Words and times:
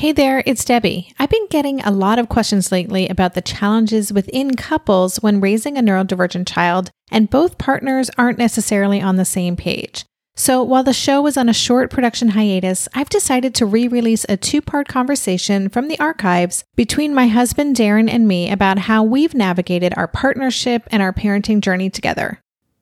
Hey 0.00 0.12
there, 0.12 0.42
it's 0.46 0.64
Debbie. 0.64 1.12
I've 1.18 1.28
been 1.28 1.46
getting 1.48 1.82
a 1.82 1.90
lot 1.90 2.18
of 2.18 2.30
questions 2.30 2.72
lately 2.72 3.06
about 3.06 3.34
the 3.34 3.42
challenges 3.42 4.10
within 4.10 4.56
couples 4.56 5.18
when 5.18 5.42
raising 5.42 5.76
a 5.76 5.82
neurodivergent 5.82 6.48
child, 6.48 6.90
and 7.10 7.28
both 7.28 7.58
partners 7.58 8.10
aren't 8.16 8.38
necessarily 8.38 9.02
on 9.02 9.16
the 9.16 9.26
same 9.26 9.56
page. 9.56 10.06
So, 10.34 10.62
while 10.62 10.82
the 10.82 10.94
show 10.94 11.20
was 11.20 11.36
on 11.36 11.50
a 11.50 11.52
short 11.52 11.90
production 11.90 12.30
hiatus, 12.30 12.88
I've 12.94 13.10
decided 13.10 13.54
to 13.56 13.66
re 13.66 13.88
release 13.88 14.24
a 14.26 14.38
two 14.38 14.62
part 14.62 14.88
conversation 14.88 15.68
from 15.68 15.88
the 15.88 16.00
archives 16.00 16.64
between 16.76 17.14
my 17.14 17.26
husband 17.26 17.76
Derin 17.76 18.08
and 18.08 18.26
me 18.26 18.50
about 18.50 18.78
how 18.78 19.02
we've 19.02 19.34
navigated 19.34 19.92
our 19.98 20.08
partnership 20.08 20.88
and 20.90 21.02
our 21.02 21.12
parenting 21.12 21.60
journey 21.60 21.90
together. 21.90 22.40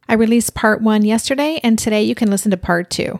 I 0.08 0.14
released 0.14 0.54
part 0.54 0.82
one 0.82 1.04
yesterday, 1.04 1.58
and 1.64 1.80
today 1.80 2.04
you 2.04 2.14
can 2.14 2.30
listen 2.30 2.52
to 2.52 2.56
part 2.56 2.90
two. 2.90 3.18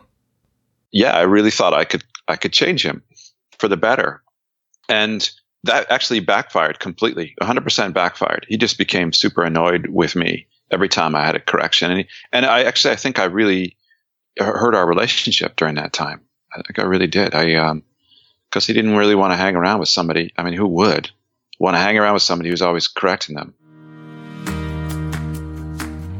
Yeah, 0.93 1.17
I 1.17 1.23
really 1.23 1.51
thought 1.51 1.75
I 1.75 1.85
could 1.85 2.05
I 2.29 2.37
could 2.37 2.53
change 2.53 2.87
him 2.87 3.03
for 3.59 3.69
the 3.69 3.77
better, 3.77 4.23
and 4.89 5.29
that 5.65 5.91
actually 5.91 6.21
backfired 6.21 6.79
completely. 6.79 7.35
100% 7.41 7.93
backfired. 7.93 8.47
He 8.49 8.57
just 8.57 8.79
became 8.79 9.13
super 9.13 9.43
annoyed 9.43 9.89
with 9.89 10.15
me 10.15 10.47
every 10.71 10.89
time 10.89 11.15
I 11.15 11.25
had 11.25 11.35
a 11.35 11.41
correction, 11.41 11.91
and 11.91 12.01
he, 12.01 12.07
and 12.33 12.47
I 12.47 12.65
actually 12.65 12.93
I 12.93 12.97
think 12.97 13.19
I 13.19 13.25
really 13.25 13.77
hurt 14.39 14.75
our 14.75 14.87
relationship 14.87 15.57
during 15.57 15.77
that 15.77 15.93
time. 15.93 16.21
I 16.53 16.63
think 16.63 16.79
I 16.79 16.85
really 16.85 17.07
did. 17.07 17.35
I 17.35 17.55
um 17.55 17.83
because 18.49 18.67
he 18.67 18.73
didn't 18.73 18.97
really 18.97 19.15
want 19.15 19.33
to 19.33 19.37
hang 19.37 19.57
around 19.57 19.81
with 19.81 19.91
somebody. 19.91 20.33
I 20.39 20.43
mean, 20.43 20.55
who 20.55 20.67
would 20.69 21.11
want 21.59 21.77
to 21.77 21.81
hang 21.81 21.99
around 21.99 22.15
with 22.15 22.23
somebody 22.23 22.51
who's 22.51 22.63
always 22.63 22.89
correcting 22.89 23.35
them? 23.35 23.55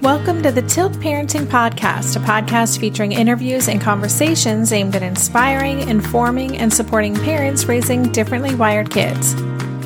Welcome 0.03 0.45
to 0.45 0.53
the 0.53 0.63
Tilt 0.63 0.93
Parenting 0.93 1.47
Podcast, 1.47 2.15
a 2.15 2.21
podcast 2.21 2.79
featuring 2.79 3.11
interviews 3.11 3.69
and 3.69 3.81
conversations 3.81 4.73
aimed 4.73 4.95
at 4.95 5.03
inspiring, 5.03 5.89
informing, 5.89 6.57
and 6.57 6.73
supporting 6.73 7.17
parents 7.17 7.65
raising 7.65 8.05
differently 8.13 8.55
wired 8.55 8.91
kids. 8.91 9.35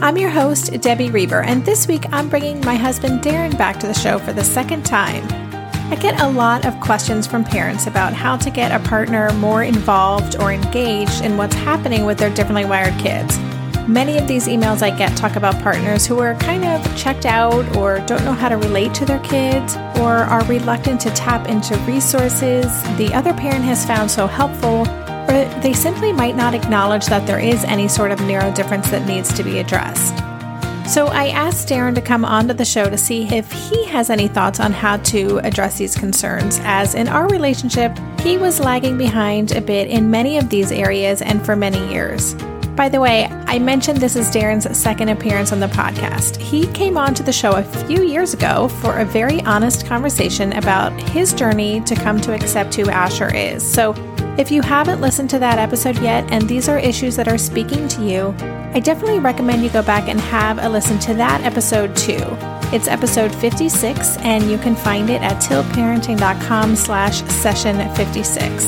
I'm 0.02 0.18
your 0.18 0.28
host, 0.28 0.78
Debbie 0.82 1.10
Reber, 1.10 1.40
and 1.40 1.64
this 1.64 1.88
week 1.88 2.04
I'm 2.12 2.28
bringing 2.28 2.60
my 2.60 2.74
husband 2.74 3.22
Derin 3.22 3.56
back 3.56 3.80
to 3.80 3.86
the 3.86 3.94
show 3.94 4.18
for 4.18 4.34
the 4.34 4.44
second 4.44 4.84
time. 4.84 5.24
I 5.90 5.96
get 5.96 6.20
a 6.20 6.28
lot 6.28 6.66
of 6.66 6.78
questions 6.80 7.26
from 7.26 7.42
parents 7.42 7.86
about 7.86 8.12
how 8.12 8.36
to 8.36 8.50
get 8.50 8.70
a 8.70 8.86
partner 8.86 9.32
more 9.34 9.62
involved 9.62 10.36
or 10.36 10.52
engaged 10.52 11.24
in 11.24 11.38
what's 11.38 11.54
happening 11.54 12.04
with 12.04 12.18
their 12.18 12.30
differently 12.30 12.66
wired 12.66 12.98
kids. 13.00 13.38
Many 13.88 14.16
of 14.16 14.28
these 14.28 14.46
emails 14.46 14.80
I 14.80 14.96
get 14.96 15.16
talk 15.16 15.34
about 15.34 15.60
partners 15.60 16.06
who 16.06 16.20
are 16.20 16.34
kind 16.36 16.64
of 16.64 16.96
checked 16.96 17.26
out 17.26 17.76
or 17.76 17.98
don't 18.06 18.24
know 18.24 18.32
how 18.32 18.48
to 18.48 18.56
relate 18.56 18.94
to 18.94 19.04
their 19.04 19.18
kids 19.20 19.74
or 19.98 20.18
are 20.18 20.44
reluctant 20.44 21.00
to 21.00 21.10
tap 21.10 21.48
into 21.48 21.76
resources 21.78 22.64
the 22.96 23.10
other 23.12 23.34
parent 23.34 23.64
has 23.64 23.84
found 23.84 24.08
so 24.08 24.28
helpful, 24.28 24.82
or 25.28 25.60
they 25.62 25.72
simply 25.72 26.12
might 26.12 26.36
not 26.36 26.54
acknowledge 26.54 27.06
that 27.06 27.26
there 27.26 27.40
is 27.40 27.64
any 27.64 27.88
sort 27.88 28.12
of 28.12 28.20
neurodifference 28.20 28.88
that 28.92 29.06
needs 29.06 29.32
to 29.34 29.42
be 29.42 29.58
addressed. 29.58 30.16
So 30.88 31.06
I 31.08 31.28
asked 31.28 31.68
Derin 31.68 31.96
to 31.96 32.00
come 32.00 32.24
onto 32.24 32.54
the 32.54 32.64
show 32.64 32.88
to 32.88 32.96
see 32.96 33.24
if 33.34 33.50
he 33.50 33.84
has 33.86 34.10
any 34.10 34.28
thoughts 34.28 34.60
on 34.60 34.72
how 34.72 34.98
to 34.98 35.38
address 35.38 35.78
these 35.78 35.96
concerns, 35.96 36.60
as 36.62 36.94
in 36.94 37.08
our 37.08 37.28
relationship, 37.28 37.98
he 38.20 38.38
was 38.38 38.60
lagging 38.60 38.96
behind 38.96 39.50
a 39.52 39.60
bit 39.60 39.88
in 39.88 40.10
many 40.10 40.38
of 40.38 40.50
these 40.50 40.70
areas 40.70 41.20
and 41.20 41.44
for 41.44 41.56
many 41.56 41.84
years. 41.90 42.36
By 42.76 42.88
the 42.88 43.00
way, 43.00 43.26
I 43.26 43.58
mentioned 43.58 43.98
this 43.98 44.16
is 44.16 44.30
Derin's 44.30 44.76
second 44.76 45.10
appearance 45.10 45.52
on 45.52 45.60
the 45.60 45.66
podcast. 45.66 46.38
He 46.38 46.66
came 46.68 46.96
onto 46.96 47.22
the 47.22 47.32
show 47.32 47.52
a 47.52 47.62
few 47.62 48.02
years 48.02 48.32
ago 48.32 48.68
for 48.68 48.98
a 48.98 49.04
very 49.04 49.42
honest 49.42 49.84
conversation 49.84 50.54
about 50.54 50.92
his 51.10 51.34
journey 51.34 51.82
to 51.82 51.94
come 51.94 52.18
to 52.22 52.32
accept 52.32 52.74
who 52.74 52.88
Asher 52.88 53.32
is. 53.34 53.62
So 53.62 53.94
if 54.38 54.50
you 54.50 54.62
haven't 54.62 55.02
listened 55.02 55.28
to 55.30 55.38
that 55.40 55.58
episode 55.58 55.98
yet 55.98 56.32
and 56.32 56.48
these 56.48 56.66
are 56.66 56.78
issues 56.78 57.14
that 57.16 57.28
are 57.28 57.36
speaking 57.36 57.88
to 57.88 58.06
you, 58.06 58.34
I 58.74 58.80
definitely 58.80 59.18
recommend 59.18 59.62
you 59.62 59.68
go 59.68 59.82
back 59.82 60.08
and 60.08 60.18
have 60.18 60.58
a 60.58 60.68
listen 60.68 60.98
to 61.00 61.14
that 61.14 61.42
episode 61.42 61.94
too. 61.94 62.24
It's 62.74 62.88
episode 62.88 63.34
56 63.34 64.16
and 64.20 64.50
you 64.50 64.56
can 64.56 64.74
find 64.74 65.10
it 65.10 65.20
at 65.20 65.42
tiltparenting.com 65.42 66.76
slash 66.76 67.22
session 67.24 67.94
56. 67.96 68.64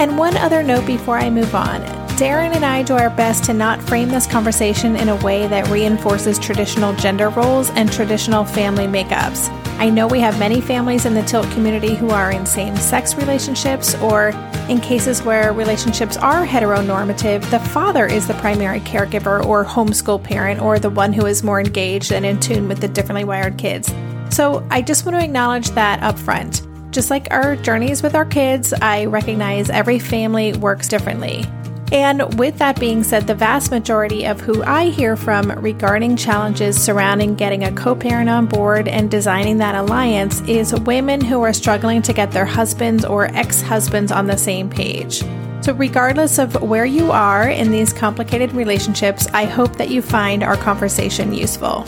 And 0.00 0.18
one 0.18 0.36
other 0.36 0.64
note 0.64 0.84
before 0.84 1.18
I 1.18 1.30
move 1.30 1.54
on. 1.54 1.99
Derin 2.20 2.54
and 2.54 2.66
I 2.66 2.82
do 2.82 2.96
our 2.96 3.08
best 3.08 3.44
to 3.44 3.54
not 3.54 3.80
frame 3.80 4.10
this 4.10 4.26
conversation 4.26 4.94
in 4.94 5.08
a 5.08 5.16
way 5.24 5.46
that 5.46 5.66
reinforces 5.68 6.38
traditional 6.38 6.92
gender 6.96 7.30
roles 7.30 7.70
and 7.70 7.90
traditional 7.90 8.44
family 8.44 8.84
makeups. 8.84 9.48
I 9.78 9.88
know 9.88 10.06
we 10.06 10.20
have 10.20 10.38
many 10.38 10.60
families 10.60 11.06
in 11.06 11.14
the 11.14 11.22
Tilt 11.22 11.50
community 11.52 11.94
who 11.94 12.10
are 12.10 12.30
in 12.30 12.44
same 12.44 12.76
sex 12.76 13.14
relationships, 13.14 13.94
or 14.02 14.34
in 14.68 14.82
cases 14.82 15.22
where 15.22 15.54
relationships 15.54 16.18
are 16.18 16.44
heteronormative, 16.44 17.50
the 17.50 17.58
father 17.58 18.04
is 18.04 18.28
the 18.28 18.34
primary 18.34 18.80
caregiver 18.80 19.42
or 19.42 19.64
homeschool 19.64 20.22
parent, 20.22 20.60
or 20.60 20.78
the 20.78 20.90
one 20.90 21.14
who 21.14 21.24
is 21.24 21.42
more 21.42 21.58
engaged 21.58 22.12
and 22.12 22.26
in 22.26 22.38
tune 22.38 22.68
with 22.68 22.82
the 22.82 22.88
differently 22.88 23.24
wired 23.24 23.56
kids. 23.56 23.90
So 24.28 24.62
I 24.70 24.82
just 24.82 25.06
want 25.06 25.16
to 25.16 25.24
acknowledge 25.24 25.70
that 25.70 26.02
up 26.02 26.18
front. 26.18 26.66
Just 26.90 27.08
like 27.08 27.28
our 27.30 27.56
journeys 27.56 28.02
with 28.02 28.14
our 28.14 28.26
kids, 28.26 28.74
I 28.74 29.06
recognize 29.06 29.70
every 29.70 29.98
family 29.98 30.52
works 30.52 30.86
differently. 30.86 31.46
And 31.92 32.38
with 32.38 32.58
that 32.58 32.78
being 32.78 33.02
said, 33.02 33.26
the 33.26 33.34
vast 33.34 33.72
majority 33.72 34.24
of 34.24 34.40
who 34.40 34.62
I 34.62 34.86
hear 34.86 35.16
from 35.16 35.50
regarding 35.60 36.16
challenges 36.16 36.80
surrounding 36.80 37.34
getting 37.34 37.64
a 37.64 37.72
co 37.72 37.96
parent 37.96 38.30
on 38.30 38.46
board 38.46 38.86
and 38.86 39.10
designing 39.10 39.58
that 39.58 39.74
alliance 39.74 40.40
is 40.42 40.78
women 40.80 41.20
who 41.20 41.42
are 41.42 41.52
struggling 41.52 42.00
to 42.02 42.12
get 42.12 42.30
their 42.30 42.44
husbands 42.46 43.04
or 43.04 43.26
ex 43.34 43.60
husbands 43.60 44.12
on 44.12 44.26
the 44.26 44.36
same 44.36 44.70
page. 44.70 45.24
So, 45.62 45.74
regardless 45.74 46.38
of 46.38 46.62
where 46.62 46.86
you 46.86 47.10
are 47.10 47.48
in 47.48 47.72
these 47.72 47.92
complicated 47.92 48.52
relationships, 48.52 49.26
I 49.34 49.44
hope 49.44 49.76
that 49.76 49.90
you 49.90 50.00
find 50.00 50.44
our 50.44 50.56
conversation 50.56 51.34
useful. 51.34 51.84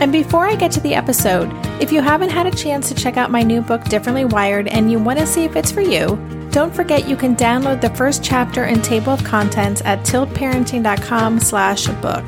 And 0.00 0.10
before 0.10 0.46
I 0.46 0.56
get 0.56 0.72
to 0.72 0.80
the 0.80 0.94
episode, 0.94 1.48
if 1.80 1.92
you 1.92 2.00
haven't 2.00 2.30
had 2.30 2.46
a 2.46 2.50
chance 2.50 2.88
to 2.88 2.94
check 2.94 3.16
out 3.16 3.30
my 3.30 3.42
new 3.42 3.60
book, 3.60 3.84
Differently 3.84 4.24
Wired, 4.24 4.68
and 4.68 4.90
you 4.90 4.98
want 4.98 5.18
to 5.20 5.26
see 5.26 5.44
if 5.44 5.54
it's 5.54 5.70
for 5.70 5.82
you, 5.82 6.18
don't 6.54 6.72
forget 6.72 7.08
you 7.08 7.16
can 7.16 7.34
download 7.34 7.80
the 7.80 7.90
first 7.96 8.22
chapter 8.22 8.62
and 8.62 8.84
table 8.84 9.12
of 9.12 9.24
contents 9.24 9.82
at 9.84 9.98
tiltparenting.com 10.06 11.40
slash 11.40 11.88
book. 12.00 12.24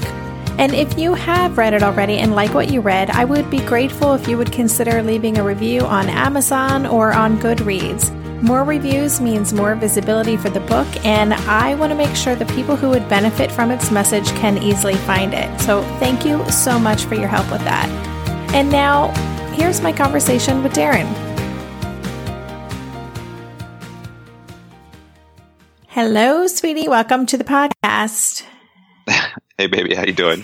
And 0.59 0.75
if 0.75 0.99
you 0.99 1.15
have 1.15 1.57
read 1.57 1.75
it 1.75 1.85
already 1.85 2.19
and 2.19 2.35
like 2.35 2.53
what 2.53 2.69
you 2.69 2.81
read, 2.81 3.09
I 3.11 3.25
would 3.25 3.49
be 3.51 3.61
grateful 3.61 4.15
if 4.15 4.27
you 4.27 4.37
would 4.37 4.51
consider 4.51 5.01
leaving 5.01 5.39
a 5.39 5.45
review 5.45 5.83
on 5.83 6.09
Amazon 6.09 6.87
or 6.87 7.13
on 7.13 7.39
Goodreads. 7.39 8.13
More 8.43 8.65
reviews 8.65 9.21
means 9.21 9.53
more 9.53 9.77
visibility 9.77 10.37
for 10.37 10.51
the 10.51 10.61
book, 10.61 10.89
and 11.07 11.33
I 11.33 11.77
want 11.77 11.93
to 11.93 11.97
make 11.97 12.17
sure 12.17 12.35
the 12.35 12.47
people 12.47 12.75
who 12.75 12.91
would 12.91 13.09
benefit 13.09 13.53
from 13.53 13.71
its 13.71 13.93
message 13.93 14.27
can 14.31 14.59
easily 14.59 14.97
find 14.97 15.35
it. 15.35 15.61
So, 15.61 15.83
thank 16.01 16.27
you 16.27 16.45
so 16.51 16.81
much 16.81 17.05
for 17.05 17.15
your 17.15 17.29
help 17.29 17.51
with 17.51 17.63
that. 17.63 17.89
And 18.53 18.71
now, 18.71 19.09
here's 19.55 19.81
my 19.81 19.93
conversation 19.93 20.63
with 20.63 20.73
Derin. 20.73 21.36
Hello, 25.97 26.47
sweetie. 26.47 26.89
Welcome 26.89 27.25
to 27.25 27.39
the 27.39 27.45
podcast. 27.45 28.45
hey, 29.57 29.67
baby. 29.67 29.95
How 29.95 30.05
you 30.05 30.13
doing? 30.13 30.43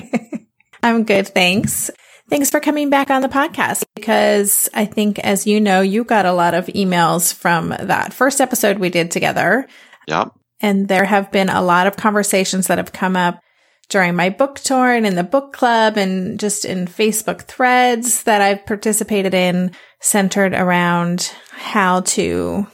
I'm 0.82 1.04
good, 1.04 1.28
thanks. 1.28 1.90
Thanks 2.30 2.48
for 2.48 2.60
coming 2.60 2.88
back 2.88 3.10
on 3.10 3.20
the 3.20 3.28
podcast 3.28 3.84
because 3.94 4.70
I 4.72 4.86
think, 4.86 5.18
as 5.18 5.46
you 5.46 5.60
know, 5.60 5.82
you 5.82 6.02
got 6.02 6.24
a 6.24 6.32
lot 6.32 6.54
of 6.54 6.64
emails 6.68 7.34
from 7.34 7.76
that 7.78 8.14
first 8.14 8.40
episode 8.40 8.78
we 8.78 8.88
did 8.88 9.10
together. 9.10 9.68
Yep. 10.08 10.32
And 10.62 10.88
there 10.88 11.04
have 11.04 11.30
been 11.30 11.50
a 11.50 11.60
lot 11.60 11.86
of 11.86 11.98
conversations 11.98 12.68
that 12.68 12.78
have 12.78 12.94
come 12.94 13.16
up 13.16 13.38
during 13.90 14.16
my 14.16 14.30
book 14.30 14.60
tour 14.60 14.94
and 14.94 15.06
in 15.06 15.14
the 15.14 15.22
book 15.22 15.52
club 15.52 15.98
and 15.98 16.40
just 16.40 16.64
in 16.64 16.86
Facebook 16.86 17.42
threads 17.42 18.22
that 18.22 18.40
I've 18.40 18.64
participated 18.64 19.34
in 19.34 19.72
centered 20.00 20.54
around 20.54 21.34
how 21.50 22.00
to 22.00 22.66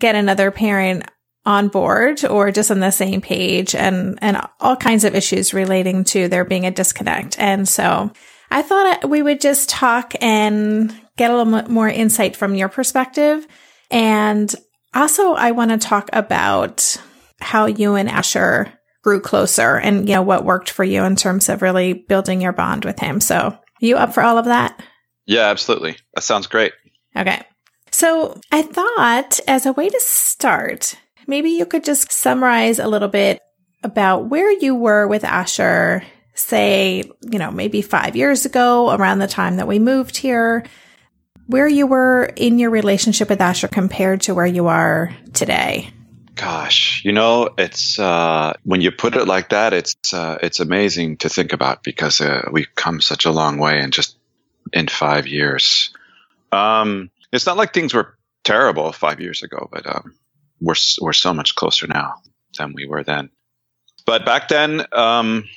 get 0.00 0.16
another 0.16 0.50
parent 0.50 1.04
on 1.46 1.68
board 1.68 2.24
or 2.24 2.50
just 2.50 2.70
on 2.70 2.80
the 2.80 2.90
same 2.90 3.20
page 3.20 3.74
and, 3.74 4.18
and 4.20 4.40
all 4.60 4.76
kinds 4.76 5.04
of 5.04 5.14
issues 5.14 5.54
relating 5.54 6.04
to 6.04 6.28
there 6.28 6.44
being 6.44 6.66
a 6.66 6.70
disconnect. 6.70 7.38
And 7.38 7.68
so 7.68 8.10
I 8.50 8.62
thought 8.62 9.08
we 9.08 9.22
would 9.22 9.40
just 9.40 9.68
talk 9.68 10.12
and 10.20 10.94
get 11.16 11.30
a 11.30 11.36
little 11.36 11.70
more 11.70 11.88
insight 11.88 12.36
from 12.36 12.54
your 12.54 12.68
perspective. 12.68 13.46
And 13.90 14.54
also, 14.94 15.34
I 15.34 15.52
want 15.52 15.70
to 15.70 15.78
talk 15.78 16.10
about 16.12 16.96
how 17.40 17.66
you 17.66 17.94
and 17.94 18.08
Asher 18.08 18.72
grew 19.02 19.20
closer 19.20 19.76
and, 19.76 20.08
you 20.08 20.14
know, 20.14 20.22
what 20.22 20.44
worked 20.44 20.70
for 20.70 20.84
you 20.84 21.04
in 21.04 21.16
terms 21.16 21.48
of 21.48 21.62
really 21.62 21.92
building 21.92 22.40
your 22.40 22.52
bond 22.52 22.84
with 22.84 22.98
him. 22.98 23.20
So, 23.20 23.56
you 23.80 23.96
up 23.96 24.12
for 24.12 24.22
all 24.22 24.36
of 24.36 24.44
that? 24.46 24.82
Yeah, 25.26 25.48
absolutely. 25.48 25.96
That 26.14 26.22
sounds 26.22 26.46
great. 26.46 26.72
Okay. 27.16 27.40
So, 27.90 28.40
I 28.50 28.62
thought 28.62 29.40
as 29.46 29.64
a 29.64 29.72
way 29.72 29.88
to 29.88 30.00
start, 30.00 30.96
maybe 31.30 31.50
you 31.50 31.64
could 31.64 31.84
just 31.84 32.12
summarize 32.12 32.78
a 32.78 32.88
little 32.88 33.08
bit 33.08 33.40
about 33.82 34.26
where 34.26 34.50
you 34.50 34.74
were 34.74 35.06
with 35.06 35.24
Asher 35.24 36.02
say, 36.34 37.04
you 37.22 37.38
know, 37.38 37.50
maybe 37.50 37.82
five 37.82 38.16
years 38.16 38.44
ago, 38.44 38.90
around 38.90 39.18
the 39.18 39.26
time 39.26 39.56
that 39.56 39.68
we 39.68 39.78
moved 39.78 40.16
here, 40.16 40.64
where 41.46 41.68
you 41.68 41.86
were 41.86 42.24
in 42.36 42.58
your 42.58 42.70
relationship 42.70 43.28
with 43.28 43.40
Asher 43.40 43.68
compared 43.68 44.22
to 44.22 44.34
where 44.34 44.46
you 44.46 44.66
are 44.66 45.14
today. 45.32 45.90
Gosh, 46.34 47.02
you 47.04 47.12
know, 47.12 47.50
it's 47.58 47.98
uh, 47.98 48.54
when 48.64 48.80
you 48.80 48.90
put 48.90 49.16
it 49.16 49.26
like 49.26 49.50
that, 49.50 49.72
it's 49.72 49.94
uh, 50.14 50.38
it's 50.42 50.60
amazing 50.60 51.18
to 51.18 51.28
think 51.28 51.52
about 51.52 51.82
because 51.82 52.20
uh, 52.20 52.48
we've 52.50 52.74
come 52.74 53.00
such 53.00 53.26
a 53.26 53.30
long 53.30 53.58
way 53.58 53.80
in 53.80 53.90
just 53.90 54.16
in 54.72 54.88
five 54.88 55.26
years. 55.26 55.92
Um, 56.50 57.10
it's 57.32 57.46
not 57.46 57.56
like 57.56 57.74
things 57.74 57.92
were 57.92 58.16
terrible 58.42 58.92
five 58.92 59.20
years 59.20 59.42
ago, 59.42 59.68
but 59.70 59.86
um, 59.86 60.14
we're 60.60 60.74
we're 61.00 61.12
so 61.12 61.34
much 61.34 61.54
closer 61.54 61.86
now 61.86 62.22
than 62.58 62.72
we 62.72 62.86
were 62.86 63.04
then. 63.04 63.30
But 64.06 64.24
back 64.24 64.48
then, 64.48 64.84
um, 64.92 65.48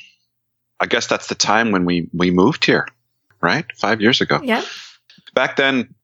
I 0.80 0.86
guess 0.86 1.08
that's 1.08 1.28
the 1.28 1.36
time 1.36 1.72
when 1.72 1.86
we 1.86 2.10
we 2.14 2.32
moved 2.32 2.66
here, 2.66 2.88
right? 3.42 3.66
Five 3.76 4.02
years 4.02 4.22
ago. 4.22 4.40
Yeah. 4.44 4.64
Back 5.34 5.56
then, 5.56 5.96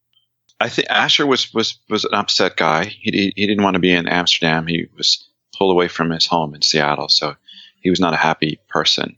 I 0.58 0.68
think 0.68 0.88
Asher 0.90 1.26
was 1.26 1.52
was 1.54 1.78
was 1.88 2.04
an 2.04 2.14
upset 2.14 2.56
guy. 2.56 2.84
He 2.84 3.32
he 3.34 3.46
didn't 3.46 3.64
want 3.64 3.74
to 3.74 3.80
be 3.80 3.92
in 3.92 4.08
Amsterdam. 4.08 4.66
He 4.66 4.88
was 4.96 5.28
pulled 5.56 5.72
away 5.72 5.88
from 5.88 6.10
his 6.10 6.26
home 6.26 6.54
in 6.54 6.62
Seattle, 6.62 7.08
so 7.08 7.36
he 7.80 7.90
was 7.90 8.00
not 8.00 8.14
a 8.14 8.18
happy 8.18 8.60
person. 8.68 9.16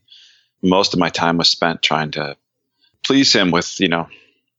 Most 0.62 0.94
of 0.94 1.00
my 1.00 1.10
time 1.10 1.38
was 1.38 1.48
spent 1.48 1.82
trying 1.82 2.12
to 2.12 2.36
please 3.04 3.32
him 3.32 3.50
with 3.50 3.80
you 3.80 3.88
know 3.88 4.08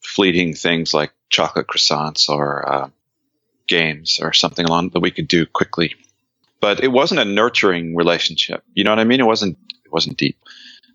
fleeting 0.02 0.54
things 0.54 0.94
like 0.94 1.14
chocolate 1.30 1.68
croissants 1.68 2.30
or 2.30 2.70
uh, 2.70 2.90
games 3.68 4.20
or 4.22 4.34
something 4.34 4.66
along 4.66 4.90
that 4.90 5.00
we 5.00 5.12
could 5.12 5.28
do 5.28 5.46
quickly. 5.46 5.96
But 6.60 6.84
it 6.84 6.90
wasn't 6.90 7.20
a 7.20 7.26
nurturing 7.26 7.96
relationship. 7.96 8.64
You 8.74 8.84
know 8.84 8.92
what 8.92 9.00
I 9.00 9.04
mean? 9.04 9.20
It 9.20 9.26
wasn't. 9.26 9.58
It 9.86 9.92
wasn't 9.92 10.18
deep. 10.18 10.38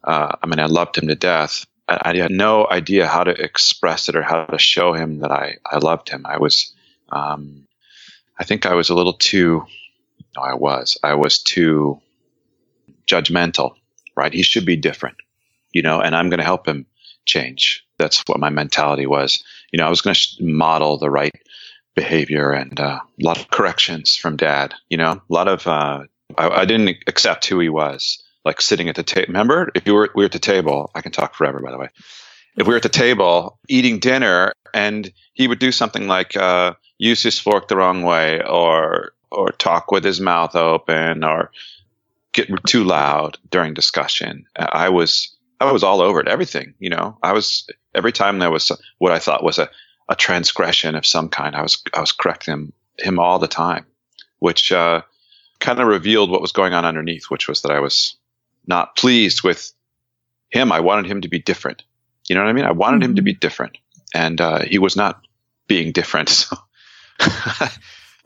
Uh, 0.02 0.34
I 0.42 0.46
mean, 0.46 0.60
I 0.60 0.66
loved 0.66 0.96
him 0.96 1.08
to 1.08 1.14
death. 1.14 1.66
I, 1.88 1.98
I, 2.02 2.16
had 2.16 2.30
no 2.30 2.66
idea 2.68 3.06
how 3.06 3.24
to 3.24 3.30
express 3.30 4.08
it 4.08 4.16
or 4.16 4.22
how 4.22 4.44
to 4.46 4.58
show 4.58 4.92
him 4.92 5.20
that 5.20 5.30
I, 5.30 5.56
I 5.66 5.78
loved 5.78 6.08
him. 6.08 6.24
I 6.24 6.38
was, 6.38 6.72
um, 7.10 7.66
I 8.38 8.44
think 8.44 8.64
I 8.64 8.74
was 8.74 8.90
a 8.90 8.94
little 8.94 9.14
too, 9.14 9.66
no, 10.36 10.42
I 10.42 10.54
was, 10.54 10.98
I 11.02 11.14
was 11.14 11.42
too 11.42 12.00
judgmental, 13.06 13.74
right? 14.16 14.32
He 14.32 14.42
should 14.42 14.64
be 14.64 14.76
different, 14.76 15.16
you 15.72 15.82
know, 15.82 16.00
and 16.00 16.14
I'm 16.14 16.30
going 16.30 16.38
to 16.38 16.44
help 16.44 16.66
him 16.66 16.86
change. 17.24 17.84
That's 17.98 18.22
what 18.26 18.40
my 18.40 18.50
mentality 18.50 19.06
was. 19.06 19.42
You 19.72 19.78
know, 19.78 19.86
I 19.86 19.90
was 19.90 20.00
going 20.00 20.14
to 20.14 20.44
model 20.44 20.98
the 20.98 21.10
right 21.10 21.34
behavior 21.98 22.52
and 22.52 22.78
uh, 22.78 23.00
a 23.02 23.24
lot 23.24 23.38
of 23.38 23.50
corrections 23.50 24.16
from 24.16 24.36
dad, 24.36 24.74
you 24.88 24.96
know, 24.96 25.12
a 25.12 25.32
lot 25.32 25.48
of, 25.48 25.66
uh, 25.66 26.04
I, 26.36 26.48
I 26.48 26.64
didn't 26.64 26.96
accept 27.06 27.46
who 27.46 27.58
he 27.58 27.68
was 27.68 28.22
like 28.44 28.60
sitting 28.60 28.88
at 28.88 28.94
the 28.94 29.02
table. 29.02 29.26
Remember, 29.28 29.70
if 29.74 29.86
you 29.86 29.94
were 29.94 30.10
we 30.14 30.22
were 30.22 30.26
at 30.26 30.32
the 30.32 30.38
table, 30.38 30.90
I 30.94 31.00
can 31.00 31.12
talk 31.12 31.34
forever. 31.34 31.58
By 31.60 31.72
the 31.72 31.78
way, 31.78 31.88
if 32.56 32.66
we 32.66 32.72
were 32.72 32.76
at 32.76 32.82
the 32.82 32.88
table 32.88 33.58
eating 33.68 33.98
dinner, 33.98 34.52
and 34.72 35.12
he 35.34 35.48
would 35.48 35.58
do 35.58 35.72
something 35.72 36.06
like 36.06 36.36
uh, 36.36 36.74
use 36.98 37.22
his 37.22 37.38
fork 37.38 37.68
the 37.68 37.76
wrong 37.76 38.02
way, 38.02 38.40
or 38.42 39.12
or 39.30 39.50
talk 39.50 39.90
with 39.90 40.04
his 40.04 40.20
mouth 40.20 40.54
open, 40.54 41.24
or 41.24 41.50
get 42.32 42.48
too 42.66 42.84
loud 42.84 43.38
during 43.50 43.74
discussion, 43.74 44.46
I 44.56 44.88
was 44.88 45.36
I 45.60 45.72
was 45.72 45.82
all 45.82 46.00
over 46.00 46.20
it. 46.20 46.28
Everything, 46.28 46.74
you 46.78 46.90
know, 46.90 47.18
I 47.22 47.32
was 47.32 47.68
every 47.94 48.12
time 48.12 48.38
there 48.38 48.50
was 48.50 48.70
what 48.98 49.12
I 49.12 49.18
thought 49.18 49.42
was 49.42 49.58
a 49.58 49.68
a 50.08 50.16
transgression 50.16 50.94
of 50.94 51.06
some 51.06 51.28
kind. 51.28 51.54
I 51.54 51.62
was 51.62 51.82
I 51.94 52.00
was 52.00 52.12
correcting 52.12 52.52
him 52.52 52.72
him 52.98 53.18
all 53.18 53.38
the 53.38 53.48
time, 53.48 53.86
which 54.38 54.72
uh, 54.72 55.02
kind 55.60 55.80
of 55.80 55.86
revealed 55.86 56.30
what 56.30 56.40
was 56.40 56.52
going 56.52 56.74
on 56.74 56.84
underneath, 56.84 57.26
which 57.26 57.48
was 57.48 57.62
that 57.62 57.72
I 57.72 57.80
was 57.80 58.16
not 58.66 58.96
pleased 58.96 59.42
with 59.42 59.72
him. 60.50 60.72
I 60.72 60.80
wanted 60.80 61.10
him 61.10 61.22
to 61.22 61.28
be 61.28 61.38
different. 61.38 61.82
You 62.28 62.34
know 62.34 62.42
what 62.42 62.50
I 62.50 62.52
mean? 62.52 62.64
I 62.64 62.72
wanted 62.72 62.98
mm-hmm. 62.98 63.10
him 63.10 63.16
to 63.16 63.22
be 63.22 63.32
mm-hmm. 63.32 63.40
different, 63.40 63.78
and 64.14 64.40
uh, 64.40 64.60
he 64.60 64.78
was 64.78 64.96
not 64.96 65.20
being 65.66 65.92
different. 65.92 66.46
So. 67.20 67.66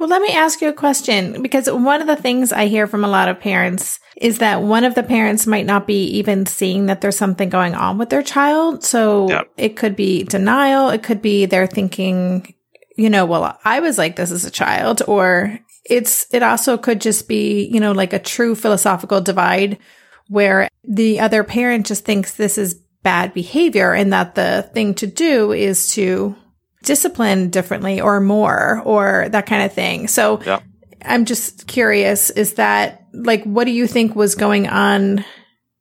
Well, 0.03 0.09
let 0.09 0.21
me 0.21 0.33
ask 0.33 0.61
you 0.61 0.69
a 0.69 0.73
question 0.73 1.43
because 1.43 1.71
one 1.71 2.01
of 2.01 2.09
the 2.09 2.17
things 2.17 2.53
I 2.53 2.67
hear 2.67 2.89
from 2.89 3.05
a 3.05 3.09
lot 3.09 3.29
of 3.29 3.39
parents 3.39 4.01
is 4.17 4.39
that 4.39 4.61
one 4.61 4.83
of 4.83 4.97
the 4.97 5.05
parents 5.05 5.47
might 5.47 5.65
not 5.65 5.87
be 5.87 6.07
even 6.07 6.45
seeing 6.45 6.87
that 6.87 7.01
there's 7.01 7.17
something 7.17 7.49
going 7.49 7.77
on 7.77 7.99
with 7.99 8.11
their 8.11 8.25
child. 8.25 8.83
So 8.83 9.29
yep. 9.29 9.53
it 9.57 9.77
could 9.77 9.95
be 9.95 10.25
denial. 10.25 10.89
It 10.89 11.05
could 11.05 11.23
be 11.23 11.47
they're 11.47 11.69
thinking, 11.69 12.53
you 12.97 13.11
know, 13.11 13.25
well, 13.27 13.57
I 13.65 13.79
was 13.79 13.97
like 13.97 14.17
this 14.17 14.33
as 14.33 14.45
a 14.45 14.51
child, 14.51 15.03
or 15.07 15.57
it's, 15.85 16.27
it 16.35 16.43
also 16.43 16.77
could 16.77 17.01
just 17.01 17.29
be, 17.29 17.69
you 17.73 17.79
know, 17.79 17.93
like 17.93 18.13
a 18.13 18.19
true 18.19 18.57
philosophical 18.57 19.21
divide 19.21 19.79
where 20.27 20.69
the 20.83 21.21
other 21.21 21.45
parent 21.45 21.87
just 21.87 22.05
thinks 22.05 22.35
this 22.35 22.59
is 22.59 22.75
bad 23.05 23.33
behavior 23.33 23.93
and 23.93 24.13
that 24.13 24.35
the 24.35 24.69
thing 24.75 24.95
to 24.95 25.07
do 25.07 25.53
is 25.53 25.95
to 25.95 26.35
discipline 26.83 27.51
differently 27.51 28.01
or 28.01 28.21
more 28.21 28.83
or 28.85 29.29
that 29.31 29.47
kind 29.47 29.63
of 29.63 29.73
thing. 29.73 30.09
So 30.09 30.41
yeah. 30.45 30.61
I'm 31.05 31.25
just 31.25 31.67
curious, 31.67 32.31
is 32.31 32.55
that 32.55 33.07
like, 33.13 33.45
what 33.45 33.65
do 33.65 33.71
you 33.71 33.87
think 33.87 34.15
was 34.15 34.35
going 34.35 34.69
on? 34.69 35.25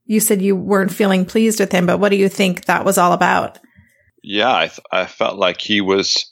You 0.06 0.20
said 0.20 0.42
you 0.42 0.56
weren't 0.56 0.92
feeling 0.92 1.26
pleased 1.26 1.60
with 1.60 1.72
him, 1.72 1.86
but 1.86 2.00
what 2.00 2.10
do 2.10 2.16
you 2.18 2.30
think 2.30 2.66
that 2.66 2.86
was 2.86 2.98
all 2.98 3.14
about? 3.14 3.60
Yeah, 4.24 4.54
I, 4.54 4.68
th- 4.68 4.80
I 4.92 5.06
felt 5.06 5.38
like 5.38 5.62
he 5.62 5.82
was, 5.82 6.32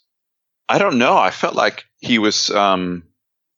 I 0.67 0.77
don't 0.77 0.97
know. 0.97 1.17
I 1.17 1.31
felt 1.31 1.55
like 1.55 1.85
he 1.99 2.19
was, 2.19 2.49
um, 2.51 3.03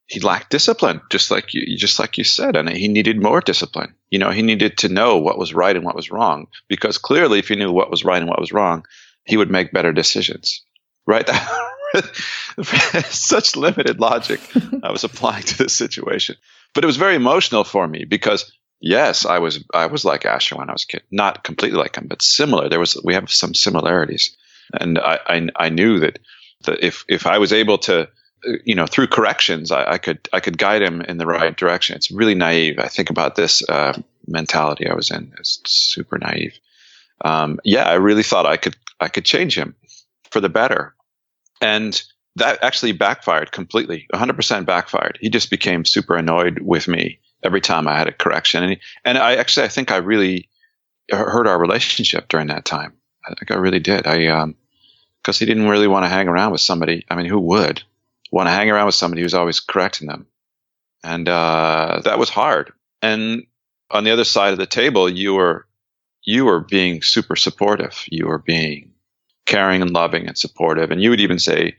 he 0.06 0.20
lacked 0.20 0.50
discipline, 0.50 1.02
just 1.10 1.32
like 1.32 1.54
you, 1.54 1.78
just 1.78 1.98
like 1.98 2.18
you 2.18 2.26
said, 2.26 2.58
and 2.58 2.70
he 2.70 2.90
needed 2.90 3.22
more 3.22 3.40
discipline. 3.40 3.96
You 4.10 4.20
know, 4.20 4.30
he 4.30 4.42
needed 4.42 4.78
to 4.80 4.90
know 4.90 5.18
what 5.18 5.38
was 5.38 5.54
right 5.54 5.76
and 5.76 5.86
what 5.86 5.96
was 5.96 6.12
wrong, 6.12 6.48
because 6.68 6.98
clearly, 6.98 7.40
if 7.40 7.48
he 7.48 7.56
knew 7.56 7.72
what 7.72 7.90
was 7.90 8.04
right 8.04 8.22
and 8.22 8.30
what 8.30 8.42
was 8.42 8.52
wrong, 8.52 8.86
he 9.24 9.38
would 9.38 9.50
make 9.50 9.72
better 9.72 9.94
decisions. 9.94 10.64
Right? 11.06 11.30
Such 13.10 13.56
limited 13.56 14.00
logic 14.00 14.40
I 14.84 14.92
was 14.92 15.04
applying 15.04 15.44
to 15.44 15.58
this 15.58 15.76
situation, 15.76 16.36
but 16.74 16.84
it 16.84 16.88
was 16.88 16.98
very 16.98 17.16
emotional 17.16 17.64
for 17.64 17.88
me 17.88 18.06
because 18.06 18.52
yes, 18.80 19.26
I 19.26 19.40
was 19.40 19.64
I 19.74 19.88
was 19.88 20.06
like 20.06 20.26
Asher 20.26 20.56
when 20.58 20.70
I 20.70 20.74
was 20.74 20.84
a 20.84 20.88
kid, 20.88 21.04
not 21.12 21.44
completely 21.44 21.80
like 21.80 21.96
him, 21.96 22.08
but 22.08 22.22
similar. 22.22 22.70
There 22.70 22.80
was 22.80 23.00
we 23.04 23.16
have 23.16 23.32
some 23.32 23.54
similarities, 23.54 24.36
and 24.74 25.00
I 25.00 25.20
I, 25.26 25.48
I 25.56 25.70
knew 25.70 26.00
that 26.00 26.20
that 26.66 26.84
if 26.86 27.04
if 27.10 27.26
I 27.28 27.40
was 27.40 27.52
able 27.52 27.80
to 27.80 28.08
you 28.66 28.76
know, 28.76 28.88
through 28.88 29.08
corrections, 29.08 29.72
I, 29.72 29.94
I, 29.94 29.98
could 29.98 30.28
I 30.34 30.40
could 30.40 30.58
guide 30.58 30.82
him 30.82 31.02
in 31.02 31.18
the 31.18 31.26
right 31.26 31.56
direction. 31.56 31.96
It's 31.96 32.12
really 32.12 32.36
naive. 32.36 32.80
I 32.80 32.88
think 32.88 33.10
about 33.10 33.36
this 33.36 33.68
uh, 33.68 34.00
mentality 34.28 34.88
I 34.88 34.96
was 34.96 35.12
in. 35.12 35.34
It's 35.40 35.62
super 35.66 36.18
naive. 36.18 36.58
Um, 37.24 37.60
yeah, 37.64 37.84
I 37.84 37.96
really 37.96 38.24
thought 38.24 38.46
I 38.46 38.58
could 38.58 38.76
I 39.00 39.08
could 39.08 39.26
change 39.26 39.58
him 39.58 39.76
for 40.32 40.40
the 40.40 40.50
better, 40.50 40.96
and 41.62 42.02
that 42.38 42.64
actually 42.64 42.94
backfired 42.94 43.52
completely. 43.52 44.08
100% 44.14 44.66
backfired. 44.66 45.18
He 45.22 45.30
just 45.30 45.50
became 45.50 45.86
super 45.86 46.16
annoyed 46.16 46.60
with 46.62 46.88
me 46.88 47.20
every 47.44 47.62
time 47.62 47.88
I 47.88 47.98
had 47.98 48.08
a 48.08 48.14
correction, 48.14 48.64
and 48.64 48.74
he, 48.74 48.80
and 49.06 49.18
I 49.18 49.36
actually 49.36 49.66
I 49.66 49.70
think 49.70 49.92
I 49.92 49.98
really 49.98 50.50
hurt 51.10 51.48
our 51.48 51.60
relationship 51.60 52.28
during 52.30 52.48
that 52.48 52.66
time. 52.66 52.94
I 53.26 53.34
think 53.36 53.52
I 53.52 53.56
really 53.56 53.80
did. 53.80 54.08
I 54.08 54.28
um 54.28 54.56
because 55.22 55.38
he 55.38 55.46
didn't 55.46 55.68
really 55.68 55.88
want 55.88 56.04
to 56.04 56.10
hang 56.10 56.28
around 56.28 56.52
with 56.52 56.62
somebody. 56.62 57.06
I 57.10 57.16
mean, 57.16 57.28
who 57.28 57.40
would? 57.40 57.84
want 58.32 58.48
to 58.48 58.54
hang 58.54 58.72
around 58.72 58.86
with 58.86 58.96
somebody 58.96 59.22
who's 59.22 59.34
always 59.34 59.60
correcting 59.60 60.08
them. 60.08 60.26
And 61.04 61.28
uh, 61.28 62.02
that 62.06 62.18
was 62.18 62.30
hard. 62.30 62.72
And 63.02 63.44
on 63.90 64.04
the 64.04 64.12
other 64.12 64.24
side 64.24 64.54
of 64.54 64.58
the 64.58 64.66
table, 64.66 65.10
you 65.10 65.34
were 65.34 65.68
you 66.24 66.46
were 66.46 66.62
being 66.62 67.02
super 67.02 67.36
supportive. 67.36 68.06
You 68.08 68.28
were 68.28 68.38
being 68.38 68.91
caring 69.46 69.82
and 69.82 69.92
loving 69.92 70.28
and 70.28 70.38
supportive. 70.38 70.92
And 70.92 71.02
you 71.02 71.10
would 71.10 71.22
even 71.22 71.40
say, 71.40 71.76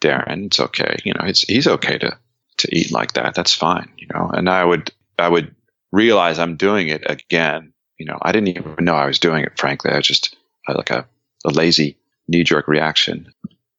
Derin, 0.00 0.46
it's 0.46 0.60
okay. 0.60 0.96
You 1.04 1.12
know, 1.14 1.24
it's 1.24 1.42
he's 1.42 1.66
okay 1.66 1.98
to 1.98 2.18
to 2.58 2.76
eat 2.76 2.90
like 2.90 3.14
that. 3.14 3.34
That's 3.34 3.54
fine. 3.54 3.90
You 3.96 4.08
know. 4.14 4.30
And 4.32 4.48
I 4.48 4.64
would 4.64 4.92
I 5.18 5.28
would 5.28 5.54
realize 5.92 6.38
I'm 6.38 6.56
doing 6.56 6.88
it 6.88 7.02
again. 7.06 7.72
You 7.98 8.06
know, 8.06 8.18
I 8.22 8.32
didn't 8.32 8.48
even 8.48 8.76
know 8.80 8.94
I 8.94 9.06
was 9.06 9.18
doing 9.18 9.44
it. 9.44 9.58
Frankly, 9.58 9.90
I 9.90 9.96
was 9.96 10.06
just 10.06 10.36
uh, 10.68 10.74
like 10.74 10.90
a, 10.90 11.06
a 11.44 11.50
lazy 11.50 11.98
knee 12.28 12.44
jerk 12.44 12.68
reaction. 12.68 13.32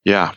Yeah. 0.05 0.33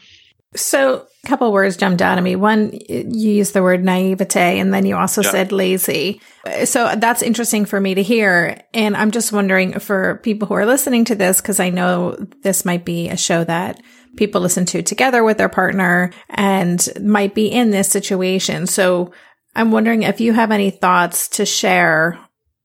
So 0.57 1.07
a 1.25 1.27
couple 1.27 1.53
words 1.53 1.77
jumped 1.77 2.01
out 2.01 2.17
at 2.17 2.23
me. 2.23 2.37
One, 2.37 2.73
you 2.89 3.33
used 3.33 3.55
the 3.55 3.63
word 3.63 3.83
naivete 3.83 4.61
and 4.61 4.73
then 4.73 4.87
you 4.87 4.97
also 4.97 5.23
yeah. 5.23 5.31
said 5.31 5.53
lazy. 5.53 6.21
So 6.65 6.95
that's 6.97 7.23
interesting 7.23 7.65
for 7.65 7.81
me 7.81 7.95
to 7.95 8.03
hear. 8.03 8.63
And 8.73 8.97
I'm 8.97 9.11
just 9.11 9.33
wondering 9.33 9.81
for 9.81 10.21
people 10.23 10.47
who 10.47 10.55
are 10.55 10.67
listening 10.67 11.07
to 11.07 11.15
this, 11.15 11.41
because 11.41 11.59
I 11.59 11.71
know 11.71 12.17
this 12.43 12.65
might 12.65 12.85
be 12.85 13.09
a 13.09 13.17
show 13.17 13.43
that 13.45 13.83
people 14.17 14.41
listen 14.41 14.65
to 14.67 14.83
together 14.83 15.25
with 15.25 15.39
their 15.39 15.49
partner 15.49 16.13
and 16.29 16.87
might 17.03 17.35
be 17.35 17.49
in 17.49 17.71
this 17.71 17.89
situation. 17.89 18.69
So 18.69 19.13
I'm 19.57 19.73
wondering 19.73 20.05
if 20.05 20.21
you 20.21 20.33
have 20.35 20.53
any 20.53 20.71
thoughts 20.71 21.29
to 21.31 21.47
share 21.47 22.19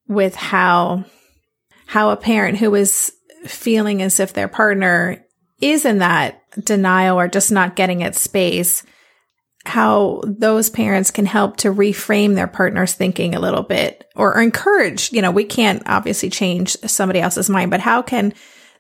with 0.08 0.36
how, 0.36 1.05
how 1.88 2.12
a 2.12 2.17
parent 2.17 2.60
who 2.60 2.75
is 2.75 3.12
feeling 3.46 4.03
as 4.03 4.19
if 4.19 4.34
their 4.34 4.48
partner 4.48 5.25
is 5.62 5.86
in 5.86 6.00
that 6.00 6.38
denial 6.63 7.20
or 7.20 7.27
just 7.27 7.51
not 7.51 7.75
getting 7.75 8.01
its 8.01 8.20
space, 8.20 8.84
how 9.65 10.22
those 10.25 10.70
parents 10.70 11.12
can 11.12 11.25
help 11.25 11.58
to 11.58 11.74
reframe 11.74 12.36
their 12.36 12.48
partner's 12.48 12.94
thinking 12.94 13.36
a 13.36 13.39
little 13.39 13.63
bit 13.63 14.06
or 14.15 14.39
encourage, 14.39 15.12
you 15.12 15.22
know, 15.22 15.32
we 15.32 15.44
can't 15.44 15.84
obviously 15.86 16.29
change 16.29 16.77
somebody 16.86 17.20
else's 17.20 17.50
mind, 17.50 17.72
but 17.72 17.82
how 17.82 18.01
can 18.01 18.34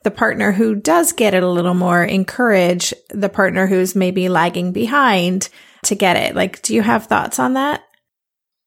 the 0.03 0.11
partner 0.11 0.51
who 0.51 0.75
does 0.75 1.11
get 1.11 1.33
it 1.33 1.43
a 1.43 1.49
little 1.49 1.73
more 1.73 2.03
encourage 2.03 2.93
the 3.09 3.29
partner 3.29 3.67
who's 3.67 3.95
maybe 3.95 4.29
lagging 4.29 4.71
behind 4.71 5.49
to 5.83 5.95
get 5.95 6.15
it? 6.15 6.35
Like, 6.35 6.61
do 6.61 6.73
you 6.73 6.81
have 6.81 7.05
thoughts 7.05 7.39
on 7.39 7.53
that? 7.53 7.83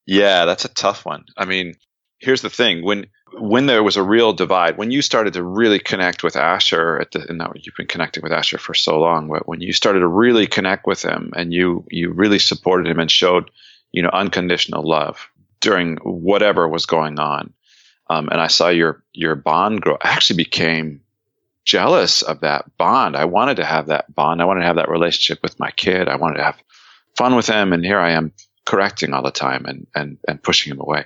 Yeah, 0.05 0.45
that's 0.45 0.65
a 0.65 0.73
tough 0.73 1.05
one. 1.05 1.23
I 1.37 1.45
mean, 1.45 1.73
here's 2.19 2.41
the 2.41 2.49
thing: 2.49 2.83
when 2.83 3.07
when 3.37 3.65
there 3.65 3.83
was 3.83 3.97
a 3.97 4.03
real 4.03 4.33
divide, 4.33 4.77
when 4.77 4.91
you 4.91 5.01
started 5.01 5.33
to 5.33 5.43
really 5.43 5.79
connect 5.79 6.23
with 6.23 6.35
Asher, 6.35 6.99
at 6.99 7.11
the, 7.11 7.27
and 7.27 7.37
now 7.37 7.51
you've 7.55 7.75
been 7.75 7.87
connecting 7.87 8.23
with 8.23 8.31
Asher 8.31 8.57
for 8.57 8.73
so 8.73 8.99
long, 8.99 9.27
but 9.27 9.47
when 9.47 9.61
you 9.61 9.73
started 9.73 9.99
to 9.99 10.07
really 10.07 10.47
connect 10.47 10.85
with 10.85 11.01
him 11.01 11.33
and 11.35 11.53
you 11.53 11.85
you 11.89 12.11
really 12.11 12.39
supported 12.39 12.87
him 12.87 12.99
and 12.99 13.09
showed 13.09 13.51
you 13.91 14.01
know 14.01 14.09
unconditional 14.11 14.87
love 14.87 15.29
during 15.61 15.97
whatever 15.97 16.67
was 16.67 16.85
going 16.85 17.19
on, 17.19 17.53
um, 18.09 18.29
and 18.29 18.39
I 18.39 18.47
saw 18.47 18.69
your 18.69 19.03
your 19.13 19.35
bond 19.35 19.81
grow, 19.81 19.97
I 20.01 20.09
actually 20.09 20.37
became 20.37 21.01
jealous 21.65 22.21
of 22.21 22.41
that 22.41 22.77
bond. 22.77 23.15
I 23.15 23.25
wanted 23.25 23.57
to 23.57 23.65
have 23.65 23.87
that 23.87 24.13
bond. 24.13 24.41
I 24.41 24.45
wanted 24.45 24.61
to 24.61 24.67
have 24.67 24.75
that 24.75 24.89
relationship 24.89 25.41
with 25.41 25.59
my 25.59 25.71
kid. 25.71 26.07
I 26.07 26.17
wanted 26.17 26.37
to 26.37 26.43
have 26.43 26.61
fun 27.15 27.35
with 27.35 27.47
him, 27.47 27.73
and 27.73 27.85
here 27.85 27.99
I 27.99 28.11
am 28.11 28.33
correcting 28.65 29.13
all 29.13 29.23
the 29.23 29.31
time 29.31 29.65
and 29.65 29.87
and 29.95 30.17
and 30.27 30.43
pushing 30.43 30.71
him 30.71 30.79
away. 30.79 31.05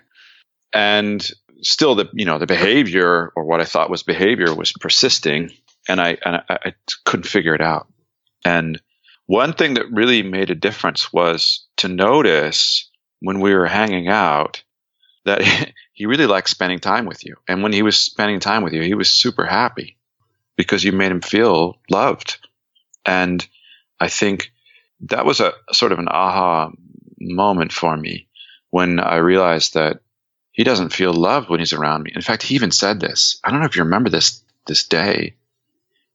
And 0.74 1.32
still, 1.62 1.96
the 1.96 2.10
you 2.14 2.26
know 2.26 2.40
the 2.40 2.46
behavior 2.46 3.32
or 3.36 3.46
what 3.46 3.62
I 3.62 3.66
thought 3.66 3.90
was 3.90 4.04
behavior 4.04 4.54
was 4.54 4.74
persisting, 4.74 5.52
and 5.88 6.02
I 6.02 6.18
and 6.26 6.38
I, 6.38 6.44
I 6.50 6.74
couldn't 7.06 7.28
figure 7.28 7.56
it 7.56 7.62
out. 7.62 7.88
And 8.46 8.82
one 9.26 9.54
thing 9.54 9.74
that 9.76 9.92
really 9.92 10.24
made 10.24 10.50
a 10.50 10.56
difference 10.56 11.12
was 11.12 11.66
to 11.78 11.88
notice 11.88 12.90
when 13.20 13.40
we 13.40 13.54
were 13.54 13.66
hanging 13.66 14.08
out 14.08 14.64
that 15.26 15.42
he 15.94 16.06
really 16.06 16.26
liked 16.26 16.50
spending 16.50 16.80
time 16.80 17.06
with 17.06 17.26
you. 17.26 17.36
And 17.48 17.62
when 17.62 17.74
he 17.74 17.82
was 17.82 18.00
spending 18.00 18.40
time 18.40 18.64
with 18.64 18.74
you, 18.74 18.82
he 18.82 18.94
was 18.94 19.10
super 19.10 19.46
happy 19.46 19.98
because 20.56 20.84
you 20.84 20.92
made 20.92 21.12
him 21.12 21.22
feel 21.22 21.78
loved. 21.90 22.40
And 23.06 23.46
I 24.00 24.08
think 24.08 24.52
that 25.02 25.26
was 25.26 25.40
a 25.40 25.54
sort 25.72 25.92
of 25.92 26.00
an 26.00 26.08
aha 26.08 26.72
moment 27.20 27.72
for 27.72 27.96
me 27.96 28.28
when 28.70 29.00
I 29.00 29.18
realized 29.18 29.76
that 29.76 30.00
he 30.58 30.64
doesn't 30.64 30.92
feel 30.92 31.14
loved 31.14 31.50
when 31.50 31.60
he's 31.60 31.72
around 31.72 32.02
me. 32.02 32.12
In 32.16 32.24
fact, 32.24 32.42
he 32.42 32.56
even 32.56 32.72
said 32.72 33.00
this. 33.00 33.40
I 33.44 33.52
don't 33.52 33.60
know 33.60 33.68
if 33.68 33.76
you 33.76 33.84
remember 33.84 34.10
this 34.10 34.42
this 34.66 34.88
day. 34.88 35.36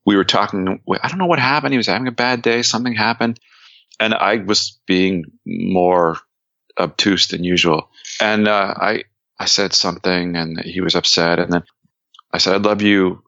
We 0.04 0.16
were 0.16 0.24
talking. 0.24 0.80
I 1.00 1.08
don't 1.08 1.18
know 1.18 1.26
what 1.26 1.38
happened. 1.38 1.72
He 1.72 1.76
was 1.78 1.86
having 1.86 2.08
a 2.08 2.12
bad 2.12 2.42
day. 2.42 2.62
Something 2.62 2.92
happened, 2.92 3.38
and 4.00 4.12
I 4.12 4.38
was 4.38 4.80
being 4.84 5.26
more 5.46 6.18
obtuse 6.76 7.28
than 7.28 7.44
usual. 7.44 7.88
And 8.20 8.48
uh, 8.48 8.74
I 8.76 9.04
I 9.38 9.44
said 9.44 9.74
something, 9.74 10.34
and 10.34 10.58
he 10.60 10.80
was 10.80 10.96
upset. 10.96 11.38
And 11.38 11.52
then 11.52 11.62
I 12.32 12.38
said, 12.38 12.54
"I 12.54 12.56
love 12.56 12.82
you. 12.82 13.22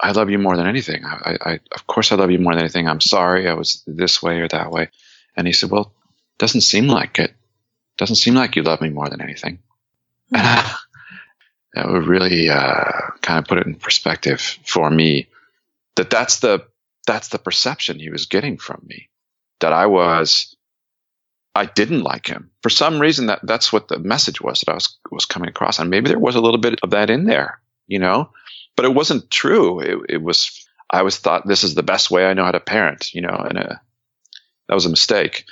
I 0.00 0.12
love 0.12 0.30
you 0.30 0.38
more 0.38 0.56
than 0.56 0.66
anything. 0.66 1.04
I, 1.04 1.36
I 1.42 1.60
of 1.74 1.86
course 1.86 2.10
I 2.10 2.16
love 2.16 2.30
you 2.30 2.38
more 2.38 2.54
than 2.54 2.62
anything. 2.62 2.88
I'm 2.88 3.02
sorry 3.02 3.50
I 3.50 3.52
was 3.54 3.82
this 3.86 4.22
way 4.22 4.40
or 4.40 4.48
that 4.48 4.70
way." 4.70 4.88
And 5.36 5.46
he 5.46 5.52
said, 5.52 5.70
"Well, 5.70 5.92
doesn't 6.38 6.62
seem 6.62 6.86
like 6.86 7.18
it. 7.18 7.34
Doesn't 7.98 8.16
seem 8.16 8.34
like 8.34 8.56
you 8.56 8.62
love 8.62 8.80
me 8.80 8.88
more 8.88 9.10
than 9.10 9.20
anything. 9.20 9.58
that 10.30 10.78
would 11.76 12.06
really 12.06 12.48
uh, 12.50 13.10
kind 13.20 13.38
of 13.38 13.46
put 13.46 13.58
it 13.58 13.66
in 13.66 13.74
perspective 13.74 14.40
for 14.40 14.90
me. 14.90 15.28
That 15.96 16.10
that's 16.10 16.40
the 16.40 16.66
that's 17.06 17.28
the 17.28 17.38
perception 17.38 17.98
he 17.98 18.10
was 18.10 18.26
getting 18.26 18.58
from 18.58 18.82
me. 18.86 19.08
That 19.60 19.72
I 19.72 19.86
was, 19.86 20.56
I 21.54 21.66
didn't 21.66 22.02
like 22.02 22.26
him 22.26 22.50
for 22.62 22.70
some 22.70 23.00
reason. 23.00 23.26
That 23.26 23.40
that's 23.42 23.72
what 23.72 23.88
the 23.88 23.98
message 23.98 24.40
was 24.40 24.60
that 24.60 24.72
I 24.72 24.74
was 24.74 24.98
was 25.10 25.26
coming 25.26 25.48
across, 25.48 25.78
and 25.78 25.90
maybe 25.90 26.08
there 26.08 26.18
was 26.18 26.34
a 26.34 26.40
little 26.40 26.60
bit 26.60 26.80
of 26.82 26.90
that 26.90 27.10
in 27.10 27.24
there, 27.24 27.60
you 27.86 27.98
know, 27.98 28.30
but 28.76 28.84
it 28.84 28.94
wasn't 28.94 29.30
true. 29.30 29.80
It, 29.80 30.14
it 30.16 30.22
was 30.22 30.66
I 30.90 31.02
was 31.02 31.18
thought 31.18 31.46
this 31.46 31.64
is 31.64 31.74
the 31.74 31.82
best 31.82 32.10
way 32.10 32.26
I 32.26 32.34
know 32.34 32.44
how 32.44 32.52
to 32.52 32.60
parent, 32.60 33.14
you 33.14 33.20
know, 33.20 33.36
and 33.48 33.58
a, 33.58 33.72
uh, 33.72 33.76
that 34.68 34.74
was 34.74 34.86
a 34.86 34.90
mistake 34.90 35.44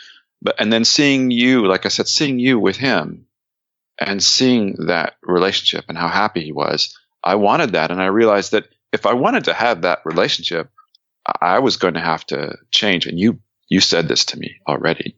but 0.42 0.56
and 0.58 0.72
then 0.72 0.84
seeing 0.84 1.30
you, 1.30 1.66
like 1.66 1.86
I 1.86 1.88
said, 1.88 2.08
seeing 2.08 2.38
you 2.38 2.58
with 2.58 2.76
him 2.76 3.26
and 4.08 4.22
seeing 4.22 4.86
that 4.86 5.14
relationship 5.22 5.86
and 5.88 5.98
how 5.98 6.08
happy 6.08 6.44
he 6.44 6.52
was, 6.52 6.96
I 7.22 7.36
wanted 7.36 7.72
that. 7.72 7.90
And 7.90 8.00
I 8.00 8.06
realized 8.06 8.52
that 8.52 8.68
if 8.92 9.06
I 9.06 9.14
wanted 9.14 9.44
to 9.44 9.54
have 9.54 9.82
that 9.82 10.00
relationship, 10.04 10.70
I 11.40 11.60
was 11.60 11.76
going 11.76 11.94
to 11.94 12.00
have 12.00 12.26
to 12.26 12.56
change. 12.70 13.06
And 13.06 13.18
you, 13.18 13.40
you 13.68 13.80
said 13.80 14.08
this 14.08 14.26
to 14.26 14.38
me 14.38 14.56
already. 14.68 15.16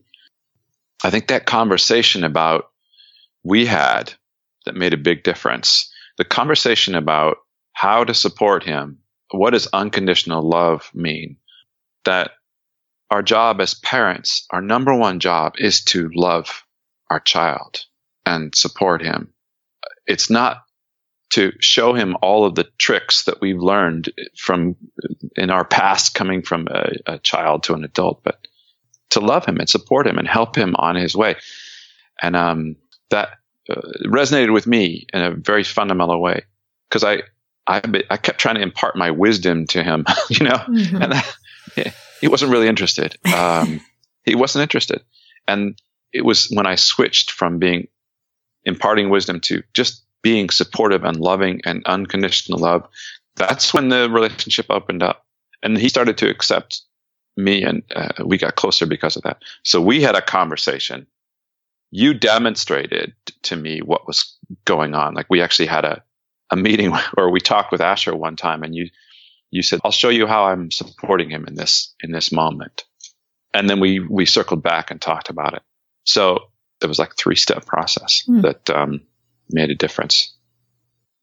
I 1.03 1.11
think 1.11 1.29
that 1.29 1.47
conversation 1.47 2.25
about 2.25 2.71
we 3.43 3.67
had 3.67 4.13
that 4.65 4.75
made 4.77 4.95
a 4.95 4.99
big 4.99 5.23
difference. 5.23 5.93
The 6.19 6.25
conversation 6.25 6.95
about 6.95 7.39
how 7.73 8.05
to 8.05 8.15
support 8.15 8.65
him. 8.65 8.99
What 9.31 9.51
does 9.51 9.69
unconditional 9.73 10.49
love 10.49 10.91
mean? 10.95 11.39
That 12.05 12.33
our 13.11 13.23
job 13.23 13.61
as 13.61 13.75
parents, 13.75 14.47
our 14.51 14.61
number 14.61 14.95
one 14.95 15.21
job 15.21 15.55
is 15.59 15.85
to 15.85 16.11
love 16.15 16.65
our 17.11 17.21
child 17.21 17.85
and 18.27 18.55
support 18.55 19.03
him. 19.03 19.33
It's 20.07 20.31
not 20.31 20.65
to 21.31 21.53
show 21.61 21.95
him 21.95 22.17
all 22.23 22.45
of 22.45 22.55
the 22.55 22.69
tricks 22.79 23.25
that 23.25 23.41
we've 23.41 23.59
learned 23.59 24.13
from 24.37 24.77
in 25.37 25.51
our 25.51 25.65
past 25.65 26.15
coming 26.15 26.43
from 26.43 26.69
a, 26.71 26.93
a 27.07 27.19
child 27.19 27.65
to 27.65 27.75
an 27.75 27.85
adult, 27.85 28.23
but 28.23 28.39
to 29.11 29.21
love 29.21 29.45
him 29.45 29.59
and 29.59 29.69
support 29.69 30.07
him 30.07 30.19
and 30.19 30.29
help 30.29 30.57
him 30.57 30.75
on 30.77 30.97
his 30.97 31.17
way. 31.17 31.37
And 32.23 32.37
um, 32.37 32.77
that 33.11 33.31
uh, 33.69 33.81
resonated 34.07 34.53
with 34.53 34.67
me 34.67 35.07
in 35.13 35.23
a 35.23 35.35
very 35.35 35.65
fundamental 35.65 36.21
way 36.21 36.43
because 36.89 37.03
I, 37.05 37.23
I, 37.67 37.83
I 38.11 38.17
kept 38.17 38.39
trying 38.39 38.57
to 38.57 38.63
impart 38.63 38.95
my 38.95 39.11
wisdom 39.11 39.67
to 39.69 39.83
him, 39.83 40.05
you 40.31 40.45
know, 40.45 40.51
mm-hmm. 40.51 41.03
and 41.03 41.13
that, 41.13 41.95
he 42.21 42.29
wasn't 42.29 42.53
really 42.53 42.69
interested. 42.69 43.17
Um, 43.35 43.81
he 44.23 44.35
wasn't 44.35 44.63
interested. 44.63 45.03
And 45.47 45.79
it 46.13 46.25
was 46.25 46.49
when 46.51 46.67
I 46.67 46.77
switched 46.77 47.31
from 47.31 47.59
being 47.59 47.89
imparting 48.65 49.11
wisdom 49.11 49.41
to 49.41 49.63
just 49.75 50.05
being 50.23 50.51
supportive 50.51 51.05
and 51.05 51.19
loving 51.21 51.61
and 51.65 51.85
unconditional 51.87 52.59
love. 52.59 52.87
That's 53.37 53.75
when 53.75 53.89
the 53.89 54.09
relationship 54.09 54.67
opened 54.71 55.03
up 55.03 55.27
and 55.63 55.77
he 55.77 55.89
started 55.89 56.19
to 56.19 56.31
accept 56.31 56.83
me 57.37 57.63
and 57.63 57.83
uh, 57.95 58.25
we 58.25 58.39
got 58.39 58.57
closer 58.57 58.87
because 58.87 59.17
of 59.17 59.23
that. 59.25 59.43
So 59.65 59.81
we 59.81 60.01
had 60.03 60.15
a 60.15 60.23
conversation. 60.23 61.07
You 61.91 62.15
demonstrated 62.15 63.15
to 63.43 63.57
me 63.57 63.81
what 63.81 64.07
was 64.07 64.37
going 64.65 64.95
on. 64.95 65.15
Like 65.15 65.27
we 65.29 65.43
actually 65.43 65.67
had 65.67 65.85
a, 65.85 66.03
a 66.51 66.57
meeting 66.57 66.91
where 67.15 67.29
we 67.29 67.41
talked 67.41 67.73
with 67.73 67.81
Asher 67.81 68.17
one 68.17 68.37
time 68.37 68.63
and 68.63 68.75
you 68.75 68.89
you 69.55 69.63
said, 69.63 69.79
I'll 69.85 69.93
show 69.93 70.09
you 70.09 70.27
how 70.27 70.47
I'm 70.47 70.73
supporting 70.73 71.31
him 71.31 71.47
in 71.47 71.55
this, 71.55 71.95
in 72.03 72.11
this 72.11 72.33
moment. 72.33 72.83
And 73.55 73.71
then 73.71 73.79
we, 73.79 74.01
we 74.01 74.27
circled 74.27 74.65
back 74.65 74.91
and 74.91 75.01
talked 75.01 75.31
about 75.31 75.55
it. 75.55 75.63
So 76.03 76.49
it 76.85 76.89
was 76.89 76.99
like 76.99 77.17
three 77.17 77.37
step 77.37 77.67
process 77.67 78.25
mm. 78.29 78.43
that, 78.43 78.71
um, 78.71 79.01
made 79.51 79.71
a 79.71 79.75
difference 79.75 80.35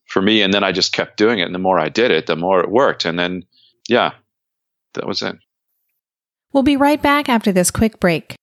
for 0.06 0.22
me. 0.22 0.42
And 0.42 0.54
then 0.54 0.64
I 0.64 0.72
just 0.72 0.94
kept 0.94 1.18
doing 1.18 1.40
it. 1.40 1.46
And 1.46 1.56
the 1.56 1.60
more 1.60 1.80
I 1.80 1.90
did 1.90 2.12
it, 2.12 2.28
the 2.28 2.36
more 2.36 2.60
it 2.60 2.70
worked. 2.70 3.06
And 3.06 3.18
then, 3.18 3.46
yeah, 3.88 4.14
that 4.94 5.08
was 5.08 5.22
it. 5.22 5.38
We'll 6.54 6.64
be 6.64 6.78
right 6.78 7.02
back 7.02 7.30
after 7.30 7.52
this 7.52 7.72
quick 7.72 8.00
break. 8.00 8.36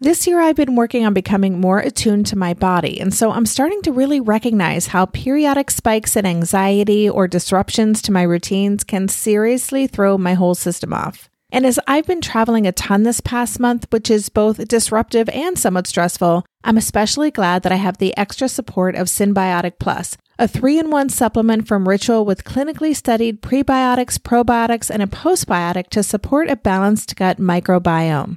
This 0.00 0.26
year, 0.26 0.40
I've 0.40 0.56
been 0.56 0.74
working 0.74 1.06
on 1.06 1.14
becoming 1.14 1.60
more 1.60 1.78
attuned 1.78 2.26
to 2.26 2.36
my 2.36 2.52
body, 2.52 3.00
and 3.00 3.14
so 3.14 3.30
I'm 3.30 3.46
starting 3.46 3.80
to 3.82 3.92
really 3.92 4.20
recognize 4.20 4.88
how 4.88 5.06
periodic 5.06 5.70
spikes 5.70 6.16
in 6.16 6.26
anxiety 6.26 7.08
or 7.08 7.28
disruptions 7.28 8.02
to 8.02 8.12
my 8.12 8.22
routines 8.22 8.82
can 8.82 9.06
seriously 9.08 9.86
throw 9.86 10.18
my 10.18 10.34
whole 10.34 10.56
system 10.56 10.92
off. 10.92 11.30
And 11.54 11.64
as 11.64 11.78
I've 11.86 12.04
been 12.04 12.20
traveling 12.20 12.66
a 12.66 12.72
ton 12.72 13.04
this 13.04 13.20
past 13.20 13.60
month, 13.60 13.86
which 13.90 14.10
is 14.10 14.28
both 14.28 14.66
disruptive 14.66 15.28
and 15.28 15.56
somewhat 15.56 15.86
stressful, 15.86 16.44
I'm 16.64 16.76
especially 16.76 17.30
glad 17.30 17.62
that 17.62 17.70
I 17.70 17.76
have 17.76 17.98
the 17.98 18.14
extra 18.16 18.48
support 18.48 18.96
of 18.96 19.06
Synbiotic 19.06 19.74
Plus, 19.78 20.16
a 20.36 20.48
three 20.48 20.80
in 20.80 20.90
one 20.90 21.10
supplement 21.10 21.68
from 21.68 21.88
Ritual 21.88 22.24
with 22.24 22.42
clinically 22.42 22.96
studied 22.96 23.40
prebiotics, 23.40 24.18
probiotics, 24.18 24.90
and 24.90 25.00
a 25.00 25.06
postbiotic 25.06 25.90
to 25.90 26.02
support 26.02 26.50
a 26.50 26.56
balanced 26.56 27.14
gut 27.14 27.38
microbiome. 27.38 28.36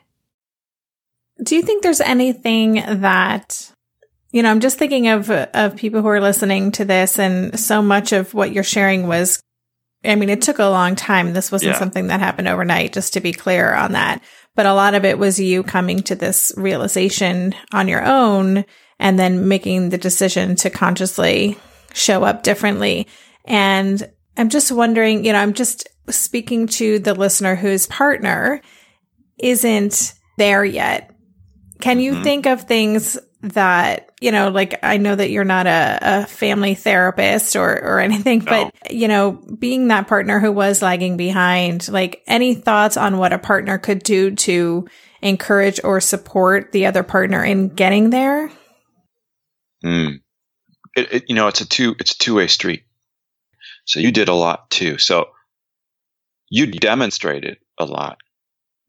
Do 1.43 1.55
you 1.55 1.61
think 1.61 1.83
there's 1.83 2.01
anything 2.01 2.75
that 2.75 3.71
you 4.31 4.41
know, 4.43 4.49
I'm 4.49 4.61
just 4.61 4.77
thinking 4.77 5.07
of 5.09 5.29
of 5.29 5.75
people 5.75 6.01
who 6.01 6.07
are 6.07 6.21
listening 6.21 6.71
to 6.73 6.85
this 6.85 7.19
and 7.19 7.59
so 7.59 7.81
much 7.81 8.13
of 8.13 8.33
what 8.33 8.51
you're 8.51 8.63
sharing 8.63 9.07
was 9.07 9.41
I 10.03 10.15
mean, 10.15 10.29
it 10.29 10.41
took 10.41 10.57
a 10.57 10.65
long 10.65 10.95
time. 10.95 11.33
This 11.33 11.51
wasn't 11.51 11.73
yeah. 11.73 11.79
something 11.79 12.07
that 12.07 12.19
happened 12.19 12.47
overnight, 12.47 12.93
just 12.93 13.13
to 13.13 13.21
be 13.21 13.33
clear 13.33 13.73
on 13.73 13.91
that. 13.91 14.23
But 14.55 14.65
a 14.65 14.73
lot 14.73 14.95
of 14.95 15.05
it 15.05 15.19
was 15.19 15.39
you 15.39 15.63
coming 15.63 16.01
to 16.03 16.15
this 16.15 16.51
realization 16.57 17.53
on 17.71 17.87
your 17.87 18.03
own 18.03 18.65
and 18.99 19.19
then 19.19 19.47
making 19.47 19.89
the 19.89 19.97
decision 19.97 20.55
to 20.55 20.69
consciously 20.69 21.57
show 21.93 22.23
up 22.23 22.43
differently. 22.43 23.07
And 23.45 24.09
I'm 24.37 24.49
just 24.49 24.71
wondering, 24.71 25.23
you 25.23 25.33
know, 25.33 25.39
I'm 25.39 25.53
just 25.53 25.87
speaking 26.09 26.67
to 26.67 26.99
the 26.99 27.13
listener 27.13 27.55
whose 27.55 27.85
partner 27.87 28.61
isn't 29.37 30.13
there 30.37 30.65
yet. 30.65 31.10
Can 31.81 31.99
you 31.99 32.13
mm-hmm. 32.13 32.23
think 32.23 32.45
of 32.45 32.63
things 32.63 33.17
that, 33.41 34.11
you 34.21 34.31
know, 34.31 34.49
like 34.49 34.79
I 34.83 34.97
know 34.97 35.15
that 35.15 35.31
you're 35.31 35.43
not 35.43 35.65
a, 35.65 35.99
a 36.01 36.25
family 36.27 36.75
therapist 36.75 37.55
or, 37.55 37.71
or 37.71 37.99
anything, 37.99 38.39
no. 38.39 38.71
but, 38.81 38.91
you 38.91 39.07
know, 39.07 39.31
being 39.31 39.87
that 39.87 40.07
partner 40.07 40.39
who 40.39 40.51
was 40.51 40.81
lagging 40.81 41.17
behind, 41.17 41.89
like 41.89 42.23
any 42.27 42.53
thoughts 42.53 42.97
on 42.97 43.17
what 43.17 43.33
a 43.33 43.39
partner 43.39 43.77
could 43.77 44.03
do 44.03 44.35
to 44.35 44.87
encourage 45.21 45.79
or 45.83 45.99
support 45.99 46.71
the 46.71 46.85
other 46.85 47.03
partner 47.03 47.43
in 47.43 47.69
getting 47.69 48.11
there? 48.11 48.51
Hmm. 49.81 50.07
It, 50.95 51.13
it, 51.13 51.23
you 51.27 51.35
know, 51.35 51.47
it's 51.47 51.61
a 51.61 51.67
two, 51.67 51.95
it's 51.99 52.13
a 52.13 52.17
two 52.17 52.35
way 52.35 52.47
street. 52.47 52.83
So 53.85 53.99
you 53.99 54.11
did 54.11 54.29
a 54.29 54.33
lot 54.33 54.69
too. 54.69 54.97
So 54.97 55.29
you 56.49 56.67
demonstrated 56.67 57.57
a 57.79 57.85
lot, 57.85 58.17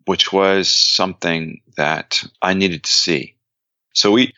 which 0.07 0.33
was 0.33 0.69
something 0.69 1.61
that 1.77 2.23
I 2.41 2.55
needed 2.55 2.85
to 2.85 2.91
see. 2.91 3.37
So 3.95 4.13
we 4.13 4.35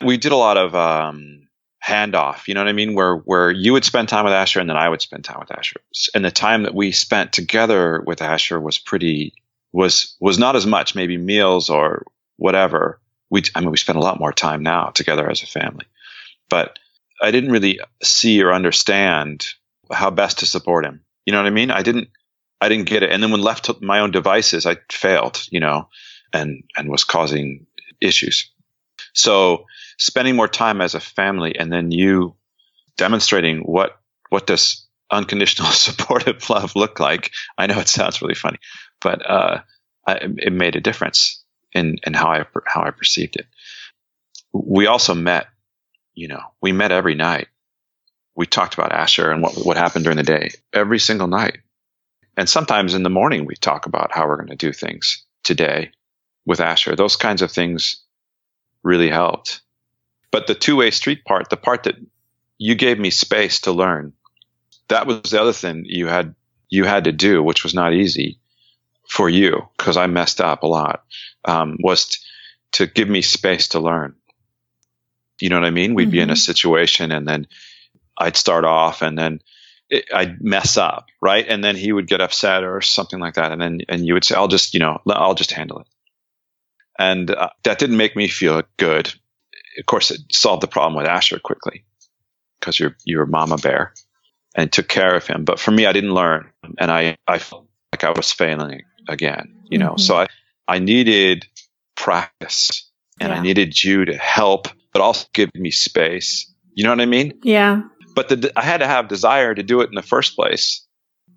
we 0.00 0.16
did 0.16 0.32
a 0.32 0.36
lot 0.36 0.56
of 0.56 0.74
um, 0.74 1.48
handoff. 1.86 2.46
You 2.46 2.54
know 2.54 2.60
what 2.60 2.68
I 2.68 2.72
mean? 2.72 2.94
Where 2.94 3.16
where 3.16 3.50
you 3.50 3.72
would 3.72 3.84
spend 3.84 4.08
time 4.08 4.24
with 4.24 4.34
Asher 4.34 4.60
and 4.60 4.68
then 4.68 4.76
I 4.76 4.88
would 4.88 5.02
spend 5.02 5.24
time 5.24 5.40
with 5.40 5.56
Asher. 5.56 5.80
And 6.14 6.24
the 6.24 6.30
time 6.30 6.64
that 6.64 6.74
we 6.74 6.92
spent 6.92 7.32
together 7.32 8.02
with 8.06 8.22
Asher 8.22 8.60
was 8.60 8.78
pretty 8.78 9.34
was 9.72 10.16
was 10.20 10.38
not 10.38 10.56
as 10.56 10.66
much. 10.66 10.94
Maybe 10.94 11.16
meals 11.16 11.70
or 11.70 12.04
whatever. 12.36 13.00
We 13.30 13.42
I 13.54 13.60
mean 13.60 13.70
we 13.70 13.76
spend 13.76 13.98
a 13.98 14.02
lot 14.02 14.20
more 14.20 14.32
time 14.32 14.62
now 14.62 14.86
together 14.86 15.28
as 15.28 15.42
a 15.42 15.46
family, 15.46 15.86
but 16.48 16.78
I 17.20 17.30
didn't 17.30 17.52
really 17.52 17.80
see 18.02 18.42
or 18.42 18.52
understand 18.52 19.46
how 19.90 20.10
best 20.10 20.40
to 20.40 20.46
support 20.46 20.84
him. 20.84 21.02
You 21.24 21.32
know 21.32 21.38
what 21.38 21.46
I 21.46 21.50
mean? 21.50 21.70
I 21.70 21.82
didn't 21.82 22.08
I 22.60 22.68
didn't 22.68 22.86
get 22.86 23.02
it. 23.02 23.10
And 23.10 23.22
then 23.22 23.30
when 23.30 23.40
left 23.40 23.66
to 23.66 23.76
my 23.80 24.00
own 24.00 24.10
devices, 24.10 24.66
I 24.66 24.76
failed. 24.90 25.46
You 25.50 25.60
know, 25.60 25.88
and 26.32 26.64
and 26.76 26.90
was 26.90 27.04
causing 27.04 27.66
issues. 28.00 28.50
So 29.14 29.66
spending 29.98 30.36
more 30.36 30.48
time 30.48 30.80
as 30.80 30.94
a 30.94 31.00
family 31.00 31.58
and 31.58 31.72
then 31.72 31.90
you 31.90 32.36
demonstrating 32.96 33.60
what, 33.60 33.98
what 34.28 34.46
does 34.46 34.86
unconditional 35.10 35.70
supportive 35.72 36.48
love 36.50 36.76
look 36.76 37.00
like? 37.00 37.32
I 37.56 37.66
know 37.66 37.78
it 37.78 37.88
sounds 37.88 38.22
really 38.22 38.34
funny, 38.34 38.58
but, 39.00 39.28
uh, 39.28 39.60
I, 40.06 40.14
it 40.38 40.52
made 40.52 40.76
a 40.76 40.80
difference 40.80 41.42
in, 41.72 41.98
in 42.06 42.14
how 42.14 42.28
I, 42.28 42.46
how 42.66 42.82
I 42.82 42.90
perceived 42.90 43.36
it. 43.36 43.46
We 44.52 44.86
also 44.86 45.14
met, 45.14 45.48
you 46.14 46.28
know, 46.28 46.40
we 46.62 46.72
met 46.72 46.92
every 46.92 47.14
night. 47.14 47.48
We 48.34 48.46
talked 48.46 48.74
about 48.74 48.92
Asher 48.92 49.30
and 49.30 49.42
what, 49.42 49.54
what 49.54 49.76
happened 49.76 50.04
during 50.04 50.16
the 50.16 50.22
day 50.22 50.50
every 50.72 50.98
single 50.98 51.26
night. 51.26 51.58
And 52.38 52.48
sometimes 52.48 52.94
in 52.94 53.02
the 53.02 53.10
morning, 53.10 53.46
we 53.46 53.56
talk 53.56 53.86
about 53.86 54.14
how 54.14 54.28
we're 54.28 54.36
going 54.36 54.48
to 54.50 54.54
do 54.54 54.72
things 54.72 55.24
today 55.42 55.90
with 56.46 56.60
Asher. 56.60 56.94
Those 56.94 57.16
kinds 57.16 57.42
of 57.42 57.50
things 57.50 58.00
really 58.84 59.10
helped. 59.10 59.60
But 60.30 60.46
the 60.46 60.54
two 60.54 60.76
way 60.76 60.92
street 60.92 61.24
part, 61.24 61.50
the 61.50 61.56
part 61.56 61.82
that 61.82 61.96
you 62.56 62.76
gave 62.76 62.96
me 62.96 63.10
space 63.10 63.62
to 63.62 63.72
learn, 63.72 64.12
that 64.86 65.08
was 65.08 65.32
the 65.32 65.40
other 65.42 65.52
thing 65.52 65.82
you 65.84 66.06
had 66.06 66.36
you 66.68 66.84
had 66.84 67.04
to 67.04 67.12
do, 67.12 67.42
which 67.42 67.64
was 67.64 67.74
not 67.74 67.92
easy 67.92 68.38
for 69.08 69.28
you 69.28 69.68
because 69.76 69.96
I 69.96 70.06
messed 70.06 70.40
up 70.40 70.62
a 70.62 70.68
lot. 70.68 71.02
Um, 71.44 71.76
was 71.80 72.06
t- 72.06 72.18
to 72.72 72.86
give 72.86 73.08
me 73.08 73.20
space 73.20 73.68
to 73.68 73.80
learn. 73.80 74.14
You 75.40 75.48
know 75.48 75.56
what 75.58 75.66
I 75.66 75.70
mean? 75.70 75.94
We'd 75.94 76.04
mm-hmm. 76.04 76.12
be 76.12 76.20
in 76.20 76.30
a 76.30 76.34
mm-hmm. 76.34 76.38
situation, 76.38 77.10
and 77.10 77.26
then 77.26 77.48
I'd 78.16 78.36
start 78.36 78.64
off, 78.64 79.02
and 79.02 79.18
then 79.18 79.40
it, 79.90 80.06
I'd 80.12 80.42
mess 80.42 80.76
up, 80.76 81.06
right? 81.20 81.46
And 81.46 81.62
then 81.62 81.76
he 81.76 81.92
would 81.92 82.06
get 82.06 82.20
upset 82.20 82.64
or 82.64 82.80
something 82.80 83.18
like 83.18 83.34
that, 83.34 83.52
and 83.52 83.60
then 83.60 83.80
and 83.88 84.06
you 84.06 84.14
would 84.14 84.24
say, 84.24 84.34
"I'll 84.34 84.48
just, 84.48 84.74
you 84.74 84.80
know, 84.80 84.98
I'll 85.08 85.34
just 85.34 85.52
handle 85.52 85.80
it." 85.80 85.86
And 86.98 87.30
uh, 87.30 87.50
that 87.62 87.78
didn't 87.78 87.96
make 87.96 88.16
me 88.16 88.28
feel 88.28 88.62
good. 88.76 89.12
Of 89.78 89.86
course, 89.86 90.10
it 90.10 90.20
solved 90.32 90.62
the 90.62 90.68
problem 90.68 90.96
with 90.96 91.06
Asher 91.06 91.38
quickly 91.38 91.84
because 92.58 92.78
you're, 92.80 92.96
you're 93.04 93.26
mama 93.26 93.56
bear 93.56 93.94
and 94.56 94.72
took 94.72 94.88
care 94.88 95.14
of 95.14 95.26
him. 95.26 95.44
But 95.44 95.60
for 95.60 95.70
me, 95.70 95.86
I 95.86 95.92
didn't 95.92 96.14
learn 96.14 96.50
and 96.78 96.90
I, 96.90 97.16
I 97.26 97.38
felt 97.38 97.68
like 97.92 98.02
I 98.02 98.10
was 98.10 98.32
failing 98.32 98.82
again, 99.08 99.62
you 99.70 99.78
know, 99.78 99.90
mm-hmm. 99.90 100.00
so 100.00 100.16
I, 100.16 100.26
I 100.66 100.80
needed 100.80 101.46
practice 101.96 102.90
and 103.20 103.30
yeah. 103.30 103.38
I 103.38 103.42
needed 103.42 103.82
you 103.82 104.04
to 104.06 104.16
help, 104.16 104.68
but 104.92 105.00
also 105.00 105.28
give 105.32 105.50
me 105.54 105.70
space. 105.70 106.52
You 106.74 106.84
know 106.84 106.90
what 106.90 107.00
I 107.00 107.06
mean? 107.06 107.38
Yeah. 107.42 107.82
But 108.18 108.28
the, 108.30 108.52
I 108.56 108.64
had 108.64 108.78
to 108.78 108.86
have 108.88 109.06
desire 109.06 109.54
to 109.54 109.62
do 109.62 109.80
it 109.80 109.90
in 109.90 109.94
the 109.94 110.02
first 110.02 110.34
place. 110.34 110.84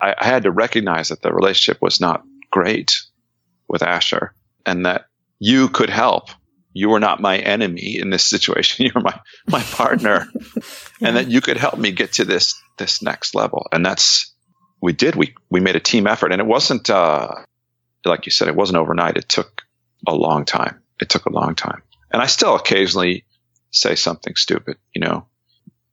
I, 0.01 0.15
I 0.17 0.25
had 0.25 0.43
to 0.43 0.51
recognize 0.51 1.09
that 1.09 1.21
the 1.21 1.31
relationship 1.31 1.79
was 1.79 2.01
not 2.01 2.23
great 2.49 3.03
with 3.67 3.83
Asher 3.83 4.33
and 4.65 4.87
that 4.87 5.05
you 5.37 5.69
could 5.69 5.91
help. 5.91 6.29
You 6.73 6.89
were 6.89 6.99
not 6.99 7.21
my 7.21 7.37
enemy 7.37 7.99
in 7.99 8.09
this 8.09 8.23
situation. 8.23 8.83
You 8.87 8.93
were 8.95 9.01
my, 9.01 9.19
my 9.47 9.61
partner 9.61 10.25
yeah. 10.55 10.61
and 11.07 11.17
that 11.17 11.27
you 11.27 11.39
could 11.39 11.57
help 11.57 11.77
me 11.77 11.91
get 11.91 12.13
to 12.13 12.25
this, 12.25 12.59
this 12.79 13.03
next 13.03 13.35
level. 13.35 13.67
And 13.71 13.85
that's, 13.85 14.33
we 14.81 14.91
did, 14.91 15.15
we, 15.15 15.35
we 15.51 15.59
made 15.59 15.75
a 15.75 15.79
team 15.79 16.07
effort 16.07 16.31
and 16.31 16.41
it 16.41 16.47
wasn't, 16.47 16.89
uh, 16.89 17.27
like 18.05 18.25
you 18.25 18.31
said, 18.31 18.47
it 18.47 18.55
wasn't 18.55 18.79
overnight. 18.79 19.17
It 19.17 19.29
took 19.29 19.61
a 20.07 20.15
long 20.15 20.45
time. 20.45 20.81
It 20.99 21.09
took 21.09 21.27
a 21.27 21.31
long 21.31 21.53
time. 21.53 21.83
And 22.09 22.23
I 22.23 22.25
still 22.25 22.55
occasionally 22.55 23.23
say 23.69 23.93
something 23.93 24.33
stupid, 24.35 24.77
you 24.95 25.01
know. 25.01 25.27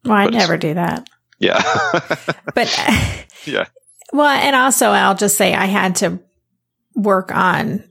Well, 0.04 0.14
I 0.14 0.26
never 0.26 0.56
do 0.56 0.74
that. 0.74 1.08
Yeah. 1.38 1.60
but 2.54 3.26
yeah. 3.44 3.66
Well, 4.12 4.26
and 4.26 4.56
also 4.56 4.88
I'll 4.88 5.14
just 5.14 5.36
say 5.36 5.54
I 5.54 5.66
had 5.66 5.96
to 5.96 6.20
work 6.94 7.34
on 7.34 7.84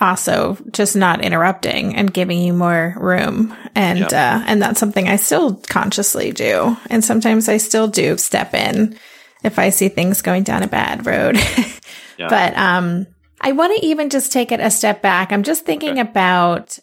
also 0.00 0.56
just 0.72 0.96
not 0.96 1.22
interrupting 1.22 1.94
and 1.94 2.12
giving 2.12 2.40
you 2.40 2.52
more 2.52 2.94
room 2.98 3.54
and 3.74 3.98
yep. 3.98 4.12
uh, 4.12 4.44
and 4.46 4.62
that's 4.62 4.80
something 4.80 5.06
I 5.06 5.16
still 5.16 5.56
consciously 5.56 6.32
do 6.32 6.76
and 6.88 7.04
sometimes 7.04 7.48
I 7.48 7.58
still 7.58 7.86
do 7.86 8.16
step 8.16 8.54
in 8.54 8.98
if 9.44 9.58
I 9.58 9.68
see 9.68 9.88
things 9.88 10.22
going 10.22 10.42
down 10.42 10.62
a 10.62 10.68
bad 10.68 11.04
road 11.04 11.36
yeah. 12.18 12.28
but 12.28 12.56
um 12.56 13.06
I 13.42 13.52
want 13.52 13.78
to 13.78 13.86
even 13.86 14.08
just 14.08 14.32
take 14.32 14.52
it 14.52 14.60
a 14.60 14.70
step 14.70 15.02
back 15.02 15.32
I'm 15.32 15.42
just 15.42 15.66
thinking 15.66 15.98
okay. 15.98 16.00
about 16.00 16.78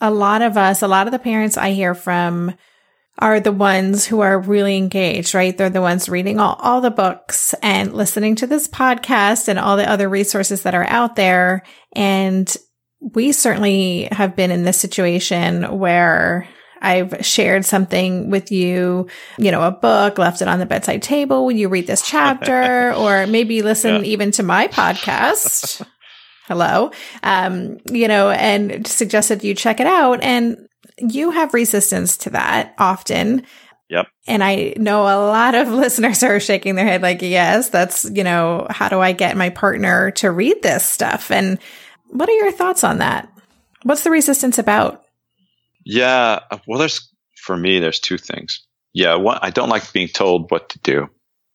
a 0.00 0.10
lot 0.10 0.40
of 0.40 0.56
us 0.56 0.80
a 0.82 0.88
lot 0.88 1.08
of 1.08 1.12
the 1.12 1.18
parents 1.18 1.56
I 1.56 1.72
hear 1.72 1.94
from 1.94 2.54
are 3.18 3.40
the 3.40 3.52
ones 3.52 4.06
who 4.06 4.20
are 4.20 4.38
really 4.38 4.76
engaged, 4.76 5.34
right? 5.34 5.56
They're 5.56 5.70
the 5.70 5.80
ones 5.80 6.08
reading 6.08 6.38
all, 6.38 6.56
all 6.60 6.80
the 6.80 6.90
books 6.90 7.54
and 7.62 7.92
listening 7.92 8.36
to 8.36 8.46
this 8.46 8.68
podcast 8.68 9.48
and 9.48 9.58
all 9.58 9.76
the 9.76 9.88
other 9.88 10.08
resources 10.08 10.62
that 10.62 10.74
are 10.74 10.86
out 10.88 11.16
there. 11.16 11.64
And 11.94 12.54
we 13.00 13.32
certainly 13.32 14.08
have 14.12 14.36
been 14.36 14.50
in 14.50 14.62
this 14.62 14.78
situation 14.78 15.78
where 15.78 16.48
I've 16.80 17.26
shared 17.26 17.64
something 17.64 18.30
with 18.30 18.52
you, 18.52 19.08
you 19.36 19.50
know, 19.50 19.62
a 19.62 19.72
book, 19.72 20.18
left 20.18 20.42
it 20.42 20.48
on 20.48 20.60
the 20.60 20.66
bedside 20.66 21.02
table. 21.02 21.50
You 21.50 21.68
read 21.68 21.88
this 21.88 22.02
chapter? 22.02 22.92
or 22.96 23.26
maybe 23.26 23.62
listen 23.62 23.96
yeah. 23.96 24.10
even 24.10 24.30
to 24.32 24.44
my 24.44 24.68
podcast. 24.68 25.84
Hello. 26.46 26.92
Um, 27.24 27.78
you 27.90 28.06
know, 28.06 28.30
and 28.30 28.86
suggested 28.86 29.42
you 29.42 29.54
check 29.54 29.80
it 29.80 29.86
out. 29.86 30.22
And 30.22 30.67
you 30.98 31.30
have 31.30 31.54
resistance 31.54 32.16
to 32.18 32.30
that 32.30 32.74
often. 32.78 33.44
Yep. 33.90 34.06
And 34.26 34.44
I 34.44 34.74
know 34.76 35.02
a 35.02 35.18
lot 35.26 35.54
of 35.54 35.68
listeners 35.72 36.22
are 36.22 36.40
shaking 36.40 36.74
their 36.74 36.86
head 36.86 37.02
like, 37.02 37.22
yes, 37.22 37.70
that's, 37.70 38.04
you 38.10 38.24
know, 38.24 38.66
how 38.70 38.88
do 38.88 39.00
I 39.00 39.12
get 39.12 39.36
my 39.36 39.50
partner 39.50 40.10
to 40.12 40.30
read 40.30 40.62
this 40.62 40.84
stuff? 40.84 41.30
And 41.30 41.58
what 42.08 42.28
are 42.28 42.32
your 42.32 42.52
thoughts 42.52 42.84
on 42.84 42.98
that? 42.98 43.32
What's 43.82 44.04
the 44.04 44.10
resistance 44.10 44.58
about? 44.58 45.04
Yeah. 45.84 46.40
Well, 46.66 46.78
there's, 46.78 47.10
for 47.36 47.56
me, 47.56 47.78
there's 47.78 48.00
two 48.00 48.18
things. 48.18 48.66
Yeah. 48.92 49.14
One, 49.14 49.38
I 49.40 49.50
don't 49.50 49.68
like 49.68 49.92
being 49.92 50.08
told 50.08 50.50
what 50.50 50.70
to 50.70 50.78
do. 50.80 51.08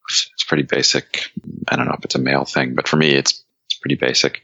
It's 0.10 0.43
pretty 0.47 0.63
basic. 0.63 1.32
I 1.67 1.75
don't 1.75 1.86
know 1.86 1.95
if 1.97 2.03
it's 2.03 2.15
a 2.15 2.19
male 2.19 2.45
thing, 2.45 2.75
but 2.75 2.88
for 2.88 2.97
me, 2.97 3.12
it's, 3.12 3.43
it's 3.65 3.79
pretty 3.79 3.95
basic. 3.95 4.43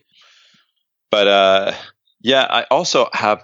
But, 1.12 1.27
uh, 1.27 1.73
yeah, 2.21 2.45
I 2.49 2.63
also 2.69 3.09
have 3.13 3.43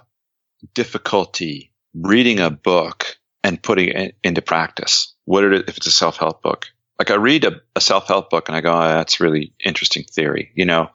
difficulty 0.74 1.72
reading 1.94 2.40
a 2.40 2.50
book 2.50 3.16
and 3.42 3.62
putting 3.62 3.88
it 3.88 4.16
into 4.22 4.42
practice. 4.42 5.14
What 5.24 5.44
it, 5.44 5.68
if 5.68 5.76
it's 5.76 5.86
a 5.86 5.92
self 5.92 6.16
help 6.16 6.42
book? 6.42 6.66
Like 6.98 7.10
I 7.10 7.14
read 7.14 7.44
a, 7.44 7.60
a 7.74 7.80
self 7.80 8.08
help 8.08 8.30
book 8.30 8.48
and 8.48 8.56
I 8.56 8.60
go, 8.60 8.72
oh, 8.72 8.88
that's 8.88 9.20
really 9.20 9.52
interesting 9.64 10.04
theory, 10.04 10.50
you 10.54 10.64
know, 10.64 10.90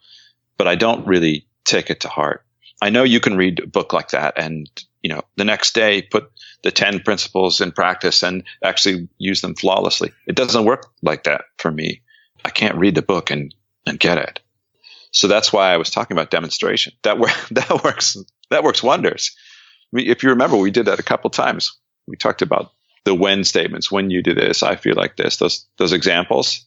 but 0.57 0.67
I 0.67 0.75
don't 0.75 1.07
really 1.07 1.47
take 1.63 1.89
it 1.89 2.01
to 2.01 2.09
heart. 2.09 2.45
I 2.81 2.89
know 2.89 3.03
you 3.03 3.19
can 3.19 3.37
read 3.37 3.59
a 3.59 3.67
book 3.67 3.93
like 3.93 4.09
that 4.09 4.33
and, 4.37 4.69
you 5.01 5.09
know, 5.09 5.21
the 5.37 5.45
next 5.45 5.73
day 5.75 6.01
put 6.01 6.31
the 6.63 6.71
10 6.71 7.01
principles 7.01 7.61
in 7.61 7.71
practice 7.71 8.23
and 8.23 8.43
actually 8.63 9.07
use 9.17 9.41
them 9.41 9.55
flawlessly. 9.55 10.11
It 10.27 10.35
doesn't 10.35 10.65
work 10.65 10.91
like 11.01 11.23
that 11.23 11.45
for 11.57 11.71
me. 11.71 12.01
I 12.43 12.49
can't 12.49 12.77
read 12.77 12.95
the 12.95 13.01
book 13.01 13.29
and, 13.29 13.53
and 13.85 13.99
get 13.99 14.17
it. 14.17 14.39
So 15.11 15.27
that's 15.27 15.53
why 15.53 15.71
I 15.73 15.77
was 15.77 15.89
talking 15.89 16.15
about 16.15 16.31
demonstration. 16.31 16.93
That, 17.03 17.17
that 17.51 17.83
works, 17.83 18.17
that 18.49 18.63
works 18.63 18.81
wonders 18.81 19.35
if 19.93 20.23
you 20.23 20.29
remember, 20.29 20.57
we 20.57 20.71
did 20.71 20.85
that 20.85 20.99
a 20.99 21.03
couple 21.03 21.29
times. 21.29 21.77
We 22.07 22.15
talked 22.17 22.41
about 22.41 22.71
the 23.03 23.15
when 23.15 23.43
statements. 23.43 23.91
When 23.91 24.09
you 24.09 24.21
do 24.21 24.33
this, 24.33 24.63
I 24.63 24.75
feel 24.75 24.95
like 24.95 25.15
this. 25.15 25.37
Those 25.37 25.67
those 25.77 25.93
examples. 25.93 26.65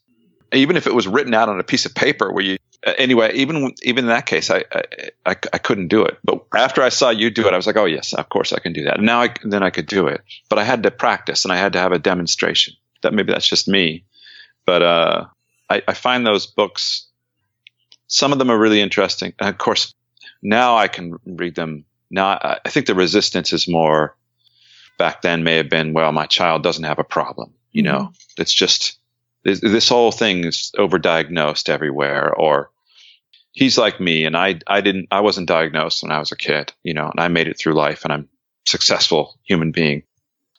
Even 0.52 0.76
if 0.76 0.86
it 0.86 0.94
was 0.94 1.08
written 1.08 1.34
out 1.34 1.48
on 1.48 1.58
a 1.58 1.64
piece 1.64 1.86
of 1.86 1.94
paper, 1.94 2.30
where 2.30 2.44
you 2.44 2.56
anyway, 2.98 3.32
even 3.34 3.74
even 3.82 4.04
in 4.04 4.08
that 4.08 4.26
case, 4.26 4.50
I, 4.50 4.64
I, 4.72 4.82
I 5.26 5.36
I 5.52 5.58
couldn't 5.58 5.88
do 5.88 6.04
it. 6.04 6.18
But 6.22 6.46
after 6.54 6.82
I 6.82 6.90
saw 6.90 7.10
you 7.10 7.30
do 7.30 7.46
it, 7.46 7.52
I 7.52 7.56
was 7.56 7.66
like, 7.66 7.76
oh 7.76 7.86
yes, 7.86 8.12
of 8.12 8.28
course 8.28 8.52
I 8.52 8.60
can 8.60 8.72
do 8.72 8.84
that. 8.84 8.98
And 8.98 9.06
now 9.06 9.22
I, 9.22 9.34
then 9.42 9.62
I 9.62 9.70
could 9.70 9.86
do 9.86 10.06
it. 10.06 10.22
But 10.48 10.58
I 10.58 10.64
had 10.64 10.82
to 10.84 10.90
practice 10.90 11.44
and 11.44 11.52
I 11.52 11.56
had 11.56 11.72
to 11.72 11.80
have 11.80 11.92
a 11.92 11.98
demonstration. 11.98 12.74
That 13.02 13.12
maybe 13.12 13.32
that's 13.32 13.48
just 13.48 13.68
me, 13.68 14.04
but 14.64 14.82
uh, 14.82 15.24
I, 15.68 15.82
I 15.88 15.94
find 15.94 16.26
those 16.26 16.46
books. 16.46 17.06
Some 18.06 18.32
of 18.32 18.38
them 18.38 18.50
are 18.50 18.58
really 18.58 18.80
interesting. 18.80 19.34
And 19.38 19.48
of 19.48 19.58
course, 19.58 19.94
now 20.42 20.76
I 20.76 20.88
can 20.88 21.16
read 21.26 21.54
them 21.54 21.84
now, 22.14 22.38
I, 22.64 22.68
think 22.68 22.86
the 22.86 22.94
resistance 22.94 23.52
is 23.52 23.66
more 23.66 24.16
back 24.98 25.22
then 25.22 25.42
may 25.42 25.56
have 25.56 25.68
been, 25.68 25.92
well, 25.92 26.12
my 26.12 26.26
child 26.26 26.62
doesn't 26.62 26.84
have 26.84 27.00
a 27.00 27.04
problem. 27.04 27.52
You 27.72 27.82
know, 27.82 27.98
mm-hmm. 27.98 28.40
it's 28.40 28.54
just 28.54 28.98
this, 29.42 29.60
this 29.60 29.88
whole 29.88 30.12
thing 30.12 30.44
is 30.44 30.70
overdiagnosed 30.78 31.68
everywhere, 31.68 32.32
or 32.32 32.70
he's 33.50 33.76
like 33.76 33.98
me, 34.00 34.24
and 34.24 34.36
I, 34.36 34.60
I 34.68 34.80
didn't, 34.80 35.08
I 35.10 35.22
wasn't 35.22 35.48
diagnosed 35.48 36.04
when 36.04 36.12
I 36.12 36.20
was 36.20 36.30
a 36.30 36.36
kid, 36.36 36.72
you 36.84 36.94
know, 36.94 37.10
and 37.10 37.18
I 37.18 37.26
made 37.26 37.48
it 37.48 37.58
through 37.58 37.74
life, 37.74 38.04
and 38.04 38.12
I'm 38.12 38.28
successful 38.64 39.36
human 39.42 39.72
being. 39.72 40.04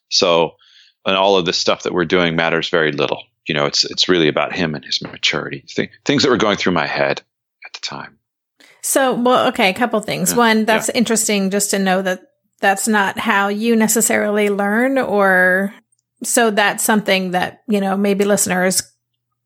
So, 0.10 0.58
and 1.06 1.16
all 1.16 1.38
of 1.38 1.46
this 1.46 1.58
stuff 1.58 1.84
that 1.84 1.94
we're 1.94 2.04
doing 2.04 2.36
matters 2.36 2.68
very 2.68 2.92
little. 2.92 3.24
You 3.48 3.56
know, 3.56 3.66
it's 3.66 3.86
it's 3.86 4.10
really 4.10 4.28
about 4.28 4.54
him 4.54 4.76
and 4.76 4.84
his 4.84 5.02
maturity. 5.02 5.64
Th- 5.68 5.92
things 6.04 6.24
that 6.24 6.30
were 6.30 6.38
going 6.38 6.58
through 6.58 6.74
my 6.74 6.88
head 6.88 7.22
at 7.66 7.74
the 7.74 7.80
time. 7.80 8.18
So, 8.88 9.16
well, 9.16 9.48
okay, 9.48 9.72
a 9.72 9.74
couple 9.74 10.00
things. 10.02 10.32
Yeah. 10.32 10.38
One, 10.38 10.66
that's 10.66 10.90
yeah. 10.90 11.00
interesting 11.00 11.50
just 11.50 11.72
to 11.72 11.80
know 11.80 12.04
that 12.04 12.22
that's 12.62 12.88
not 12.88 13.18
how 13.18 13.48
you 13.48 13.76
necessarily 13.76 14.50
learn 14.50 15.00
or 15.00 15.74
so 16.24 16.52
that's 16.52 16.84
something 16.84 17.32
that, 17.32 17.62
you 17.68 17.82
know, 17.82 17.98
maybe 17.98 18.26
listeners 18.26 18.84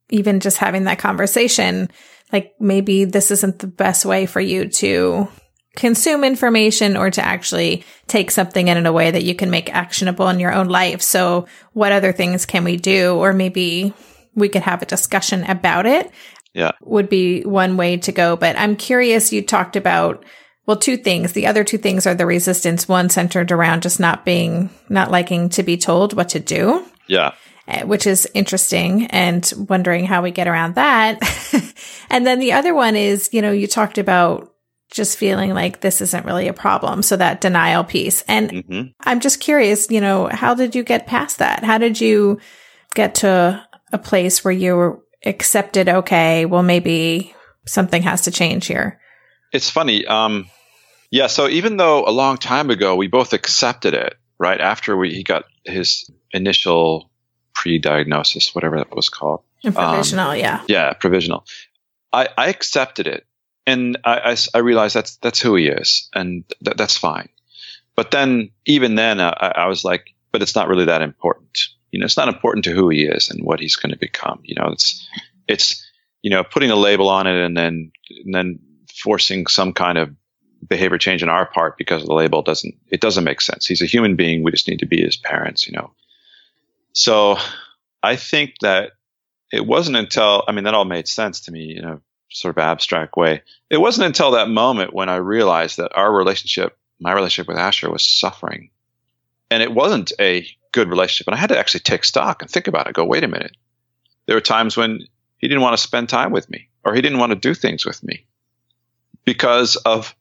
even 0.09 0.41
just 0.41 0.57
having 0.57 0.83
that 0.83 0.99
conversation, 0.99 1.89
like 2.33 2.51
maybe 2.59 3.05
this 3.05 3.31
isn't 3.31 3.59
the 3.59 3.67
best 3.67 4.03
way 4.03 4.25
for 4.25 4.41
you 4.41 4.67
to 4.67 5.29
consume 5.77 6.25
information 6.25 6.97
or 6.97 7.09
to 7.09 7.25
actually 7.25 7.85
take 8.07 8.31
something 8.31 8.67
in 8.67 8.75
in 8.75 8.85
a 8.85 8.91
way 8.91 9.09
that 9.09 9.23
you 9.23 9.35
can 9.35 9.49
make 9.49 9.73
actionable 9.73 10.27
in 10.27 10.41
your 10.41 10.51
own 10.51 10.67
life. 10.67 11.01
So 11.01 11.47
what 11.71 11.93
other 11.93 12.11
things 12.11 12.45
can 12.45 12.65
we 12.65 12.75
do? 12.75 13.15
Or 13.15 13.31
maybe 13.31 13.93
we 14.35 14.49
could 14.49 14.63
have 14.63 14.81
a 14.81 14.85
discussion 14.85 15.45
about 15.45 15.85
it 15.85 16.11
yeah. 16.53 16.71
would 16.81 17.09
be 17.09 17.41
one 17.43 17.77
way 17.77 17.97
to 17.97 18.11
go. 18.11 18.35
But 18.35 18.57
I'm 18.57 18.75
curious, 18.75 19.33
you 19.33 19.41
talked 19.41 19.75
about, 19.75 20.25
well, 20.65 20.77
two 20.77 20.97
things. 20.97 21.33
The 21.33 21.47
other 21.47 21.63
two 21.63 21.77
things 21.77 22.05
are 22.05 22.15
the 22.15 22.25
resistance, 22.25 22.87
one 22.87 23.09
centered 23.09 23.51
around 23.51 23.83
just 23.83 23.99
not 23.99 24.25
being, 24.25 24.69
not 24.89 25.11
liking 25.11 25.49
to 25.49 25.63
be 25.63 25.77
told 25.77 26.13
what 26.13 26.29
to 26.29 26.39
do. 26.39 26.85
Yeah. 27.07 27.33
Eh, 27.67 27.83
which 27.83 28.07
is 28.07 28.27
interesting 28.33 29.05
and 29.07 29.51
wondering 29.69 30.05
how 30.05 30.23
we 30.23 30.31
get 30.31 30.47
around 30.47 30.73
that. 30.75 31.19
and 32.09 32.25
then 32.25 32.39
the 32.39 32.53
other 32.53 32.73
one 32.73 32.95
is, 32.95 33.29
you 33.31 33.43
know, 33.43 33.51
you 33.51 33.67
talked 33.67 33.99
about 33.99 34.51
just 34.91 35.19
feeling 35.19 35.53
like 35.53 35.81
this 35.81 36.01
isn't 36.01 36.25
really 36.25 36.47
a 36.47 36.53
problem. 36.53 37.03
So 37.03 37.15
that 37.17 37.41
denial 37.41 37.83
piece. 37.83 38.23
And 38.27 38.49
mm-hmm. 38.49 38.81
I'm 39.01 39.19
just 39.19 39.39
curious, 39.39 39.91
you 39.91 40.01
know, 40.01 40.27
how 40.27 40.55
did 40.55 40.73
you 40.73 40.83
get 40.83 41.05
past 41.05 41.37
that? 41.37 41.63
How 41.63 41.77
did 41.77 42.01
you 42.01 42.39
get 42.95 43.15
to 43.15 43.63
a 43.93 43.97
place 43.99 44.43
where 44.43 44.51
you 44.51 44.75
were 44.75 44.99
accepted, 45.25 45.89
okay, 45.89 46.45
well, 46.45 46.63
maybe 46.63 47.33
something 47.65 48.01
has 48.03 48.21
to 48.21 48.31
change 48.31 48.67
here? 48.67 48.99
It's 49.51 49.69
funny. 49.69 50.05
Um, 50.05 50.49
yeah. 51.11 51.27
So 51.27 51.47
even 51.47 51.77
though 51.77 52.05
a 52.05 52.11
long 52.11 52.37
time 52.37 52.69
ago 52.69 52.95
we 52.95 53.07
both 53.07 53.33
accepted 53.33 53.93
it, 53.93 54.15
right 54.37 54.61
after 54.61 54.95
we 54.95 55.13
he 55.13 55.23
got 55.23 55.45
his 55.65 56.09
initial 56.31 57.11
pre-diagnosis, 57.53 58.55
whatever 58.55 58.77
that 58.77 58.95
was 58.95 59.09
called, 59.09 59.41
provisional, 59.61 60.31
um, 60.31 60.37
yeah, 60.37 60.63
yeah, 60.67 60.93
provisional. 60.93 61.45
I, 62.13 62.29
I 62.37 62.47
accepted 62.49 63.07
it, 63.07 63.25
and 63.67 63.97
I, 64.03 64.31
I, 64.31 64.35
I, 64.55 64.57
realized 64.59 64.95
that's 64.95 65.17
that's 65.17 65.39
who 65.39 65.55
he 65.55 65.67
is, 65.67 66.09
and 66.13 66.43
th- 66.63 66.77
that's 66.77 66.97
fine. 66.97 67.29
But 67.95 68.11
then, 68.11 68.51
even 68.65 68.95
then, 68.95 69.19
I, 69.19 69.29
I 69.29 69.67
was 69.67 69.83
like, 69.83 70.15
but 70.31 70.41
it's 70.41 70.55
not 70.55 70.69
really 70.69 70.85
that 70.85 71.01
important 71.01 71.59
you 71.91 71.99
know, 71.99 72.05
it's 72.05 72.17
not 72.17 72.27
important 72.27 72.65
to 72.65 72.71
who 72.71 72.89
he 72.89 73.03
is 73.03 73.29
and 73.29 73.43
what 73.43 73.59
he's 73.59 73.75
going 73.75 73.91
to 73.91 73.97
become. 73.97 74.39
You 74.43 74.55
know, 74.55 74.69
it's, 74.71 75.07
it's, 75.47 75.85
you 76.21 76.29
know, 76.29 76.43
putting 76.43 76.71
a 76.71 76.75
label 76.75 77.09
on 77.09 77.27
it 77.27 77.43
and 77.43 77.55
then, 77.55 77.91
and 78.23 78.33
then 78.33 78.59
forcing 78.93 79.47
some 79.47 79.73
kind 79.73 79.97
of 79.97 80.13
behavior 80.67 80.97
change 80.97 81.23
on 81.23 81.29
our 81.29 81.45
part 81.45 81.77
because 81.77 82.01
of 82.01 82.07
the 82.07 82.13
label 82.13 82.41
doesn't, 82.41 82.75
it 82.89 83.01
doesn't 83.01 83.23
make 83.23 83.41
sense. 83.41 83.65
He's 83.65 83.81
a 83.81 83.85
human 83.85 84.15
being. 84.15 84.43
We 84.43 84.51
just 84.51 84.67
need 84.67 84.79
to 84.79 84.85
be 84.85 85.01
his 85.01 85.17
parents, 85.17 85.67
you 85.67 85.73
know. 85.73 85.91
So 86.93 87.37
I 88.03 88.15
think 88.15 88.55
that 88.61 88.91
it 89.51 89.65
wasn't 89.65 89.97
until, 89.97 90.43
I 90.47 90.51
mean, 90.51 90.65
that 90.65 90.73
all 90.73 90.85
made 90.85 91.07
sense 91.07 91.41
to 91.41 91.51
me 91.51 91.77
in 91.77 91.85
a 91.85 92.01
sort 92.29 92.55
of 92.55 92.61
abstract 92.61 93.15
way. 93.15 93.41
It 93.69 93.77
wasn't 93.77 94.07
until 94.07 94.31
that 94.31 94.49
moment 94.49 94.93
when 94.93 95.09
I 95.09 95.15
realized 95.15 95.77
that 95.77 95.95
our 95.95 96.11
relationship, 96.11 96.77
my 96.99 97.13
relationship 97.13 97.47
with 97.47 97.57
Asher 97.57 97.89
was 97.89 98.03
suffering. 98.03 98.69
And 99.49 99.63
it 99.63 99.73
wasn't 99.73 100.11
a 100.19 100.45
good 100.71 100.89
relationship. 100.89 101.27
And 101.27 101.35
I 101.35 101.39
had 101.39 101.49
to 101.49 101.59
actually 101.59 101.81
take 101.81 102.03
stock 102.03 102.41
and 102.41 102.49
think 102.51 102.67
about 102.67 102.87
it. 102.87 102.93
Go, 102.93 103.05
wait 103.05 103.23
a 103.23 103.27
minute. 103.27 103.55
There 104.25 104.35
were 104.35 104.41
times 104.41 104.77
when 104.77 104.99
he 105.37 105.47
didn't 105.47 105.61
want 105.63 105.75
to 105.77 105.81
spend 105.83 106.09
time 106.09 106.31
with 106.31 106.49
me 106.49 106.69
or 106.85 106.93
he 106.93 107.01
didn't 107.01 107.19
want 107.19 107.31
to 107.31 107.35
do 107.35 107.53
things 107.53 107.85
with 107.85 108.03
me. 108.03 108.25
because 109.25 109.75
of, 109.75 110.15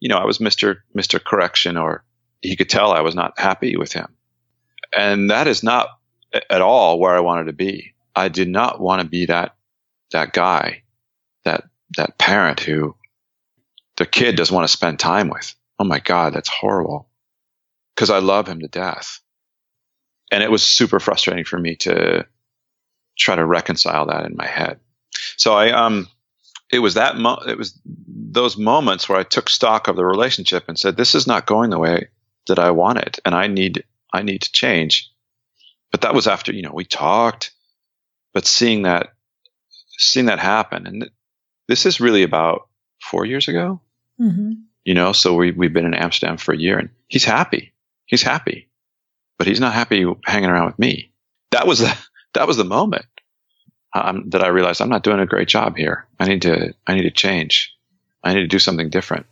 you 0.00 0.08
know, 0.08 0.18
I 0.18 0.24
was 0.26 0.38
Mr. 0.38 0.78
Mr. 0.96 1.22
Correction 1.22 1.76
or 1.76 2.04
he 2.40 2.56
could 2.56 2.68
tell 2.68 2.92
I 2.92 3.00
was 3.00 3.14
not 3.14 3.38
happy 3.38 3.76
with 3.76 3.92
him. 3.92 4.08
And 4.96 5.30
that 5.30 5.48
is 5.48 5.62
not 5.62 5.88
at 6.50 6.60
all 6.60 6.98
where 7.00 7.16
I 7.16 7.20
wanted 7.20 7.44
to 7.46 7.52
be. 7.52 7.94
I 8.14 8.28
did 8.28 8.48
not 8.48 8.80
want 8.80 9.02
to 9.02 9.08
be 9.08 9.26
that, 9.26 9.56
that 10.12 10.32
guy, 10.32 10.82
that, 11.44 11.64
that 11.96 12.18
parent 12.18 12.60
who 12.60 12.94
the 13.96 14.06
kid 14.06 14.36
doesn't 14.36 14.54
want 14.54 14.66
to 14.66 14.72
spend 14.72 14.98
time 14.98 15.28
with. 15.28 15.54
Oh 15.78 15.84
my 15.84 15.98
God, 15.98 16.34
that's 16.34 16.48
horrible. 16.48 17.08
Cause 17.96 18.10
I 18.10 18.18
love 18.18 18.48
him 18.48 18.60
to 18.60 18.68
death. 18.68 19.20
And 20.34 20.42
it 20.42 20.50
was 20.50 20.64
super 20.64 20.98
frustrating 20.98 21.44
for 21.44 21.60
me 21.60 21.76
to 21.76 22.26
try 23.16 23.36
to 23.36 23.46
reconcile 23.46 24.06
that 24.06 24.26
in 24.26 24.34
my 24.34 24.46
head. 24.46 24.80
So 25.36 25.54
I, 25.54 25.70
um, 25.70 26.08
it 26.72 26.80
was 26.80 26.94
that, 26.94 27.16
mo- 27.16 27.44
it 27.46 27.56
was 27.56 27.80
those 27.84 28.56
moments 28.56 29.08
where 29.08 29.16
I 29.16 29.22
took 29.22 29.48
stock 29.48 29.86
of 29.86 29.94
the 29.94 30.04
relationship 30.04 30.64
and 30.66 30.76
said, 30.76 30.96
this 30.96 31.14
is 31.14 31.28
not 31.28 31.46
going 31.46 31.70
the 31.70 31.78
way 31.78 32.08
that 32.48 32.58
I 32.58 32.72
want 32.72 32.98
it 32.98 33.20
And 33.24 33.32
I 33.32 33.46
need, 33.46 33.84
I 34.12 34.22
need 34.22 34.42
to 34.42 34.50
change. 34.50 35.12
But 35.92 36.00
that 36.00 36.14
was 36.14 36.26
after, 36.26 36.52
you 36.52 36.62
know, 36.62 36.72
we 36.74 36.84
talked, 36.84 37.52
but 38.32 38.44
seeing 38.44 38.82
that, 38.82 39.14
seeing 39.98 40.26
that 40.26 40.40
happen. 40.40 40.88
And 40.88 41.10
this 41.68 41.86
is 41.86 42.00
really 42.00 42.24
about 42.24 42.66
four 43.00 43.24
years 43.24 43.46
ago, 43.46 43.80
mm-hmm. 44.20 44.54
you 44.84 44.94
know, 44.94 45.12
so 45.12 45.34
we, 45.34 45.52
we've 45.52 45.72
been 45.72 45.86
in 45.86 45.94
Amsterdam 45.94 46.38
for 46.38 46.52
a 46.52 46.58
year 46.58 46.76
and 46.76 46.90
he's 47.06 47.24
happy. 47.24 47.72
He's 48.06 48.22
happy, 48.22 48.68
but 49.38 49.46
he's 49.46 49.60
not 49.60 49.72
happy 49.72 50.04
hanging 50.24 50.50
around 50.50 50.66
with 50.66 50.78
me. 50.78 51.10
That 51.50 51.66
was 51.66 51.80
the, 51.80 51.96
that 52.34 52.46
was 52.46 52.56
the 52.56 52.64
moment 52.64 53.06
um, 53.94 54.30
that 54.30 54.42
I 54.42 54.48
realized 54.48 54.80
I'm 54.80 54.88
not 54.88 55.04
doing 55.04 55.20
a 55.20 55.26
great 55.26 55.48
job 55.48 55.76
here. 55.76 56.06
I 56.18 56.28
need 56.28 56.42
to, 56.42 56.74
I 56.86 56.94
need 56.94 57.02
to 57.02 57.10
change. 57.10 57.74
I 58.22 58.34
need 58.34 58.40
to 58.40 58.46
do 58.48 58.58
something 58.58 58.90
different. 58.90 59.26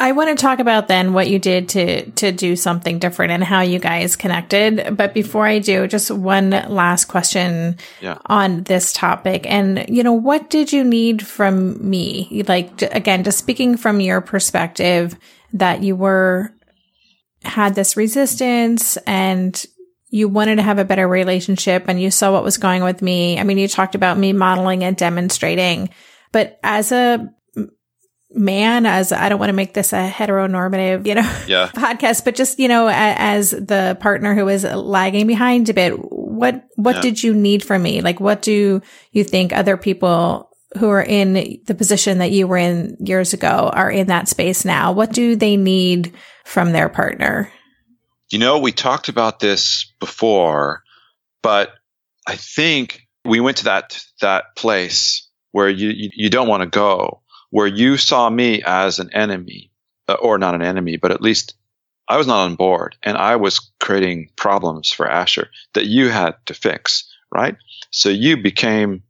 I 0.00 0.12
want 0.12 0.36
to 0.36 0.40
talk 0.40 0.60
about 0.60 0.86
then 0.86 1.12
what 1.12 1.28
you 1.28 1.38
did 1.38 1.68
to 1.70 2.08
to 2.12 2.30
do 2.30 2.54
something 2.54 2.98
different 2.98 3.32
and 3.32 3.42
how 3.42 3.62
you 3.62 3.78
guys 3.78 4.14
connected. 4.14 4.96
But 4.96 5.12
before 5.12 5.44
I 5.44 5.58
do, 5.58 5.88
just 5.88 6.10
one 6.10 6.50
last 6.50 7.06
question 7.06 7.76
yeah. 8.00 8.18
on 8.26 8.62
this 8.64 8.92
topic. 8.92 9.44
And 9.50 9.84
you 9.88 10.04
know, 10.04 10.12
what 10.12 10.50
did 10.50 10.72
you 10.72 10.84
need 10.84 11.26
from 11.26 11.88
me? 11.88 12.44
Like 12.46 12.80
again, 12.82 13.24
just 13.24 13.38
speaking 13.38 13.76
from 13.76 14.00
your 14.00 14.20
perspective 14.20 15.16
that 15.52 15.82
you 15.82 15.96
were 15.96 16.52
had 17.44 17.74
this 17.74 17.96
resistance 17.96 18.96
and 18.98 19.64
you 20.10 20.28
wanted 20.28 20.56
to 20.56 20.62
have 20.62 20.78
a 20.78 20.84
better 20.84 21.06
relationship 21.06 21.84
and 21.86 22.00
you 22.00 22.10
saw 22.10 22.32
what 22.32 22.44
was 22.44 22.56
going 22.56 22.82
with 22.82 23.02
me. 23.02 23.38
I 23.38 23.44
mean, 23.44 23.58
you 23.58 23.68
talked 23.68 23.94
about 23.94 24.18
me 24.18 24.32
modeling 24.32 24.82
and 24.84 24.96
demonstrating, 24.96 25.90
but 26.32 26.58
as 26.62 26.92
a 26.92 27.32
man 28.30 28.86
as 28.86 29.12
I 29.12 29.28
don't 29.28 29.38
want 29.38 29.50
to 29.50 29.54
make 29.54 29.74
this 29.74 29.92
a 29.92 30.08
heteronormative, 30.08 31.06
you 31.06 31.14
know, 31.14 31.40
yeah. 31.46 31.68
podcast, 31.74 32.24
but 32.24 32.34
just, 32.34 32.58
you 32.58 32.68
know, 32.68 32.88
as 32.90 33.50
the 33.50 33.96
partner 34.00 34.34
who 34.34 34.48
is 34.48 34.64
lagging 34.64 35.26
behind 35.26 35.68
a 35.68 35.74
bit, 35.74 35.92
what, 35.92 36.64
what 36.76 36.96
yeah. 36.96 37.02
did 37.02 37.22
you 37.22 37.34
need 37.34 37.64
from 37.64 37.82
me? 37.82 38.00
Like, 38.00 38.20
what 38.20 38.42
do 38.42 38.82
you 39.12 39.24
think 39.24 39.52
other 39.52 39.76
people 39.76 40.47
who 40.76 40.88
are 40.90 41.02
in 41.02 41.32
the 41.32 41.74
position 41.74 42.18
that 42.18 42.30
you 42.30 42.46
were 42.46 42.58
in 42.58 42.96
years 43.00 43.32
ago 43.32 43.70
are 43.72 43.90
in 43.90 44.08
that 44.08 44.28
space 44.28 44.64
now? 44.64 44.92
What 44.92 45.12
do 45.12 45.36
they 45.36 45.56
need 45.56 46.14
from 46.44 46.72
their 46.72 46.88
partner? 46.88 47.50
You 48.30 48.38
know, 48.38 48.58
we 48.58 48.72
talked 48.72 49.08
about 49.08 49.40
this 49.40 49.90
before, 50.00 50.82
but 51.42 51.72
I 52.26 52.36
think 52.36 53.06
we 53.24 53.40
went 53.40 53.58
to 53.58 53.64
that, 53.64 54.04
that 54.20 54.54
place 54.56 55.26
where 55.52 55.68
you, 55.70 55.88
you, 55.88 56.10
you 56.14 56.30
don't 56.30 56.48
want 56.48 56.62
to 56.62 56.68
go 56.68 57.22
where 57.50 57.66
you 57.66 57.96
saw 57.96 58.28
me 58.28 58.62
as 58.64 58.98
an 58.98 59.10
enemy, 59.14 59.70
uh, 60.06 60.14
or 60.14 60.38
not 60.38 60.54
an 60.54 60.62
enemy, 60.62 60.96
but 60.96 61.10
at 61.10 61.22
least 61.22 61.54
I 62.08 62.16
was 62.16 62.26
not 62.26 62.44
on 62.44 62.56
board 62.56 62.96
and 63.02 63.16
I 63.16 63.36
was 63.36 63.70
creating 63.80 64.30
problems 64.36 64.90
for 64.90 65.08
Asher 65.08 65.48
that 65.74 65.86
you 65.86 66.08
had 66.08 66.34
to 66.46 66.54
fix, 66.54 67.10
right? 67.34 67.56
So 67.90 68.08
you 68.08 68.36
became, 68.36 69.02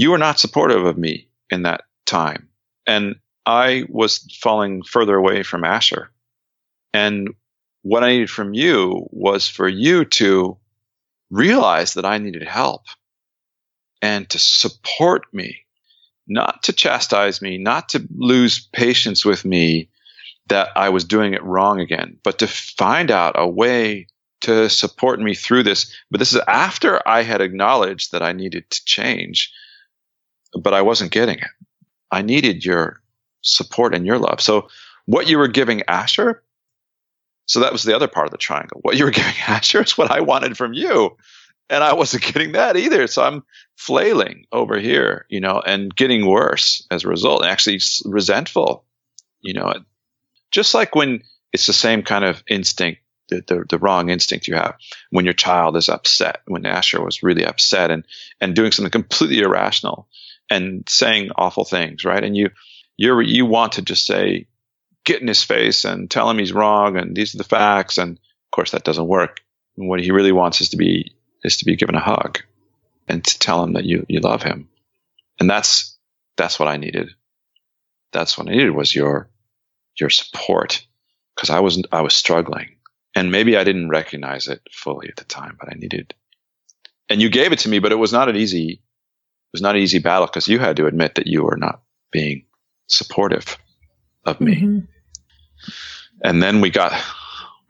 you 0.00 0.10
were 0.10 0.18
not 0.18 0.40
supportive 0.40 0.86
of 0.86 0.96
me 0.96 1.28
in 1.50 1.64
that 1.64 1.82
time. 2.06 2.48
And 2.86 3.16
I 3.44 3.84
was 3.90 4.26
falling 4.40 4.82
further 4.82 5.14
away 5.14 5.42
from 5.42 5.62
Asher. 5.62 6.10
And 6.94 7.34
what 7.82 8.02
I 8.02 8.12
needed 8.12 8.30
from 8.30 8.54
you 8.54 9.06
was 9.10 9.46
for 9.46 9.68
you 9.68 10.06
to 10.06 10.56
realize 11.30 11.94
that 11.94 12.06
I 12.06 12.16
needed 12.16 12.48
help 12.48 12.84
and 14.00 14.26
to 14.30 14.38
support 14.38 15.26
me 15.34 15.66
not 16.26 16.62
to 16.62 16.72
chastise 16.72 17.42
me, 17.42 17.58
not 17.58 17.90
to 17.90 18.08
lose 18.16 18.68
patience 18.72 19.22
with 19.22 19.44
me 19.44 19.90
that 20.46 20.70
I 20.76 20.88
was 20.88 21.04
doing 21.04 21.34
it 21.34 21.44
wrong 21.44 21.78
again, 21.78 22.16
but 22.24 22.38
to 22.38 22.46
find 22.46 23.10
out 23.10 23.34
a 23.38 23.46
way 23.46 24.06
to 24.42 24.70
support 24.70 25.20
me 25.20 25.34
through 25.34 25.64
this. 25.64 25.94
But 26.10 26.20
this 26.20 26.32
is 26.32 26.40
after 26.48 27.06
I 27.06 27.22
had 27.22 27.42
acknowledged 27.42 28.12
that 28.12 28.22
I 28.22 28.32
needed 28.32 28.70
to 28.70 28.84
change, 28.86 29.52
but 30.52 30.74
I 30.74 30.82
wasn't 30.82 31.12
getting 31.12 31.38
it. 31.38 31.48
I 32.10 32.22
needed 32.22 32.64
your 32.64 33.00
support 33.42 33.94
and 33.94 34.06
your 34.06 34.18
love. 34.18 34.40
So 34.40 34.68
what 35.06 35.28
you 35.28 35.38
were 35.38 35.48
giving 35.48 35.82
Asher, 35.88 36.42
so 37.46 37.60
that 37.60 37.72
was 37.72 37.82
the 37.82 37.94
other 37.94 38.08
part 38.08 38.26
of 38.26 38.32
the 38.32 38.38
triangle. 38.38 38.80
What 38.82 38.96
you 38.96 39.04
were 39.04 39.10
giving 39.12 39.34
Asher 39.46 39.82
is 39.82 39.96
what 39.96 40.10
I 40.10 40.20
wanted 40.20 40.56
from 40.56 40.72
you 40.72 41.16
and 41.70 41.84
I 41.84 41.94
wasn't 41.94 42.24
getting 42.24 42.52
that 42.52 42.76
either. 42.76 43.06
So 43.06 43.22
I'm 43.22 43.44
flailing 43.76 44.46
over 44.52 44.78
here, 44.78 45.24
you 45.30 45.40
know, 45.40 45.62
and 45.64 45.94
getting 45.94 46.26
worse 46.26 46.86
as 46.90 47.04
a 47.04 47.08
result, 47.08 47.44
actually 47.44 47.80
resentful, 48.04 48.84
you 49.40 49.54
know, 49.54 49.72
just 50.50 50.74
like 50.74 50.94
when 50.94 51.22
it's 51.52 51.66
the 51.66 51.72
same 51.72 52.02
kind 52.02 52.24
of 52.24 52.42
instinct, 52.48 53.00
the, 53.28 53.42
the, 53.46 53.64
the, 53.68 53.78
wrong 53.78 54.10
instinct 54.10 54.48
you 54.48 54.56
have 54.56 54.74
when 55.10 55.24
your 55.24 55.34
child 55.34 55.76
is 55.76 55.88
upset, 55.88 56.42
when 56.46 56.66
Asher 56.66 57.02
was 57.02 57.22
really 57.22 57.44
upset 57.44 57.92
and, 57.92 58.04
and 58.40 58.56
doing 58.56 58.72
something 58.72 58.90
completely 58.90 59.38
irrational 59.38 60.08
and 60.50 60.88
saying 60.88 61.30
awful 61.36 61.64
things, 61.64 62.04
right? 62.04 62.22
And 62.22 62.36
you, 62.36 62.50
you're, 62.96 63.22
you 63.22 63.46
want 63.46 63.72
to 63.72 63.82
just 63.82 64.04
say, 64.04 64.48
get 65.04 65.22
in 65.22 65.28
his 65.28 65.42
face 65.42 65.84
and 65.84 66.10
tell 66.10 66.28
him 66.28 66.38
he's 66.38 66.52
wrong 66.52 66.96
and 66.96 67.16
these 67.16 67.34
are 67.34 67.38
the 67.38 67.44
facts. 67.44 67.96
And 67.96 68.12
of 68.18 68.50
course 68.52 68.72
that 68.72 68.84
doesn't 68.84 69.06
work. 69.06 69.40
And 69.76 69.88
what 69.88 70.00
he 70.00 70.10
really 70.10 70.32
wants 70.32 70.60
is 70.60 70.70
to 70.70 70.76
be 70.76 71.14
is 71.42 71.58
to 71.58 71.64
be 71.64 71.76
given 71.76 71.94
a 71.94 72.00
hug 72.00 72.40
and 73.08 73.24
to 73.24 73.38
tell 73.38 73.64
him 73.64 73.72
that 73.72 73.84
you, 73.84 74.04
you 74.08 74.20
love 74.20 74.42
him. 74.42 74.68
And 75.38 75.48
that's, 75.48 75.96
that's 76.36 76.58
what 76.58 76.68
I 76.68 76.76
needed. 76.76 77.10
That's 78.12 78.36
what 78.36 78.48
I 78.48 78.52
needed 78.52 78.74
was 78.74 78.94
your, 78.94 79.30
your 79.98 80.10
support 80.10 80.86
because 81.34 81.48
I 81.48 81.60
wasn't, 81.60 81.86
I 81.92 82.02
was 82.02 82.12
struggling 82.14 82.76
and 83.14 83.32
maybe 83.32 83.56
I 83.56 83.64
didn't 83.64 83.88
recognize 83.88 84.48
it 84.48 84.60
fully 84.70 85.08
at 85.08 85.16
the 85.16 85.24
time, 85.24 85.56
but 85.58 85.70
I 85.70 85.76
needed, 85.78 86.14
and 87.08 87.20
you 87.20 87.28
gave 87.28 87.52
it 87.52 87.60
to 87.60 87.68
me, 87.68 87.78
but 87.80 87.92
it 87.92 87.96
was 87.96 88.12
not 88.12 88.28
an 88.28 88.36
easy, 88.36 88.82
was 89.52 89.62
not 89.62 89.76
an 89.76 89.82
easy 89.82 89.98
battle 89.98 90.26
because 90.26 90.48
you 90.48 90.58
had 90.58 90.76
to 90.76 90.86
admit 90.86 91.16
that 91.16 91.26
you 91.26 91.44
were 91.44 91.56
not 91.56 91.82
being 92.10 92.44
supportive 92.88 93.58
of 94.24 94.40
me. 94.40 94.56
Mm-hmm. 94.56 94.78
And 96.22 96.42
then 96.42 96.60
we 96.60 96.70
got, 96.70 96.92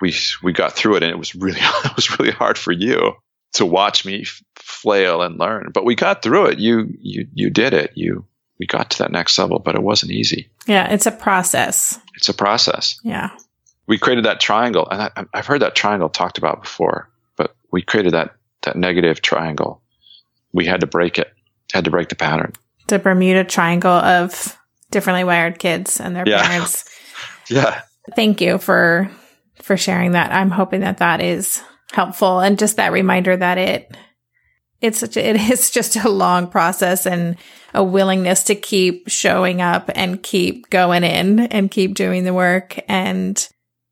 we, 0.00 0.14
we 0.42 0.52
got 0.52 0.72
through 0.72 0.96
it 0.96 1.02
and 1.02 1.10
it 1.10 1.18
was 1.18 1.34
really, 1.34 1.60
it 1.84 1.96
was 1.96 2.18
really 2.18 2.32
hard 2.32 2.58
for 2.58 2.72
you 2.72 3.14
to 3.52 3.66
watch 3.66 4.04
me 4.04 4.24
flail 4.56 5.22
and 5.22 5.38
learn. 5.38 5.70
But 5.72 5.84
we 5.84 5.94
got 5.94 6.22
through 6.22 6.46
it. 6.46 6.58
You 6.58 6.88
you 7.00 7.26
you 7.34 7.50
did 7.50 7.74
it. 7.74 7.92
You 7.94 8.24
we 8.58 8.66
got 8.66 8.90
to 8.90 8.98
that 8.98 9.12
next 9.12 9.38
level, 9.38 9.58
but 9.58 9.74
it 9.74 9.82
wasn't 9.82 10.12
easy. 10.12 10.50
Yeah, 10.66 10.90
it's 10.92 11.06
a 11.06 11.12
process. 11.12 11.98
It's 12.16 12.28
a 12.28 12.34
process. 12.34 12.98
Yeah. 13.02 13.30
We 13.86 13.98
created 13.98 14.24
that 14.26 14.38
triangle, 14.38 14.86
and 14.88 15.02
I, 15.02 15.24
I've 15.34 15.46
heard 15.46 15.62
that 15.62 15.74
triangle 15.74 16.08
talked 16.08 16.38
about 16.38 16.62
before. 16.62 17.10
But 17.36 17.56
we 17.72 17.82
created 17.82 18.12
that 18.12 18.36
that 18.62 18.76
negative 18.76 19.22
triangle. 19.22 19.82
We 20.52 20.66
had 20.66 20.80
to 20.80 20.86
break 20.86 21.18
it. 21.18 21.32
Had 21.72 21.84
to 21.84 21.90
break 21.90 22.08
the 22.08 22.16
pattern. 22.16 22.52
The 22.88 22.98
Bermuda 22.98 23.44
Triangle 23.44 23.90
of 23.90 24.56
differently 24.90 25.24
wired 25.24 25.58
kids 25.58 26.00
and 26.00 26.14
their 26.14 26.24
yeah. 26.26 26.46
parents. 26.46 26.84
yeah. 27.48 27.82
Thank 28.16 28.40
you 28.40 28.58
for 28.58 29.10
for 29.62 29.76
sharing 29.76 30.12
that. 30.12 30.32
I'm 30.32 30.50
hoping 30.50 30.80
that 30.80 30.98
that 30.98 31.20
is 31.20 31.62
helpful 31.92 32.40
and 32.40 32.58
just 32.58 32.76
that 32.76 32.92
reminder 32.92 33.36
that 33.36 33.58
it 33.58 33.96
it's 34.80 34.98
such 34.98 35.16
a, 35.16 35.28
it 35.28 35.36
is 35.36 35.70
just 35.70 35.96
a 35.96 36.08
long 36.08 36.48
process 36.48 37.06
and 37.06 37.36
a 37.74 37.84
willingness 37.84 38.44
to 38.44 38.54
keep 38.54 39.08
showing 39.08 39.60
up 39.60 39.90
and 39.94 40.22
keep 40.22 40.70
going 40.70 41.04
in 41.04 41.40
and 41.40 41.70
keep 41.70 41.94
doing 41.94 42.24
the 42.24 42.34
work 42.34 42.78
and 42.88 43.48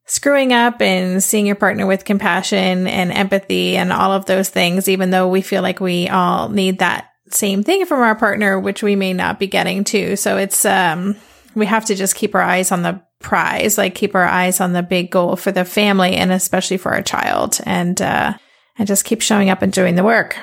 screwing 0.06 0.52
up 0.52 0.80
and 0.80 1.22
seeing 1.22 1.46
your 1.46 1.54
partner 1.54 1.86
with 1.86 2.04
compassion 2.04 2.86
and 2.86 3.12
empathy 3.12 3.76
and 3.76 3.92
all 3.92 4.10
of 4.10 4.24
those 4.24 4.48
things 4.48 4.88
even 4.88 5.10
though 5.10 5.28
we 5.28 5.42
feel 5.42 5.62
like 5.62 5.80
we 5.80 6.08
all 6.08 6.48
need 6.48 6.78
that 6.78 7.10
same 7.34 7.62
thing 7.62 7.86
from 7.86 8.00
our 8.00 8.14
partner 8.14 8.58
which 8.58 8.82
we 8.82 8.96
may 8.96 9.12
not 9.12 9.38
be 9.38 9.46
getting 9.46 9.84
to 9.84 10.16
so 10.16 10.36
it's 10.36 10.64
um 10.64 11.16
we 11.54 11.66
have 11.66 11.84
to 11.86 11.94
just 11.94 12.14
keep 12.14 12.34
our 12.34 12.42
eyes 12.42 12.72
on 12.72 12.82
the 12.82 13.02
prize, 13.18 13.76
like 13.76 13.94
keep 13.94 14.14
our 14.14 14.24
eyes 14.24 14.60
on 14.60 14.72
the 14.72 14.82
big 14.82 15.10
goal 15.10 15.36
for 15.36 15.52
the 15.52 15.64
family 15.64 16.14
and 16.14 16.32
especially 16.32 16.76
for 16.76 16.92
our 16.92 17.02
child 17.02 17.58
and, 17.64 18.00
uh, 18.00 18.34
and 18.78 18.86
just 18.86 19.04
keep 19.04 19.20
showing 19.20 19.50
up 19.50 19.62
and 19.62 19.72
doing 19.72 19.96
the 19.96 20.04
work. 20.04 20.38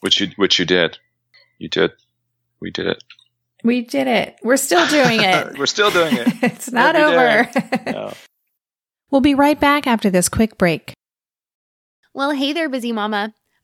Which 0.00 0.20
you, 0.20 0.28
which 0.36 0.58
you 0.58 0.64
did. 0.64 0.98
You 1.58 1.68
did. 1.68 1.92
We 2.60 2.70
did 2.70 2.86
it. 2.86 3.02
We 3.64 3.82
did 3.82 4.06
it. 4.06 4.36
We're 4.42 4.56
still 4.56 4.86
doing 4.88 5.20
it. 5.22 5.58
We're 5.58 5.66
still 5.66 5.90
doing 5.90 6.16
it. 6.16 6.28
it's 6.42 6.70
not 6.70 6.96
over. 6.96 7.50
No. 7.86 8.12
We'll 9.10 9.22
be 9.22 9.34
right 9.34 9.58
back 9.58 9.86
after 9.86 10.10
this 10.10 10.28
quick 10.28 10.58
break. 10.58 10.92
Well, 12.12 12.30
hey 12.32 12.52
there, 12.52 12.68
busy 12.68 12.92
mama. 12.92 13.32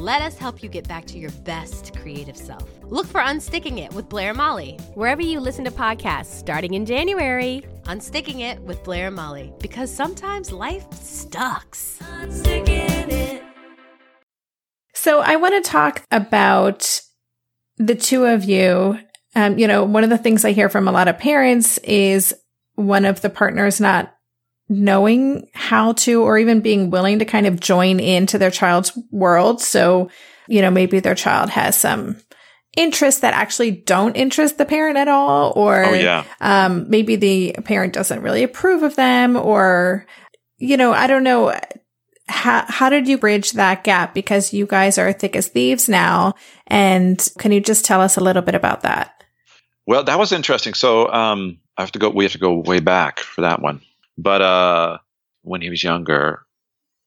Let 0.00 0.22
us 0.22 0.38
help 0.38 0.62
you 0.62 0.70
get 0.70 0.88
back 0.88 1.04
to 1.08 1.18
your 1.18 1.30
best 1.44 1.94
creative 1.94 2.34
self. 2.34 2.66
Look 2.84 3.06
for 3.06 3.20
Unsticking 3.20 3.78
It 3.78 3.92
with 3.92 4.08
Blair 4.08 4.30
and 4.30 4.38
Molly. 4.38 4.78
Wherever 4.94 5.20
you 5.20 5.40
listen 5.40 5.62
to 5.66 5.70
podcasts, 5.70 6.38
starting 6.38 6.72
in 6.72 6.86
January. 6.86 7.62
Unsticking 7.82 8.40
It 8.40 8.58
with 8.62 8.82
Blair 8.82 9.08
and 9.08 9.16
Molly. 9.16 9.52
Because 9.60 9.94
sometimes 9.94 10.52
life 10.52 10.90
sucks. 10.94 11.98
So, 14.94 15.20
I 15.20 15.36
want 15.36 15.62
to 15.62 15.70
talk 15.70 16.02
about 16.10 17.02
the 17.76 17.94
two 17.94 18.24
of 18.24 18.44
you 18.44 18.98
um, 19.34 19.58
you 19.58 19.68
know, 19.68 19.84
one 19.84 20.02
of 20.02 20.08
the 20.08 20.16
things 20.16 20.46
I 20.46 20.52
hear 20.52 20.70
from 20.70 20.88
a 20.88 20.92
lot 20.92 21.08
of 21.08 21.18
parents 21.18 21.76
is 21.78 22.34
one 22.74 23.04
of 23.04 23.20
the 23.20 23.30
partners 23.30 23.82
not 23.82 24.14
knowing 24.70 25.48
how 25.52 25.92
to 25.92 26.22
or 26.22 26.38
even 26.38 26.60
being 26.60 26.90
willing 26.90 27.18
to 27.18 27.24
kind 27.24 27.46
of 27.46 27.58
join 27.58 27.98
into 27.98 28.38
their 28.38 28.52
child's 28.52 28.96
world. 29.10 29.60
So, 29.60 30.08
you 30.46 30.62
know, 30.62 30.70
maybe 30.70 31.00
their 31.00 31.16
child 31.16 31.50
has 31.50 31.76
some 31.76 32.16
interests 32.76 33.20
that 33.22 33.34
actually 33.34 33.72
don't 33.72 34.16
interest 34.16 34.56
the 34.56 34.64
parent 34.64 34.96
at 34.96 35.08
all, 35.08 35.52
or 35.56 35.84
oh, 35.84 35.92
yeah. 35.92 36.24
um, 36.40 36.88
maybe 36.88 37.16
the 37.16 37.52
parent 37.64 37.92
doesn't 37.92 38.22
really 38.22 38.44
approve 38.44 38.84
of 38.84 38.94
them, 38.94 39.34
or, 39.36 40.06
you 40.58 40.76
know, 40.76 40.92
I 40.92 41.08
don't 41.08 41.24
know. 41.24 41.52
How, 42.28 42.64
how 42.68 42.88
did 42.90 43.08
you 43.08 43.18
bridge 43.18 43.52
that 43.52 43.82
gap? 43.82 44.14
Because 44.14 44.52
you 44.52 44.66
guys 44.66 44.98
are 44.98 45.12
thick 45.12 45.34
as 45.34 45.48
thieves 45.48 45.88
now. 45.88 46.34
And 46.68 47.28
can 47.38 47.50
you 47.50 47.60
just 47.60 47.84
tell 47.84 48.00
us 48.00 48.16
a 48.16 48.22
little 48.22 48.42
bit 48.42 48.54
about 48.54 48.82
that? 48.82 49.24
Well, 49.84 50.04
that 50.04 50.16
was 50.16 50.30
interesting. 50.30 50.74
So 50.74 51.12
um, 51.12 51.58
I 51.76 51.82
have 51.82 51.90
to 51.90 51.98
go. 51.98 52.08
We 52.10 52.22
have 52.22 52.32
to 52.34 52.38
go 52.38 52.54
way 52.54 52.78
back 52.78 53.18
for 53.18 53.40
that 53.40 53.60
one. 53.60 53.80
But 54.18 54.42
uh, 54.42 54.98
when 55.42 55.60
he 55.60 55.70
was 55.70 55.82
younger, 55.82 56.44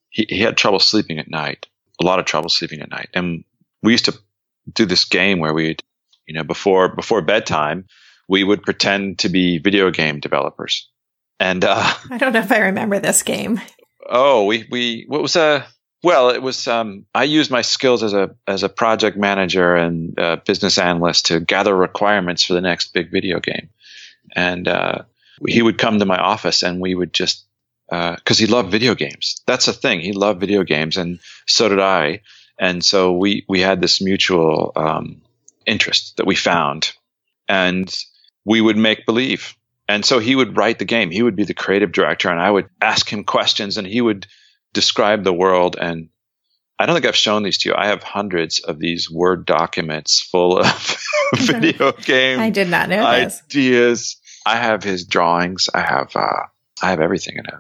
he, 0.10 0.26
he 0.30 0.42
had 0.42 0.58
trouble 0.58 0.80
sleeping 0.80 1.20
at 1.20 1.30
night. 1.30 1.68
A 2.02 2.06
lot 2.06 2.20
of 2.20 2.26
trouble 2.26 2.50
sleeping 2.50 2.82
at 2.82 2.90
night, 2.90 3.10
and 3.14 3.44
we 3.84 3.92
used 3.92 4.06
to 4.06 4.18
do 4.72 4.86
this 4.86 5.06
game 5.06 5.40
where 5.40 5.54
we'd, 5.54 5.84
you 6.26 6.34
know, 6.34 6.44
before 6.44 6.96
before 6.96 7.22
bedtime, 7.22 7.86
we 8.28 8.44
would 8.44 8.64
pretend 8.64 9.20
to 9.20 9.30
be 9.30 9.60
video 9.60 9.92
game 9.92 10.20
developers. 10.20 10.90
And 11.40 11.64
uh, 11.64 11.94
I 12.10 12.18
don't 12.18 12.34
know 12.34 12.40
if 12.40 12.52
I 12.52 12.60
remember 12.60 13.00
this 13.00 13.22
game. 13.22 13.62
Oh, 14.10 14.46
we 14.46 14.68
we 14.72 15.06
what 15.08 15.22
was 15.22 15.36
a 15.36 15.42
uh, 15.42 15.64
well, 16.04 16.30
it 16.30 16.42
was. 16.42 16.68
Um, 16.68 17.06
I 17.16 17.24
used 17.24 17.50
my 17.50 17.62
skills 17.62 18.04
as 18.04 18.14
a 18.14 18.36
as 18.46 18.64
a 18.64 18.70
project 18.70 19.16
manager 19.16 19.74
and 19.74 20.20
uh, 20.20 20.36
business 20.36 20.78
analyst 20.78 21.28
to 21.28 21.40
gather 21.40 21.74
requirements 21.74 22.44
for 22.44 22.54
the 22.54 22.62
next 22.62 22.94
big 22.94 23.10
video 23.10 23.40
game, 23.40 23.70
and 24.36 24.68
uh, 24.68 25.04
he 25.48 25.62
would 25.62 25.78
come 25.78 26.00
to 26.00 26.06
my 26.06 26.18
office 26.18 26.64
and 26.64 26.80
we 26.80 26.96
would 26.96 27.14
just 27.14 27.46
because 27.90 28.40
uh, 28.40 28.46
he 28.46 28.48
loved 28.48 28.72
video 28.72 28.96
games. 28.96 29.42
That's 29.46 29.68
a 29.68 29.74
thing. 29.74 30.00
He 30.00 30.14
loved 30.14 30.40
video 30.40 30.64
games, 30.64 30.98
and 30.98 31.20
so 31.46 31.70
did 31.70 31.80
I. 31.80 32.22
And 32.58 32.84
so 32.84 33.14
we 33.14 33.46
we 33.48 33.60
had 33.60 33.82
this 33.82 34.02
mutual 34.02 34.72
um, 34.76 35.22
interest 35.66 36.18
that 36.18 36.26
we 36.26 36.36
found, 36.36 36.94
and 37.48 37.94
we 38.46 38.62
would 38.62 38.78
make 38.78 39.06
believe. 39.06 39.56
And 39.88 40.06
so 40.06 40.20
he 40.20 40.34
would 40.34 40.56
write 40.56 40.80
the 40.80 40.86
game. 40.86 41.12
He 41.12 41.22
would 41.22 41.36
be 41.36 41.44
the 41.44 41.54
creative 41.54 41.92
director, 41.92 42.30
and 42.30 42.40
I 42.40 42.50
would 42.50 42.70
ask 42.82 43.12
him 43.12 43.26
questions, 43.26 43.78
and 43.78 43.86
he 43.86 44.02
would 44.02 44.28
describe 44.74 45.24
the 45.24 45.34
world 45.34 45.78
and 45.80 46.10
I 46.80 46.86
don't 46.86 46.96
think 46.96 47.06
I've 47.06 47.16
shown 47.16 47.44
these 47.44 47.60
to 47.60 47.70
you. 47.70 47.76
I 47.78 47.88
have 47.88 48.02
hundreds 48.02 48.60
of 48.60 48.80
these 48.80 49.10
Word 49.10 49.46
documents 49.46 50.20
full 50.20 50.60
of 50.60 50.98
video 51.36 51.92
game 51.94 52.40
I 52.40 52.50
did 52.50 52.68
not 52.68 52.90
know 52.90 53.06
ideas. 53.06 53.42
This. 53.50 54.18
I 54.46 54.58
have 54.58 54.84
his 54.84 55.06
drawings. 55.06 55.70
I 55.74 55.82
have 55.82 56.16
uh, 56.16 56.44
I 56.82 56.90
have 56.90 57.00
everything 57.00 57.38
in 57.38 57.46
it. 57.46 57.54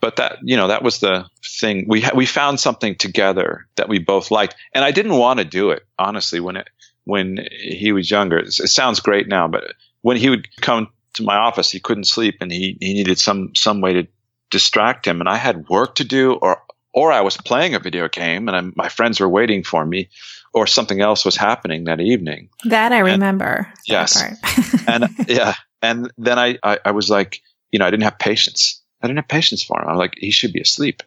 But 0.00 0.16
that 0.16 0.38
you 0.42 0.56
know 0.56 0.68
that 0.68 0.82
was 0.82 0.98
the 0.98 1.26
thing. 1.60 1.86
We 1.88 2.00
ha- 2.02 2.14
we 2.14 2.26
found 2.26 2.60
something 2.60 2.96
together 2.96 3.66
that 3.76 3.88
we 3.88 3.98
both 3.98 4.30
liked, 4.30 4.56
and 4.74 4.84
I 4.84 4.90
didn't 4.90 5.16
want 5.16 5.38
to 5.38 5.44
do 5.44 5.70
it 5.70 5.84
honestly 5.98 6.40
when 6.40 6.56
it 6.56 6.68
when 7.04 7.46
he 7.50 7.92
was 7.92 8.10
younger. 8.10 8.38
It, 8.38 8.48
it 8.48 8.68
sounds 8.68 9.00
great 9.00 9.28
now, 9.28 9.48
but 9.48 9.74
when 10.00 10.16
he 10.16 10.28
would 10.28 10.48
come 10.60 10.88
to 11.14 11.22
my 11.22 11.36
office, 11.36 11.70
he 11.70 11.78
couldn't 11.78 12.04
sleep, 12.04 12.38
and 12.40 12.50
he 12.50 12.76
he 12.80 12.94
needed 12.94 13.18
some 13.18 13.54
some 13.54 13.80
way 13.80 13.92
to 13.94 14.08
distract 14.52 15.06
him 15.06 15.18
and 15.18 15.28
I 15.28 15.36
had 15.36 15.68
work 15.68 15.96
to 15.96 16.04
do 16.04 16.34
or 16.34 16.62
or 16.94 17.10
I 17.10 17.22
was 17.22 17.38
playing 17.38 17.74
a 17.74 17.80
video 17.80 18.06
game 18.08 18.48
and 18.48 18.56
I'm, 18.56 18.72
my 18.76 18.90
friends 18.90 19.18
were 19.18 19.28
waiting 19.28 19.64
for 19.64 19.84
me 19.84 20.10
or 20.52 20.66
something 20.66 21.00
else 21.00 21.24
was 21.24 21.36
happening 21.36 21.84
that 21.84 22.00
evening. 22.00 22.50
That 22.66 22.92
I 22.92 22.98
remember. 22.98 23.66
And, 23.66 23.76
yes. 23.86 24.22
and 24.86 25.08
yeah. 25.26 25.54
And 25.82 26.10
then 26.16 26.38
I, 26.38 26.58
I, 26.62 26.78
I, 26.84 26.90
was 26.92 27.10
like, 27.10 27.42
you 27.70 27.78
know, 27.78 27.86
I 27.86 27.90
didn't 27.90 28.04
have 28.04 28.18
patience. 28.18 28.80
I 29.02 29.08
didn't 29.08 29.18
have 29.18 29.28
patience 29.28 29.62
for 29.62 29.80
him. 29.80 29.88
I'm 29.88 29.96
like, 29.96 30.14
he 30.16 30.30
should 30.30 30.52
be 30.52 30.60
asleep. 30.60 31.02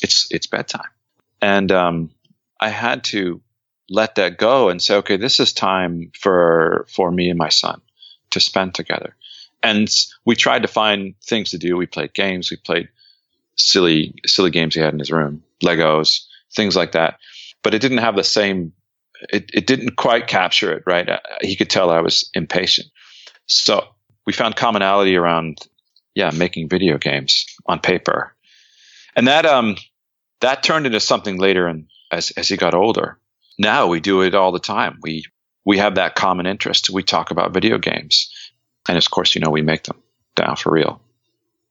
It's, 0.00 0.28
it's 0.30 0.46
bedtime. 0.46 0.88
And, 1.42 1.70
um, 1.72 2.10
I 2.60 2.68
had 2.68 3.04
to 3.04 3.40
let 3.88 4.16
that 4.16 4.38
go 4.38 4.68
and 4.68 4.80
say, 4.80 4.96
okay, 4.96 5.16
this 5.16 5.40
is 5.40 5.52
time 5.52 6.12
for, 6.18 6.86
for 6.88 7.10
me 7.10 7.28
and 7.28 7.38
my 7.38 7.48
son 7.48 7.80
to 8.30 8.40
spend 8.40 8.74
together 8.74 9.16
and 9.62 9.88
we 10.24 10.36
tried 10.36 10.62
to 10.62 10.68
find 10.68 11.14
things 11.22 11.50
to 11.50 11.58
do. 11.58 11.76
We 11.76 11.86
played 11.86 12.14
games. 12.14 12.50
We 12.50 12.56
played 12.56 12.88
silly, 13.56 14.14
silly 14.26 14.50
games 14.50 14.74
he 14.74 14.80
had 14.80 14.92
in 14.92 14.98
his 14.98 15.12
room, 15.12 15.42
Legos, 15.62 16.26
things 16.52 16.76
like 16.76 16.92
that. 16.92 17.18
But 17.62 17.74
it 17.74 17.82
didn't 17.82 17.98
have 17.98 18.16
the 18.16 18.24
same. 18.24 18.72
It, 19.30 19.50
it 19.52 19.66
didn't 19.66 19.96
quite 19.96 20.26
capture 20.26 20.72
it, 20.72 20.84
right? 20.86 21.08
Uh, 21.08 21.20
he 21.42 21.56
could 21.56 21.68
tell 21.68 21.90
I 21.90 22.00
was 22.00 22.30
impatient. 22.32 22.88
So 23.46 23.86
we 24.26 24.32
found 24.32 24.56
commonality 24.56 25.16
around, 25.16 25.58
yeah, 26.14 26.30
making 26.30 26.68
video 26.68 26.98
games 26.98 27.46
on 27.66 27.80
paper, 27.80 28.34
and 29.16 29.28
that 29.28 29.46
um 29.46 29.76
that 30.40 30.62
turned 30.62 30.86
into 30.86 31.00
something 31.00 31.38
later. 31.38 31.66
And 31.66 31.86
as 32.10 32.30
as 32.32 32.48
he 32.48 32.56
got 32.56 32.74
older, 32.74 33.18
now 33.58 33.86
we 33.86 34.00
do 34.00 34.22
it 34.22 34.34
all 34.34 34.52
the 34.52 34.58
time. 34.58 34.98
We 35.02 35.24
we 35.64 35.78
have 35.78 35.96
that 35.96 36.14
common 36.14 36.46
interest. 36.46 36.90
We 36.90 37.02
talk 37.02 37.30
about 37.30 37.52
video 37.52 37.78
games 37.78 38.30
and 38.88 38.98
of 38.98 39.10
course, 39.10 39.34
you 39.34 39.40
know, 39.40 39.50
we 39.50 39.62
make 39.62 39.84
them 39.84 40.02
down 40.36 40.56
for 40.56 40.72
real. 40.72 41.00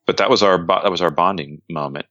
But 0.06 0.18
that 0.18 0.30
was 0.30 0.44
our 0.44 0.66
that 0.66 0.92
was 0.92 1.02
our 1.02 1.12
bonding 1.12 1.62
moment 1.70 2.06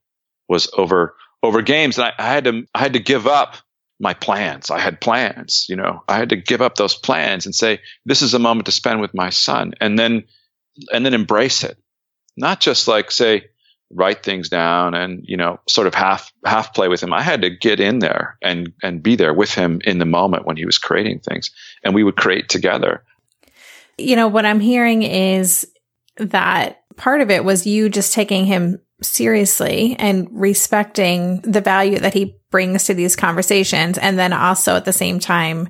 was 0.48 0.70
over 0.76 1.16
over 1.42 1.62
games, 1.62 1.98
and 1.98 2.06
I, 2.06 2.12
I 2.18 2.28
had 2.28 2.44
to 2.44 2.66
I 2.74 2.78
had 2.78 2.92
to 2.92 3.00
give 3.00 3.26
up 3.26 3.56
my 4.00 4.14
plans. 4.14 4.70
I 4.70 4.78
had 4.78 5.00
plans, 5.00 5.66
you 5.68 5.76
know. 5.76 6.02
I 6.08 6.16
had 6.16 6.30
to 6.30 6.36
give 6.36 6.62
up 6.62 6.76
those 6.76 6.94
plans 6.94 7.46
and 7.46 7.54
say, 7.54 7.80
"This 8.04 8.22
is 8.22 8.34
a 8.34 8.38
moment 8.38 8.66
to 8.66 8.72
spend 8.72 9.00
with 9.00 9.14
my 9.14 9.30
son," 9.30 9.74
and 9.80 9.98
then 9.98 10.24
and 10.92 11.04
then 11.04 11.14
embrace 11.14 11.64
it, 11.64 11.78
not 12.36 12.60
just 12.60 12.88
like 12.88 13.10
say 13.10 13.50
write 13.90 14.22
things 14.22 14.48
down 14.48 14.94
and 14.94 15.24
you 15.26 15.36
know 15.36 15.58
sort 15.66 15.86
of 15.86 15.94
half 15.94 16.30
half 16.44 16.74
play 16.74 16.88
with 16.88 17.02
him 17.02 17.12
i 17.12 17.22
had 17.22 17.40
to 17.40 17.48
get 17.48 17.80
in 17.80 18.00
there 18.00 18.36
and 18.42 18.72
and 18.82 19.02
be 19.02 19.16
there 19.16 19.32
with 19.32 19.54
him 19.54 19.80
in 19.84 19.98
the 19.98 20.04
moment 20.04 20.44
when 20.44 20.58
he 20.58 20.66
was 20.66 20.76
creating 20.76 21.18
things 21.20 21.50
and 21.82 21.94
we 21.94 22.04
would 22.04 22.16
create 22.16 22.50
together 22.50 23.02
you 23.96 24.14
know 24.14 24.28
what 24.28 24.44
i'm 24.44 24.60
hearing 24.60 25.02
is 25.02 25.66
that 26.18 26.82
part 26.96 27.22
of 27.22 27.30
it 27.30 27.44
was 27.44 27.66
you 27.66 27.88
just 27.88 28.12
taking 28.12 28.44
him 28.44 28.78
seriously 29.00 29.96
and 29.98 30.28
respecting 30.32 31.40
the 31.40 31.60
value 31.60 31.98
that 31.98 32.12
he 32.12 32.36
brings 32.50 32.84
to 32.84 32.94
these 32.94 33.16
conversations 33.16 33.98
and 33.98 34.18
then 34.18 34.32
also 34.32 34.76
at 34.76 34.84
the 34.84 34.92
same 34.92 35.18
time 35.18 35.68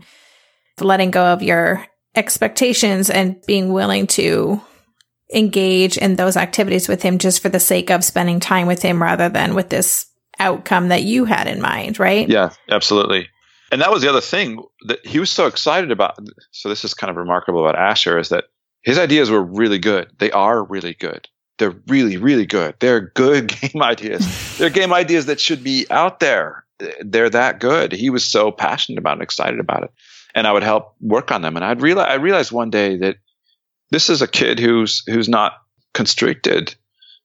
letting 0.80 1.10
go 1.10 1.26
of 1.26 1.42
your 1.42 1.84
expectations 2.14 3.10
and 3.10 3.40
being 3.46 3.72
willing 3.72 4.06
to 4.06 4.60
engage 5.34 5.98
in 5.98 6.16
those 6.16 6.36
activities 6.36 6.88
with 6.88 7.02
him 7.02 7.18
just 7.18 7.42
for 7.42 7.48
the 7.48 7.60
sake 7.60 7.90
of 7.90 8.04
spending 8.04 8.40
time 8.40 8.66
with 8.66 8.82
him 8.82 9.02
rather 9.02 9.28
than 9.28 9.54
with 9.54 9.68
this 9.68 10.06
outcome 10.38 10.88
that 10.88 11.02
you 11.02 11.24
had 11.24 11.46
in 11.46 11.60
mind, 11.60 11.98
right? 11.98 12.28
Yeah, 12.28 12.50
absolutely. 12.70 13.28
And 13.70 13.82
that 13.82 13.90
was 13.90 14.02
the 14.02 14.08
other 14.08 14.20
thing 14.20 14.62
that 14.86 15.04
he 15.04 15.18
was 15.18 15.30
so 15.30 15.46
excited 15.46 15.90
about. 15.90 16.18
So 16.52 16.68
this 16.68 16.84
is 16.84 16.94
kind 16.94 17.10
of 17.10 17.16
remarkable 17.16 17.60
about 17.60 17.78
Asher 17.78 18.18
is 18.18 18.30
that 18.30 18.44
his 18.82 18.98
ideas 18.98 19.30
were 19.30 19.42
really 19.42 19.78
good. 19.78 20.10
They 20.18 20.30
are 20.30 20.64
really 20.64 20.94
good. 20.94 21.28
They're 21.58 21.74
really, 21.88 22.16
really 22.16 22.46
good. 22.46 22.76
They're 22.78 23.00
good 23.00 23.48
game 23.60 23.82
ideas. 23.82 24.56
They're 24.56 24.70
game 24.70 24.92
ideas 24.92 25.26
that 25.26 25.40
should 25.40 25.62
be 25.62 25.86
out 25.90 26.20
there. 26.20 26.64
They're 27.00 27.30
that 27.30 27.60
good. 27.60 27.92
He 27.92 28.10
was 28.10 28.24
so 28.24 28.50
passionate 28.50 28.98
about 28.98 29.18
it, 29.18 29.24
excited 29.24 29.60
about 29.60 29.84
it. 29.84 29.92
And 30.34 30.46
I 30.46 30.52
would 30.52 30.62
help 30.62 30.94
work 31.00 31.32
on 31.32 31.42
them. 31.42 31.56
And 31.56 31.64
I'd 31.64 31.82
realize, 31.82 32.08
I 32.10 32.14
realized 32.14 32.52
one 32.52 32.70
day 32.70 32.96
that 32.98 33.16
this 33.90 34.10
is 34.10 34.22
a 34.22 34.28
kid 34.28 34.58
who's 34.58 35.02
who's 35.06 35.28
not 35.28 35.54
constricted 35.94 36.74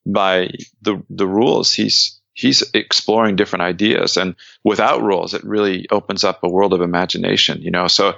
by 0.05 0.49
the 0.81 1.03
the 1.09 1.27
rules. 1.27 1.73
He's 1.73 2.19
he's 2.33 2.63
exploring 2.73 3.35
different 3.35 3.63
ideas, 3.63 4.17
and 4.17 4.35
without 4.63 5.03
rules, 5.03 5.33
it 5.33 5.43
really 5.43 5.87
opens 5.89 6.23
up 6.23 6.43
a 6.43 6.49
world 6.49 6.73
of 6.73 6.81
imagination. 6.81 7.61
You 7.61 7.71
know, 7.71 7.87
so 7.87 8.13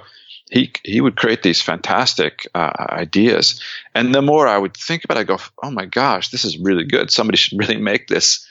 he 0.50 0.72
he 0.84 1.00
would 1.00 1.16
create 1.16 1.42
these 1.42 1.60
fantastic 1.60 2.46
uh, 2.54 2.72
ideas, 2.78 3.60
and 3.94 4.14
the 4.14 4.22
more 4.22 4.46
I 4.46 4.58
would 4.58 4.76
think 4.76 5.04
about, 5.04 5.18
it, 5.18 5.20
I 5.20 5.24
go, 5.24 5.38
oh 5.62 5.70
my 5.70 5.86
gosh, 5.86 6.30
this 6.30 6.44
is 6.44 6.58
really 6.58 6.84
good. 6.84 7.10
Somebody 7.10 7.36
should 7.36 7.58
really 7.58 7.78
make 7.78 8.06
this 8.06 8.46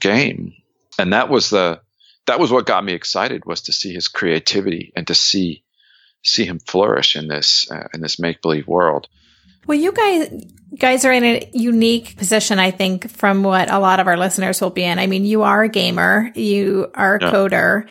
game, 0.00 0.54
and 0.98 1.12
that 1.12 1.28
was 1.30 1.50
the 1.50 1.80
that 2.26 2.40
was 2.40 2.50
what 2.50 2.66
got 2.66 2.84
me 2.84 2.92
excited 2.92 3.44
was 3.44 3.62
to 3.62 3.72
see 3.72 3.92
his 3.92 4.08
creativity 4.08 4.92
and 4.96 5.06
to 5.06 5.14
see 5.14 5.64
see 6.22 6.44
him 6.44 6.58
flourish 6.58 7.16
in 7.16 7.28
this 7.28 7.70
uh, 7.70 7.88
in 7.94 8.00
this 8.00 8.18
make 8.18 8.42
believe 8.42 8.66
world. 8.66 9.08
Well, 9.66 9.78
you 9.78 9.92
guys 9.92 10.44
guys 10.78 11.04
are 11.04 11.12
in 11.12 11.24
a 11.24 11.50
unique 11.52 12.16
position, 12.16 12.58
I 12.58 12.70
think, 12.70 13.10
from 13.10 13.42
what 13.42 13.70
a 13.70 13.78
lot 13.78 14.00
of 14.00 14.06
our 14.06 14.16
listeners 14.16 14.60
will 14.60 14.70
be 14.70 14.84
in. 14.84 14.98
I 14.98 15.06
mean, 15.06 15.24
you 15.24 15.42
are 15.42 15.62
a 15.62 15.68
gamer, 15.68 16.30
you 16.34 16.90
are 16.94 17.16
a 17.16 17.22
yeah. 17.22 17.30
coder, 17.30 17.88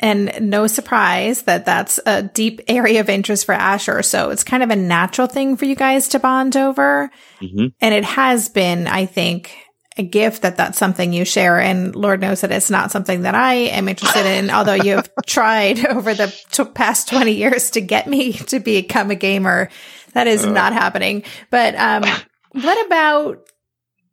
and 0.00 0.50
no 0.50 0.66
surprise 0.66 1.42
that 1.42 1.64
that's 1.64 1.98
a 2.06 2.22
deep 2.22 2.60
area 2.68 3.00
of 3.00 3.08
interest 3.08 3.46
for 3.46 3.52
Asher. 3.52 4.02
So 4.02 4.30
it's 4.30 4.44
kind 4.44 4.62
of 4.62 4.70
a 4.70 4.76
natural 4.76 5.26
thing 5.26 5.56
for 5.56 5.64
you 5.64 5.74
guys 5.74 6.08
to 6.08 6.18
bond 6.18 6.56
over. 6.56 7.10
Mm-hmm. 7.40 7.66
And 7.80 7.94
it 7.94 8.04
has 8.04 8.48
been, 8.48 8.86
I 8.86 9.06
think, 9.06 9.56
a 9.98 10.02
gift 10.02 10.42
that 10.42 10.56
that's 10.56 10.78
something 10.78 11.12
you 11.12 11.24
share. 11.24 11.60
And 11.60 11.94
Lord 11.94 12.20
knows 12.20 12.40
that 12.42 12.52
it's 12.52 12.70
not 12.70 12.90
something 12.90 13.22
that 13.22 13.34
I 13.34 13.54
am 13.54 13.88
interested 13.88 14.24
in, 14.24 14.50
although 14.50 14.74
you've 14.74 15.10
tried 15.26 15.84
over 15.90 16.14
the 16.14 16.34
t- 16.52 16.64
past 16.64 17.08
20 17.08 17.32
years 17.32 17.72
to 17.72 17.80
get 17.80 18.06
me 18.06 18.32
to 18.32 18.60
become 18.60 19.10
a 19.10 19.16
gamer. 19.16 19.68
That 20.14 20.26
is 20.26 20.44
uh, 20.44 20.50
not 20.50 20.72
happening. 20.72 21.24
But 21.50 21.74
um, 21.74 22.04
what 22.52 22.86
about 22.86 23.48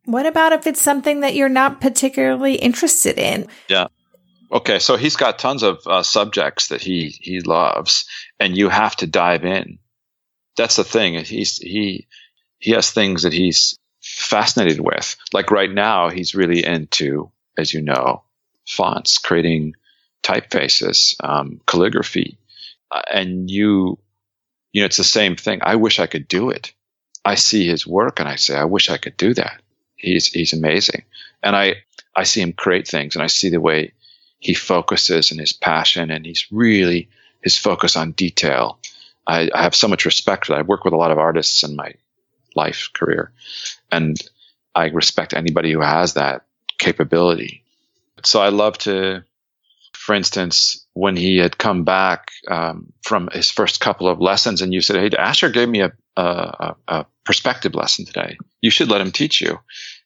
what 0.05 0.25
about 0.25 0.53
if 0.53 0.67
it's 0.67 0.81
something 0.81 1.21
that 1.21 1.35
you're 1.35 1.49
not 1.49 1.81
particularly 1.81 2.55
interested 2.55 3.17
in? 3.17 3.47
Yeah. 3.67 3.87
Okay, 4.51 4.77
so 4.77 4.95
he's 4.95 5.15
got 5.15 5.39
tons 5.39 5.63
of 5.63 5.79
uh, 5.87 6.03
subjects 6.03 6.67
that 6.67 6.81
he 6.81 7.09
he 7.09 7.41
loves, 7.41 8.05
and 8.39 8.55
you 8.55 8.69
have 8.69 8.95
to 8.97 9.07
dive 9.07 9.43
in. 9.43 9.79
That's 10.55 10.75
the 10.75 10.83
thing. 10.83 11.15
He's 11.25 11.57
he 11.57 12.07
he 12.59 12.71
has 12.71 12.91
things 12.91 13.23
that 13.23 13.33
he's 13.33 13.79
fascinated 14.15 14.79
with. 14.79 15.15
Like 15.33 15.51
right 15.51 15.71
now, 15.71 16.09
he's 16.09 16.35
really 16.35 16.65
into, 16.65 17.31
as 17.57 17.73
you 17.73 17.81
know, 17.81 18.23
fonts, 18.65 19.17
creating 19.17 19.75
typefaces, 20.23 21.15
um, 21.23 21.61
calligraphy, 21.67 22.37
uh, 22.91 23.01
and 23.11 23.49
you 23.49 23.99
you 24.75 24.81
know, 24.81 24.87
it's 24.87 24.97
the 24.97 25.05
same 25.05 25.37
thing. 25.37 25.61
I 25.63 25.77
wish 25.77 25.99
I 25.99 26.07
could 26.07 26.27
do 26.27 26.49
it. 26.49 26.73
I 27.23 27.35
see 27.35 27.65
his 27.65 27.87
work 27.87 28.19
and 28.19 28.27
I 28.27 28.35
say, 28.35 28.57
I 28.57 28.65
wish 28.65 28.89
I 28.89 28.97
could 28.97 29.15
do 29.15 29.33
that. 29.35 29.61
He's, 29.95 30.27
he's 30.27 30.51
amazing. 30.51 31.05
And 31.41 31.55
I, 31.55 31.75
I 32.13 32.23
see 32.23 32.41
him 32.41 32.51
create 32.51 32.85
things 32.85 33.15
and 33.15 33.23
I 33.23 33.27
see 33.27 33.49
the 33.49 33.61
way 33.61 33.93
he 34.37 34.53
focuses 34.53 35.31
and 35.31 35.39
his 35.39 35.53
passion 35.53 36.11
and 36.11 36.25
he's 36.25 36.51
really 36.51 37.07
his 37.41 37.57
focus 37.57 37.95
on 37.95 38.11
detail. 38.11 38.77
I, 39.25 39.49
I 39.55 39.63
have 39.63 39.75
so 39.75 39.87
much 39.87 40.03
respect 40.03 40.45
for 40.45 40.51
that. 40.51 40.59
I've 40.59 40.67
worked 40.67 40.83
with 40.83 40.93
a 40.93 40.97
lot 40.97 41.11
of 41.11 41.19
artists 41.19 41.63
in 41.63 41.77
my 41.77 41.93
life 42.55 42.89
career 42.93 43.31
and 43.91 44.17
I 44.75 44.87
respect 44.87 45.33
anybody 45.33 45.71
who 45.71 45.79
has 45.79 46.15
that 46.15 46.43
capability. 46.77 47.63
So 48.23 48.41
I 48.41 48.49
love 48.49 48.77
to, 48.79 49.23
for 49.93 50.13
instance, 50.13 50.85
when 50.93 51.15
he 51.15 51.37
had 51.37 51.57
come 51.57 51.83
back 51.85 52.31
um, 52.49 52.91
from 53.03 53.29
his 53.31 53.49
first 53.49 53.79
couple 53.79 54.09
of 54.09 54.19
lessons, 54.19 54.61
and 54.61 54.73
you 54.73 54.81
said, 54.81 54.97
"Hey, 54.97 55.17
Asher 55.17 55.49
gave 55.49 55.69
me 55.69 55.81
a, 55.81 55.93
a, 56.17 56.75
a, 56.87 57.05
perspective 57.23 57.73
lesson 57.73 58.05
today. 58.05 58.37
You 58.61 58.69
should 58.69 58.89
let 58.89 59.01
him 59.01 59.11
teach 59.11 59.41
you," 59.41 59.59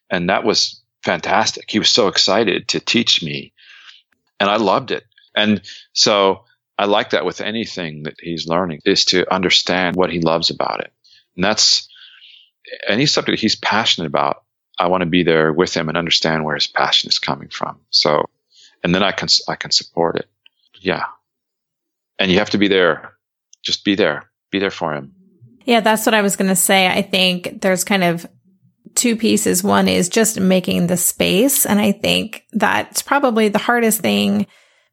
and 0.08 0.30
that 0.30 0.44
was 0.44 0.80
fantastic. 1.02 1.70
He 1.70 1.78
was 1.78 1.90
so 1.90 2.08
excited 2.08 2.68
to 2.68 2.80
teach 2.80 3.22
me, 3.22 3.52
and 4.38 4.48
I 4.48 4.56
loved 4.56 4.90
it. 4.92 5.04
And 5.34 5.62
so 5.92 6.44
I 6.78 6.86
like 6.86 7.10
that 7.10 7.24
with 7.24 7.40
anything 7.40 8.04
that 8.04 8.16
he's 8.20 8.48
learning 8.48 8.80
is 8.84 9.04
to 9.06 9.32
understand 9.32 9.96
what 9.96 10.10
he 10.10 10.20
loves 10.20 10.50
about 10.50 10.80
it, 10.80 10.92
and 11.34 11.44
that's 11.44 11.89
any 12.86 13.06
subject 13.06 13.40
he's 13.40 13.56
passionate 13.56 14.06
about. 14.06 14.44
I 14.78 14.88
want 14.88 15.02
to 15.02 15.06
be 15.06 15.22
there 15.22 15.52
with 15.52 15.74
him 15.74 15.88
and 15.88 15.98
understand 15.98 16.44
where 16.44 16.54
his 16.54 16.66
passion 16.66 17.08
is 17.08 17.18
coming 17.18 17.48
from. 17.48 17.80
So 17.90 18.26
and 18.82 18.94
then 18.94 19.02
I 19.02 19.12
can 19.12 19.28
I 19.48 19.56
can 19.56 19.70
support 19.70 20.16
it. 20.16 20.28
Yeah, 20.80 21.04
and 22.18 22.30
you 22.30 22.38
have 22.38 22.50
to 22.50 22.58
be 22.58 22.68
there. 22.68 23.14
Just 23.62 23.84
be 23.84 23.94
there. 23.94 24.30
Be 24.50 24.58
there 24.58 24.70
for 24.70 24.94
him. 24.94 25.14
Yeah, 25.64 25.80
that's 25.80 26.06
what 26.06 26.14
I 26.14 26.22
was 26.22 26.36
going 26.36 26.48
to 26.48 26.56
say. 26.56 26.88
I 26.88 27.02
think 27.02 27.60
there's 27.60 27.84
kind 27.84 28.02
of 28.02 28.26
two 28.94 29.16
pieces. 29.16 29.62
One 29.62 29.86
is 29.86 30.08
just 30.08 30.40
making 30.40 30.86
the 30.86 30.96
space, 30.96 31.66
and 31.66 31.80
I 31.80 31.92
think 31.92 32.44
that's 32.52 33.02
probably 33.02 33.48
the 33.48 33.58
hardest 33.58 34.00
thing 34.00 34.46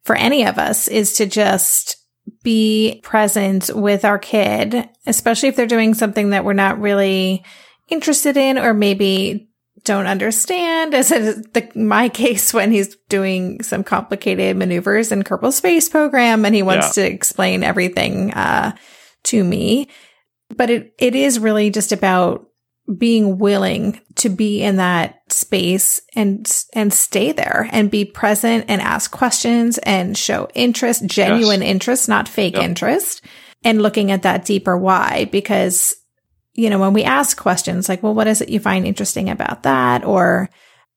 for 0.04 0.14
any 0.14 0.46
of 0.46 0.58
us 0.58 0.88
is 0.88 1.14
to 1.14 1.26
just 1.26 1.96
be 2.42 3.00
present 3.02 3.70
with 3.74 4.04
our 4.04 4.18
kid, 4.18 4.88
especially 5.06 5.48
if 5.48 5.56
they're 5.56 5.66
doing 5.66 5.94
something 5.94 6.30
that 6.30 6.44
we're 6.44 6.52
not 6.52 6.80
really 6.80 7.44
interested 7.88 8.36
in 8.36 8.58
or 8.58 8.74
maybe 8.74 9.48
don't 9.84 10.06
understand, 10.06 10.94
as 10.94 11.10
in 11.10 11.42
the, 11.52 11.70
my 11.74 12.08
case 12.10 12.52
when 12.52 12.70
he's 12.70 12.96
doing 13.08 13.62
some 13.62 13.84
complicated 13.84 14.56
maneuvers 14.56 15.12
in 15.12 15.22
Kerbal 15.22 15.52
Space 15.52 15.88
Program 15.88 16.44
and 16.44 16.54
he 16.54 16.62
wants 16.62 16.96
yeah. 16.96 17.04
to 17.04 17.10
explain 17.10 17.62
everything 17.62 18.32
uh, 18.34 18.76
to 19.24 19.42
me. 19.42 19.88
But 20.54 20.70
it, 20.70 20.94
it 20.98 21.14
is 21.14 21.38
really 21.38 21.70
just 21.70 21.92
about 21.92 22.48
being 22.96 23.38
willing 23.38 24.00
to 24.14 24.30
be 24.30 24.62
in 24.62 24.76
that 24.76 25.20
space 25.30 26.00
and 26.16 26.50
and 26.72 26.90
stay 26.92 27.32
there 27.32 27.68
and 27.70 27.90
be 27.90 28.06
present 28.06 28.64
and 28.68 28.80
ask 28.80 29.10
questions 29.10 29.76
and 29.78 30.16
show 30.16 30.48
interest, 30.54 31.04
genuine 31.04 31.60
yes. 31.60 31.70
interest, 31.70 32.08
not 32.08 32.28
fake 32.28 32.54
yep. 32.54 32.64
interest, 32.64 33.20
and 33.62 33.82
looking 33.82 34.10
at 34.10 34.22
that 34.22 34.46
deeper 34.46 34.76
why 34.76 35.26
because 35.26 35.96
you 36.58 36.68
know, 36.68 36.80
when 36.80 36.92
we 36.92 37.04
ask 37.04 37.36
questions 37.36 37.88
like, 37.88 38.02
well, 38.02 38.14
what 38.14 38.26
is 38.26 38.40
it 38.40 38.48
you 38.48 38.58
find 38.58 38.84
interesting 38.84 39.30
about 39.30 39.62
that? 39.62 40.04
Or 40.04 40.50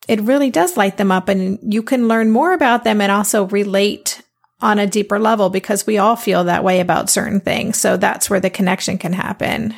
it 0.08 0.20
really 0.22 0.50
does 0.50 0.76
light 0.76 0.98
them 0.98 1.12
up 1.12 1.30
and 1.30 1.60
you 1.62 1.84
can 1.84 2.08
learn 2.08 2.32
more 2.32 2.54
about 2.54 2.84
them 2.84 3.00
and 3.00 3.12
also 3.12 3.46
relate 3.46 4.24
on 4.60 4.80
a 4.80 4.88
deeper 4.88 5.20
level 5.20 5.52
because 5.52 5.86
we 5.86 6.00
all 6.00 6.16
feel 6.16 6.46
that 6.46 6.64
way 6.64 6.80
about 6.80 7.12
certain 7.12 7.40
things. 7.40 7.78
So 7.78 7.96
that's 7.96 8.28
where 8.28 8.40
the 8.40 8.50
connection 8.50 8.98
can 8.98 9.14
happen. 9.14 9.76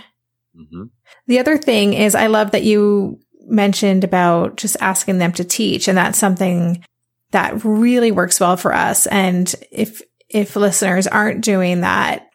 Mm-hmm. 0.57 0.83
The 1.27 1.39
other 1.39 1.57
thing 1.57 1.91
is 1.91 2.15
I 2.15 2.27
love 2.27 2.51
that 2.51 2.63
you 2.63 3.19
mentioned 3.41 4.05
about 4.05 4.55
just 4.55 4.77
asking 4.79 5.17
them 5.17 5.33
to 5.33 5.43
teach. 5.43 5.89
And 5.89 5.97
that's 5.97 6.17
something 6.17 6.81
that 7.31 7.61
really 7.65 8.13
works 8.13 8.39
well 8.39 8.55
for 8.55 8.73
us. 8.73 9.05
And 9.07 9.53
if, 9.69 10.01
if 10.29 10.55
listeners 10.55 11.07
aren't 11.07 11.43
doing 11.43 11.81
that, 11.81 12.29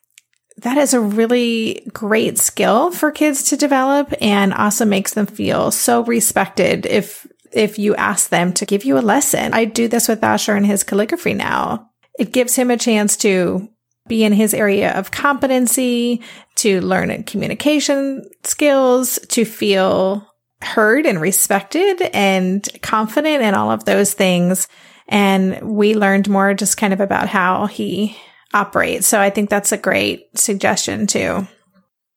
that 0.59 0.77
is 0.77 0.95
a 0.95 1.01
really 1.01 1.89
great 1.93 2.39
skill 2.39 2.91
for 2.91 3.11
kids 3.11 3.45
to 3.45 3.57
develop 3.57 4.13
and 4.21 4.53
also 4.53 4.85
makes 4.85 5.15
them 5.15 5.27
feel 5.27 5.71
so 5.71 6.05
respected 6.05 6.87
if 6.87 7.27
if 7.53 7.79
you 7.79 7.95
ask 7.97 8.29
them 8.29 8.53
to 8.53 8.67
give 8.67 8.85
you 8.85 8.99
a 8.99 9.01
lesson. 9.01 9.55
I 9.55 9.65
do 9.65 9.89
this 9.89 10.07
with 10.09 10.23
Asher 10.23 10.55
and 10.55 10.67
his 10.67 10.85
calligraphy 10.85 11.35
now. 11.35 11.91
It 12.19 12.33
gives 12.33 12.57
him 12.57 12.71
a 12.71 12.77
chance 12.77 13.17
to 13.19 13.69
be 14.07 14.25
in 14.25 14.33
his 14.33 14.53
area 14.53 14.93
of 14.93 15.11
competency, 15.11 16.23
to 16.57 16.81
learn 16.81 17.23
communication 17.25 18.29
skills, 18.45 19.19
to 19.29 19.45
feel 19.45 20.27
heard 20.61 21.07
and 21.07 21.21
respected 21.21 22.03
and 22.13 22.69
confident 22.83 23.43
and 23.43 23.55
all 23.55 23.71
of 23.71 23.85
those 23.85 24.13
things. 24.13 24.67
And 25.07 25.61
we 25.63 25.95
learned 25.95 26.29
more 26.29 26.53
just 26.53 26.77
kind 26.77 26.93
of 26.93 27.01
about 27.01 27.29
how 27.29 27.67
he 27.67 28.17
operates. 28.53 29.07
So 29.07 29.21
I 29.21 29.31
think 29.31 29.51
that's 29.51 29.73
a 29.73 29.79
great 29.79 30.39
suggestion 30.39 31.07
too. 31.07 31.47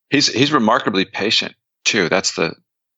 He's 0.10 0.28
he's 0.28 0.52
remarkably 0.52 1.06
patient 1.06 1.56
too. 1.86 2.10
That's 2.10 2.36
the 2.36 2.56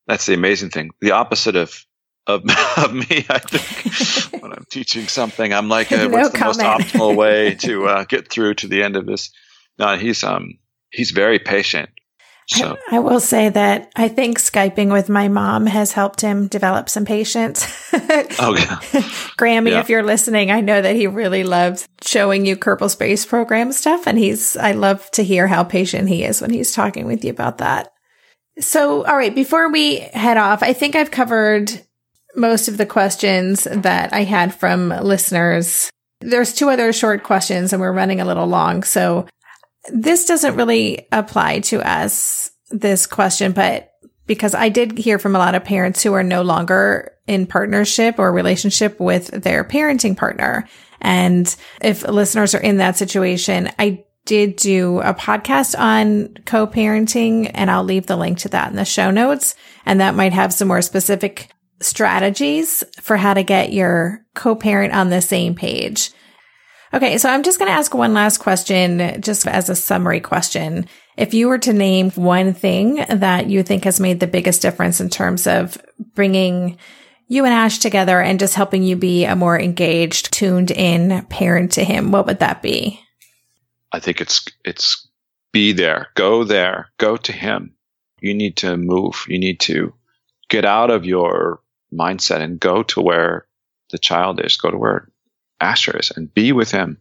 that's 0.08 0.26
the 0.26 0.34
amazing 0.34 0.70
thing. 0.70 0.92
The 1.02 1.12
opposite 1.12 1.56
of 1.56 1.86
of, 2.26 2.44
of 2.78 2.94
me, 2.94 3.26
I 3.30 3.40
think, 3.40 4.42
when 4.42 4.54
I'm 4.54 4.66
teaching 4.70 5.08
something, 5.08 5.54
I'm 5.54 5.68
like, 5.70 5.92
uh, 5.92 6.08
No 6.08 6.10
what's 6.10 6.30
the 6.30 6.40
most 6.40 6.60
optimal 6.60 7.16
way 7.16 7.56
to 7.56 7.88
uh, 7.88 8.04
get 8.06 8.30
through 8.30 8.56
to 8.56 8.68
the 8.68 8.82
end 8.84 8.96
of 8.96 9.06
this? 9.06 9.32
No, 9.78 9.98
he's 9.98 10.24
um 10.24 10.60
he's 10.92 11.12
very 11.12 11.40
patient. 11.40 11.90
So 12.48 12.78
I 12.92 13.00
will 13.00 13.20
say 13.20 13.50
that 13.50 13.92
I 13.96 14.08
think 14.10 14.38
Skyping 14.40 14.92
with 14.92 15.10
my 15.10 15.28
mom 15.28 15.66
has 15.66 15.92
helped 15.94 16.22
him 16.22 16.48
develop 16.48 16.90
some 16.90 17.06
patience. 17.06 17.64
oh 18.40 18.56
yeah, 18.58 18.76
Grammy, 19.38 19.72
Yeah. 19.72 19.80
if 19.80 19.90
you're 19.90 20.04
listening, 20.04 20.52
I 20.52 20.62
know 20.62 20.82
that 20.82 20.96
he 20.96 21.08
really 21.08 21.44
loves 21.44 21.88
showing 22.02 22.46
you 22.46 22.56
Kerbal 22.58 22.90
Space 22.90 23.26
Program 23.26 23.72
stuff. 23.72 24.08
And 24.08 24.18
he's, 24.18 24.58
I 24.58 24.74
love 24.74 25.10
to 25.12 25.24
hear 25.24 25.48
how 25.48 25.64
patient 25.64 26.10
he 26.10 26.24
is 26.24 26.42
when 26.42 26.50
he's 26.52 26.74
talking 26.74 27.06
with 27.06 27.24
you 27.24 27.32
about 27.32 27.60
that. 27.60 27.90
So, 28.60 29.04
all 29.06 29.16
right, 29.18 29.34
before 29.34 29.72
we 29.72 29.98
head 29.98 30.38
off, 30.38 30.62
I 30.62 30.74
think 30.74 30.96
I've 30.96 31.12
covered 31.12 31.72
most 32.36 32.68
of 32.68 32.78
the 32.78 32.86
questions 32.86 33.64
that 33.64 34.14
I 34.14 34.24
had 34.24 34.54
from 34.54 34.90
listeners. 34.90 35.90
There's 36.22 36.54
two 36.54 36.70
other 36.70 36.94
short 36.94 37.24
questions 37.24 37.74
and 37.74 37.82
we're 37.82 37.92
running 37.92 38.22
a 38.22 38.26
little 38.26 38.48
long. 38.48 38.84
So 38.84 39.28
this 39.92 40.26
doesn't 40.26 40.56
really 40.56 41.08
apply 41.12 41.60
to 41.62 41.82
us, 41.88 42.52
this 42.70 43.06
question, 43.06 43.52
but 43.52 43.92
because 44.26 44.56
I 44.56 44.70
did 44.70 44.98
hear 44.98 45.20
from 45.20 45.36
a 45.36 45.40
lot 45.40 45.56
of 45.56 45.66
parents 45.66 46.02
who 46.02 46.14
are 46.14 46.24
no 46.24 46.42
longer 46.42 47.12
in 47.28 47.46
partnership 47.46 48.20
or 48.20 48.32
relationship 48.32 49.00
with 49.00 49.28
their 49.28 49.64
parenting 49.64 50.16
partner. 50.16 50.68
And 51.02 51.54
if 51.82 52.08
listeners 52.08 52.56
are 52.56 52.62
in 52.62 52.78
that 52.78 52.98
situation, 52.98 53.70
I 53.78 54.06
did 54.26 54.56
do 54.56 55.00
a 55.02 55.14
podcast 55.14 55.78
on 55.78 56.34
co-parenting 56.46 57.52
and 57.54 57.70
I'll 57.70 57.84
leave 57.84 58.08
the 58.08 58.16
link 58.16 58.40
to 58.40 58.50
that 58.50 58.70
in 58.70 58.78
the 58.78 58.86
show 58.86 59.12
notes. 59.12 59.56
And 59.86 60.00
that 60.00 60.16
might 60.16 60.34
have 60.34 60.54
some 60.54 60.70
more 60.70 60.82
specific 60.82 61.50
strategies 61.82 62.84
for 63.02 63.18
how 63.18 63.34
to 63.34 63.44
get 63.44 63.74
your 63.74 64.26
co-parent 64.34 64.94
on 64.94 65.10
the 65.10 65.22
same 65.22 65.56
page. 65.56 66.12
Okay, 66.94 67.18
so 67.18 67.28
I'm 67.28 67.42
just 67.42 67.58
going 67.58 67.70
to 67.70 67.76
ask 67.76 67.96
one 67.96 68.14
last 68.14 68.38
question, 68.38 69.20
just 69.20 69.48
as 69.48 69.68
a 69.68 69.76
summary 69.76 70.20
question. 70.20 70.88
If 71.18 71.34
you 71.34 71.48
were 71.48 71.58
to 71.60 71.74
name 71.74 72.12
one 72.12 72.54
thing 72.54 73.04
that 73.10 73.50
you 73.50 73.64
think 73.64 73.86
has 73.86 74.00
made 74.00 74.20
the 74.20 74.28
biggest 74.28 74.62
difference 74.62 75.02
in 75.02 75.10
terms 75.10 75.48
of 75.48 75.78
bringing 76.14 76.78
you 77.28 77.46
and 77.46 77.54
Ash 77.54 77.80
together 77.80 78.22
and 78.22 78.40
just 78.40 78.54
helping 78.54 78.84
you 78.84 78.96
be 78.96 79.26
a 79.26 79.36
more 79.36 79.60
engaged, 79.60 80.32
tuned 80.32 80.70
in 80.70 81.26
parent 81.26 81.72
to 81.74 81.84
him, 81.84 82.12
what 82.12 82.28
would 82.28 82.40
that 82.40 82.62
be? 82.62 83.00
I 83.92 84.00
think 84.00 84.22
it's 84.22 84.46
it's 84.64 85.08
be 85.52 85.72
there, 85.72 86.10
go 86.16 86.44
there, 86.44 86.92
go 86.98 87.18
to 87.18 87.32
him. 87.32 87.76
You 88.20 88.34
need 88.34 88.58
to 88.58 88.78
move. 88.78 89.26
You 89.28 89.40
need 89.40 89.60
to 89.62 89.94
get 90.50 90.66
out 90.66 90.92
of 90.92 91.06
your 91.06 91.62
mindset 91.94 92.42
and 92.42 92.60
go 92.60 92.84
to 92.84 93.02
where 93.02 93.48
the 93.92 93.98
child 93.98 94.40
is. 94.44 94.58
Go 94.58 94.72
to 94.72 94.78
where 94.78 95.10
And 96.16 96.34
be 96.34 96.52
with 96.52 96.72
him. 96.72 96.98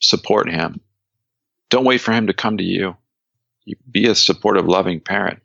Support 0.00 0.50
him. 0.50 0.80
Don't 1.70 1.84
wait 1.84 2.00
for 2.00 2.12
him 2.12 2.26
to 2.26 2.34
come 2.34 2.58
to 2.58 2.64
you. 2.64 2.96
You 3.64 3.76
be 3.90 4.08
a 4.08 4.14
supportive, 4.14 4.66
loving 4.66 5.00
parent. 5.00 5.40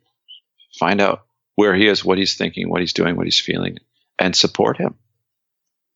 Find 0.78 1.00
out 1.00 1.24
where 1.54 1.74
he 1.74 1.86
is, 1.86 2.04
what 2.04 2.18
he's 2.18 2.36
thinking, 2.36 2.68
what 2.68 2.80
he's 2.80 2.92
doing, 2.92 3.16
what 3.16 3.26
he's 3.26 3.40
feeling, 3.40 3.78
and 4.18 4.34
support 4.34 4.76
him. 4.76 4.94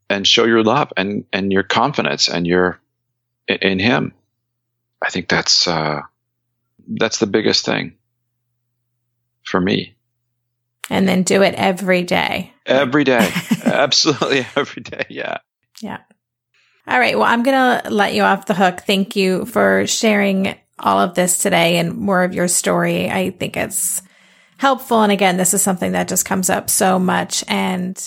And 0.09 0.27
show 0.27 0.45
your 0.45 0.63
love 0.63 0.93
and, 0.97 1.25
and 1.33 1.53
your 1.53 1.63
confidence 1.63 2.29
and 2.29 2.47
your 2.47 2.81
in- 3.49 3.59
in 3.63 3.79
him. 3.79 4.13
I 5.03 5.11
think 5.11 5.29
that's 5.29 5.67
uh, 5.67 6.03
that's 6.87 7.19
the 7.19 7.27
biggest 7.27 7.65
thing 7.65 7.95
for 9.45 9.61
me. 9.61 9.97
And 10.91 11.09
then 11.09 11.23
do 11.23 11.43
it 11.43 11.55
every 11.55 12.03
day. 12.03 12.53
Every 12.67 13.05
day, 13.05 13.31
absolutely 13.65 14.47
every 14.57 14.83
day. 14.83 15.07
Yeah. 15.09 15.39
Yeah. 15.81 15.99
All 16.93 16.99
right. 16.99 17.19
Well, 17.19 17.27
I'm 17.27 17.43
going 17.43 17.81
to 17.81 17.89
let 17.89 18.13
you 18.13 18.23
off 18.23 18.45
the 18.45 18.53
hook. 18.53 18.83
Thank 18.87 19.17
you 19.17 19.47
for 19.47 19.87
sharing 19.87 20.55
all 20.79 21.01
of 21.01 21.15
this 21.15 21.39
today 21.39 21.79
and 21.79 21.97
more 21.97 22.23
of 22.23 22.35
your 22.35 22.49
story. 22.49 23.11
I 23.11 23.31
think 23.31 23.57
it's 23.57 24.03
helpful. 24.59 25.01
And 25.01 25.11
again, 25.11 25.39
this 25.39 25.55
is 25.55 25.63
something 25.63 25.93
that 25.93 26.07
just 26.07 26.27
comes 26.27 26.51
up 26.51 26.69
so 26.69 26.99
much. 26.99 27.45
And 27.49 27.99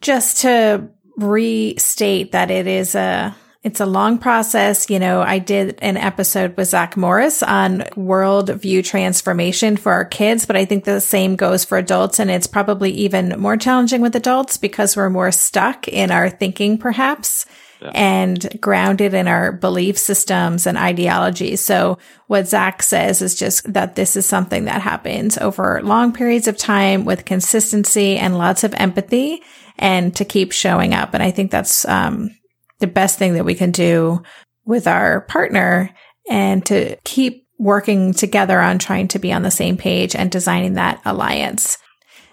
just 0.00 0.38
to 0.38 0.88
restate 1.16 2.32
that 2.32 2.50
it 2.50 2.66
is 2.66 2.96
a, 2.96 3.36
it's 3.62 3.78
a 3.78 3.86
long 3.86 4.18
process. 4.18 4.90
You 4.90 4.98
know, 4.98 5.22
I 5.22 5.38
did 5.38 5.78
an 5.80 5.96
episode 5.96 6.56
with 6.56 6.66
Zach 6.66 6.96
Morris 6.96 7.44
on 7.44 7.84
world 7.94 8.50
view 8.60 8.82
transformation 8.82 9.76
for 9.76 9.92
our 9.92 10.04
kids, 10.04 10.46
but 10.46 10.56
I 10.56 10.64
think 10.64 10.82
the 10.82 11.00
same 11.00 11.36
goes 11.36 11.64
for 11.64 11.78
adults. 11.78 12.18
And 12.18 12.28
it's 12.28 12.48
probably 12.48 12.90
even 12.90 13.38
more 13.38 13.56
challenging 13.56 14.00
with 14.00 14.16
adults 14.16 14.56
because 14.56 14.96
we're 14.96 15.10
more 15.10 15.30
stuck 15.30 15.86
in 15.86 16.10
our 16.10 16.28
thinking, 16.28 16.76
perhaps. 16.76 17.46
And 17.94 18.58
grounded 18.60 19.14
in 19.14 19.28
our 19.28 19.52
belief 19.52 19.98
systems 19.98 20.66
and 20.66 20.78
ideologies. 20.78 21.64
So 21.64 21.98
what 22.26 22.48
Zach 22.48 22.82
says 22.82 23.22
is 23.22 23.34
just 23.34 23.72
that 23.72 23.94
this 23.94 24.16
is 24.16 24.26
something 24.26 24.64
that 24.64 24.82
happens 24.82 25.38
over 25.38 25.80
long 25.82 26.12
periods 26.12 26.48
of 26.48 26.56
time 26.56 27.04
with 27.04 27.24
consistency 27.24 28.16
and 28.16 28.38
lots 28.38 28.64
of 28.64 28.74
empathy 28.74 29.42
and 29.78 30.14
to 30.16 30.24
keep 30.24 30.52
showing 30.52 30.94
up. 30.94 31.14
And 31.14 31.22
I 31.22 31.30
think 31.30 31.50
that's, 31.50 31.86
um, 31.86 32.30
the 32.78 32.86
best 32.86 33.18
thing 33.18 33.34
that 33.34 33.44
we 33.44 33.54
can 33.54 33.70
do 33.70 34.22
with 34.64 34.86
our 34.86 35.22
partner 35.22 35.90
and 36.28 36.64
to 36.66 36.96
keep 37.04 37.46
working 37.58 38.12
together 38.12 38.60
on 38.60 38.78
trying 38.78 39.08
to 39.08 39.18
be 39.18 39.32
on 39.32 39.42
the 39.42 39.50
same 39.50 39.76
page 39.76 40.14
and 40.14 40.30
designing 40.30 40.74
that 40.74 41.00
alliance. 41.04 41.78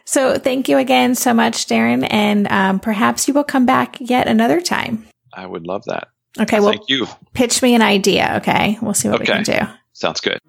So 0.05 0.37
thank 0.37 0.67
you 0.67 0.77
again 0.77 1.15
so 1.15 1.33
much, 1.33 1.65
Derin. 1.65 2.05
And 2.09 2.47
um, 2.51 2.79
perhaps 2.79 3.27
you 3.27 3.33
will 3.33 3.45
come 3.45 3.65
back 3.65 3.95
yet 4.01 4.27
another 4.27 4.59
time. 4.59 5.07
I 5.35 5.45
would 5.45 5.65
love 5.67 5.83
that. 5.85 6.07
Okay. 6.39 6.59
Well, 6.59 6.71
Thank 6.71 6.89
you. 6.89 7.07
pitch 7.33 7.61
me 7.61 7.75
an 7.75 7.81
idea. 7.81 8.35
Okay. 8.37 8.77
We'll 8.81 8.93
see 8.93 9.09
what 9.09 9.19
we 9.19 9.25
can 9.25 9.43
do. 9.43 9.59
Sounds 9.93 10.19
good. 10.19 10.39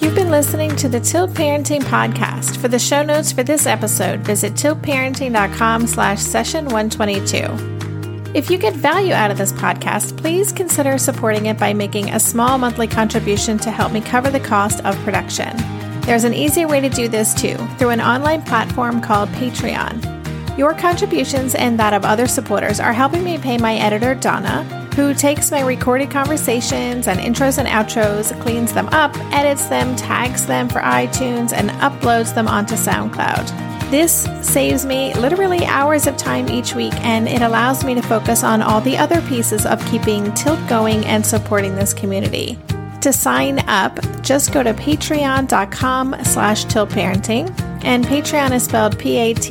You've 0.00 0.14
been 0.14 0.30
listening 0.30 0.76
to 0.76 0.88
the 0.88 1.00
Tilt 1.00 1.30
Parenting 1.32 1.82
Podcast. 1.82 2.56
For 2.58 2.68
the 2.68 2.78
show 2.78 3.02
notes 3.02 3.32
for 3.32 3.42
this 3.42 3.66
episode, 3.66 4.20
visit 4.20 4.52
tiltparenting.com 4.54 5.86
slash 5.86 6.20
session 6.20 6.66
122. 6.66 8.30
If 8.34 8.50
you 8.50 8.58
get 8.58 8.74
value 8.74 9.14
out 9.14 9.30
of 9.30 9.38
this 9.38 9.52
podcast, 9.52 10.16
please 10.18 10.52
consider 10.52 10.98
supporting 10.98 11.46
it 11.46 11.58
by 11.58 11.72
making 11.72 12.10
a 12.10 12.20
small 12.20 12.58
monthly 12.58 12.86
contribution 12.86 13.58
to 13.58 13.70
help 13.70 13.92
me 13.92 14.00
cover 14.00 14.30
the 14.30 14.40
cost 14.40 14.84
of 14.84 14.94
production. 14.98 15.56
There's 16.02 16.24
an 16.24 16.34
easier 16.34 16.68
way 16.68 16.80
to 16.80 16.88
do 16.90 17.08
this 17.08 17.34
too, 17.34 17.56
through 17.78 17.90
an 17.90 18.00
online 18.00 18.42
platform 18.42 19.00
called 19.00 19.28
Patreon. 19.30 20.15
Your 20.56 20.72
contributions 20.72 21.54
and 21.54 21.78
that 21.78 21.92
of 21.92 22.04
other 22.04 22.26
supporters 22.26 22.80
are 22.80 22.94
helping 22.94 23.22
me 23.22 23.36
pay 23.36 23.58
my 23.58 23.74
editor, 23.74 24.14
Donna, 24.14 24.64
who 24.96 25.12
takes 25.12 25.50
my 25.50 25.60
recorded 25.60 26.10
conversations 26.10 27.08
and 27.08 27.20
intros 27.20 27.58
and 27.58 27.68
outros, 27.68 28.38
cleans 28.40 28.72
them 28.72 28.88
up, 28.88 29.14
edits 29.32 29.66
them, 29.66 29.94
tags 29.96 30.46
them 30.46 30.70
for 30.70 30.80
iTunes, 30.80 31.52
and 31.52 31.68
uploads 31.82 32.34
them 32.34 32.48
onto 32.48 32.74
SoundCloud. 32.74 33.90
This 33.90 34.26
saves 34.40 34.86
me 34.86 35.12
literally 35.14 35.66
hours 35.66 36.06
of 36.06 36.16
time 36.16 36.48
each 36.48 36.74
week, 36.74 36.94
and 37.04 37.28
it 37.28 37.42
allows 37.42 37.84
me 37.84 37.94
to 37.94 38.02
focus 38.02 38.42
on 38.42 38.62
all 38.62 38.80
the 38.80 38.96
other 38.96 39.20
pieces 39.28 39.66
of 39.66 39.84
keeping 39.86 40.32
Tilt 40.32 40.58
going 40.68 41.04
and 41.04 41.24
supporting 41.24 41.74
this 41.76 41.92
community. 41.92 42.58
To 43.02 43.12
sign 43.12 43.60
up, 43.68 44.00
just 44.22 44.52
go 44.52 44.62
to 44.62 44.72
patreon.com 44.72 46.16
slash 46.24 46.64
tiltparenting, 46.64 47.75
and 47.86 48.04
Patreon 48.04 48.50
is 48.50 48.64
spelled 48.64 48.98
P-A-T-R-E-O-N. 48.98 49.46